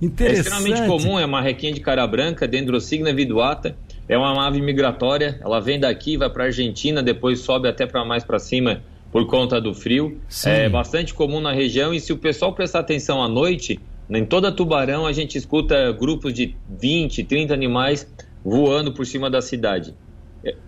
Interessante. 0.00 0.36
É 0.36 0.40
extremamente 0.40 0.86
comum, 0.86 1.18
é 1.18 1.22
uma 1.24 1.38
marrequinha 1.38 1.72
de 1.72 1.80
cara 1.80 2.06
branca, 2.06 2.46
Dendrocygna 2.46 3.12
viduata. 3.12 3.76
É 4.08 4.16
uma 4.16 4.46
ave 4.46 4.60
migratória, 4.62 5.40
ela 5.42 5.60
vem 5.60 5.80
daqui, 5.80 6.16
vai 6.16 6.30
para 6.30 6.44
Argentina, 6.44 7.02
depois 7.02 7.40
sobe 7.40 7.68
até 7.68 7.84
para 7.84 8.04
mais 8.04 8.22
para 8.22 8.38
cima 8.38 8.80
por 9.10 9.26
conta 9.26 9.60
do 9.60 9.74
frio. 9.74 10.20
Sim. 10.28 10.50
É 10.50 10.68
bastante 10.68 11.12
comum 11.12 11.40
na 11.40 11.50
região 11.50 11.92
e 11.92 11.98
se 11.98 12.12
o 12.12 12.16
pessoal 12.16 12.52
prestar 12.52 12.78
atenção 12.78 13.20
à 13.20 13.28
noite, 13.28 13.80
em 14.10 14.24
toda 14.24 14.52
Tubarão 14.52 15.06
a 15.06 15.12
gente 15.12 15.36
escuta 15.36 15.92
grupos 15.92 16.32
de 16.32 16.56
20, 16.68 17.24
30 17.24 17.52
animais 17.52 18.10
voando 18.44 18.92
por 18.92 19.04
cima 19.04 19.28
da 19.28 19.42
cidade. 19.42 19.94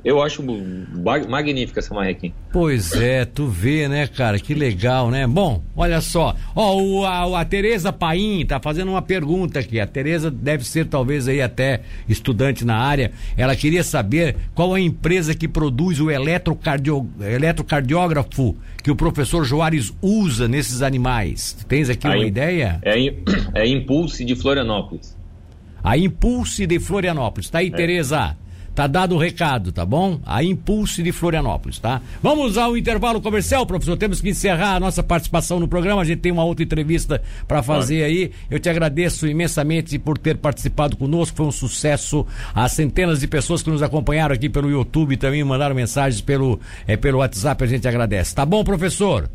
Eu 0.05 0.21
acho 0.21 0.43
magnífica 1.29 1.79
essa 1.79 1.95
marrequinha. 1.95 2.33
Pois 2.53 2.93
é, 2.93 3.25
tu 3.25 3.47
vê, 3.47 3.87
né, 3.87 4.07
cara? 4.09 4.39
Que 4.39 4.53
legal, 4.53 5.11
né? 5.11 5.27
Bom, 5.27 5.63
olha 5.77 6.01
só. 6.01 6.35
Ó, 6.57 6.77
o, 6.83 7.05
a, 7.05 7.41
a 7.41 7.45
Tereza 7.45 7.93
Paim 7.93 8.45
tá 8.45 8.59
fazendo 8.59 8.91
uma 8.91 9.03
pergunta 9.03 9.61
aqui. 9.61 9.79
A 9.79 9.87
Tereza 9.87 10.31
deve 10.31 10.65
ser 10.67 10.87
talvez 10.87 11.29
aí 11.29 11.41
até 11.41 11.83
estudante 12.09 12.65
na 12.65 12.77
área. 12.77 13.13
Ela 13.37 13.55
queria 13.55 13.85
saber 13.85 14.37
qual 14.55 14.75
a 14.75 14.81
empresa 14.81 15.35
que 15.35 15.47
produz 15.47 16.01
o 16.01 16.11
eletrocardio, 16.11 17.09
eletrocardiógrafo 17.21 18.57
que 18.83 18.91
o 18.91 18.97
professor 18.97 19.45
Joares 19.45 19.95
usa 20.03 20.49
nesses 20.49 20.83
animais. 20.83 21.57
Tens 21.69 21.89
aqui 21.89 22.09
a 22.09 22.11
uma 22.11 22.27
ideia? 22.27 22.81
É, 22.83 22.97
é 23.55 23.69
Impulse 23.69 24.25
de 24.25 24.35
Florianópolis. 24.35 25.17
A 25.83 25.97
Impulse 25.97 26.67
de 26.67 26.81
Florianópolis. 26.81 27.49
Tá 27.49 27.59
aí, 27.59 27.69
é. 27.69 27.71
Tereza. 27.71 28.37
Tá 28.75 28.87
dado 28.87 29.15
o 29.15 29.19
recado, 29.19 29.73
tá 29.73 29.85
bom? 29.85 30.21
A 30.25 30.43
Impulse 30.43 31.03
de 31.03 31.13
Florianópolis, 31.13 31.79
tá? 31.79 32.01
Vamos 32.23 32.57
ao 32.57 32.77
intervalo 32.77 33.21
comercial, 33.21 33.67
professor. 33.67 33.97
Temos 33.97 34.21
que 34.21 34.29
encerrar 34.29 34.77
a 34.77 34.81
nossa 34.81 35.03
participação 35.03 35.59
no 35.59 35.69
programa. 35.69 36.03
A 36.03 36.05
gente 36.05 36.21
tem 36.21 36.33
uma 36.33 36.45
outra 36.45 36.65
entrevista 36.65 37.21
para 37.47 37.63
fazer 37.63 38.05
aí. 38.05 38.31
Eu 38.49 38.61
te 38.61 38.71
agradeço 38.71 39.27
imensamente 39.27 39.99
por 39.99 40.17
ter 40.17 40.37
participado 40.37 40.97
conosco. 40.97 41.37
Foi 41.37 41.47
um 41.47 41.53
sucesso. 41.53 42.27
As 42.55 42.73
centenas 42.73 43.21
de 43.21 43.27
pessoas 43.27 43.63
que 43.63 43.71
nos 43.71 43.83
acompanharam 43.83 44.35
aqui 44.35 44.49
pelo 44.49 44.71
YouTube 44.71 45.17
também 45.17 45.43
mandaram 45.43 45.75
mensagens 45.75 46.21
pelo, 46.21 46.61
é, 46.87 46.97
pelo 46.97 47.19
WhatsApp. 47.19 47.65
A 47.65 47.67
gente 47.67 47.89
agradece. 47.89 48.35
Tá 48.35 48.47
bom, 48.47 48.63
professor? 48.63 49.29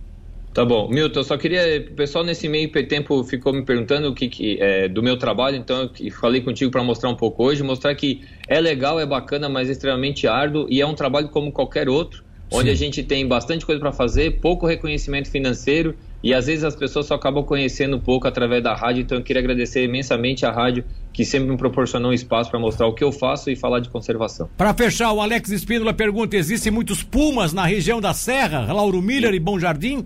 Tá 0.56 0.64
bom. 0.64 0.88
Milton, 0.88 1.20
eu 1.20 1.24
só 1.26 1.36
queria. 1.36 1.86
O 1.92 1.96
pessoal 1.96 2.24
nesse 2.24 2.48
meio 2.48 2.72
tempo 2.88 3.22
ficou 3.26 3.52
me 3.52 3.62
perguntando 3.62 4.08
o 4.08 4.16
que, 4.16 4.30
que 4.30 4.58
é, 4.62 4.88
do 4.88 5.04
meu 5.04 5.18
trabalho, 5.18 5.58
então 5.58 5.90
eu 6.00 6.12
falei 6.14 6.40
contigo 6.40 6.72
para 6.72 6.82
mostrar 6.82 7.10
um 7.10 7.16
pouco 7.16 7.44
hoje, 7.44 7.62
mostrar 7.62 7.94
que 7.94 8.22
é 8.48 8.62
legal, 8.62 8.98
é 8.98 9.06
bacana, 9.06 9.50
mas 9.50 9.68
é 9.68 9.74
extremamente 9.74 10.30
árduo 10.30 10.66
e 10.70 10.80
é 10.80 10.88
um 10.88 10.96
trabalho 10.96 11.28
como 11.28 11.52
qualquer 11.52 11.90
outro, 11.90 12.24
onde 12.50 12.70
Sim. 12.70 12.72
a 12.72 12.74
gente 12.74 13.04
tem 13.04 13.28
bastante 13.28 13.66
coisa 13.66 13.82
para 13.82 13.92
fazer, 13.92 14.40
pouco 14.40 14.66
reconhecimento 14.66 15.30
financeiro 15.30 15.94
e 16.24 16.34
às 16.34 16.46
vezes 16.46 16.64
as 16.64 16.74
pessoas 16.74 17.06
só 17.06 17.16
acabam 17.16 17.44
conhecendo 17.44 17.98
um 17.98 18.00
pouco 18.00 18.26
através 18.26 18.64
da 18.64 18.74
rádio, 18.74 19.02
então 19.02 19.18
eu 19.18 19.24
queria 19.26 19.42
agradecer 19.42 19.84
imensamente 19.84 20.46
a 20.46 20.52
rádio 20.54 20.86
que 21.12 21.26
sempre 21.26 21.50
me 21.50 21.58
proporcionou 21.58 22.12
um 22.12 22.14
espaço 22.14 22.50
para 22.50 22.62
mostrar 22.62 22.88
o 22.88 22.94
que 22.94 23.04
eu 23.04 23.12
faço 23.12 23.50
e 23.50 23.58
falar 23.58 23.82
de 23.82 23.90
conservação. 23.90 24.50
Para 24.56 24.74
fechar, 24.74 25.12
o 25.12 25.20
Alex 25.20 25.52
Espíndola 25.52 25.94
pergunta: 25.94 26.38
existem 26.38 26.72
muitos 26.72 27.04
pumas 27.04 27.52
na 27.52 27.66
região 27.66 28.00
da 28.00 28.14
Serra, 28.14 28.72
Lauro 28.72 29.02
Miller 29.02 29.34
e 29.34 29.40
Bom 29.40 29.60
Jardim? 29.60 30.06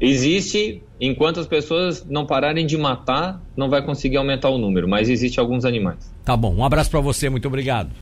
Existe, 0.00 0.82
enquanto 0.98 1.40
as 1.40 1.46
pessoas 1.46 2.06
não 2.08 2.24
pararem 2.24 2.64
de 2.64 2.78
matar, 2.78 3.40
não 3.54 3.68
vai 3.68 3.84
conseguir 3.84 4.16
aumentar 4.16 4.48
o 4.48 4.56
número, 4.56 4.88
mas 4.88 5.10
existe 5.10 5.38
alguns 5.38 5.66
animais. 5.66 6.10
Tá 6.24 6.34
bom, 6.36 6.54
um 6.54 6.64
abraço 6.64 6.90
para 6.90 7.00
você, 7.00 7.28
muito 7.28 7.46
obrigado. 7.46 7.90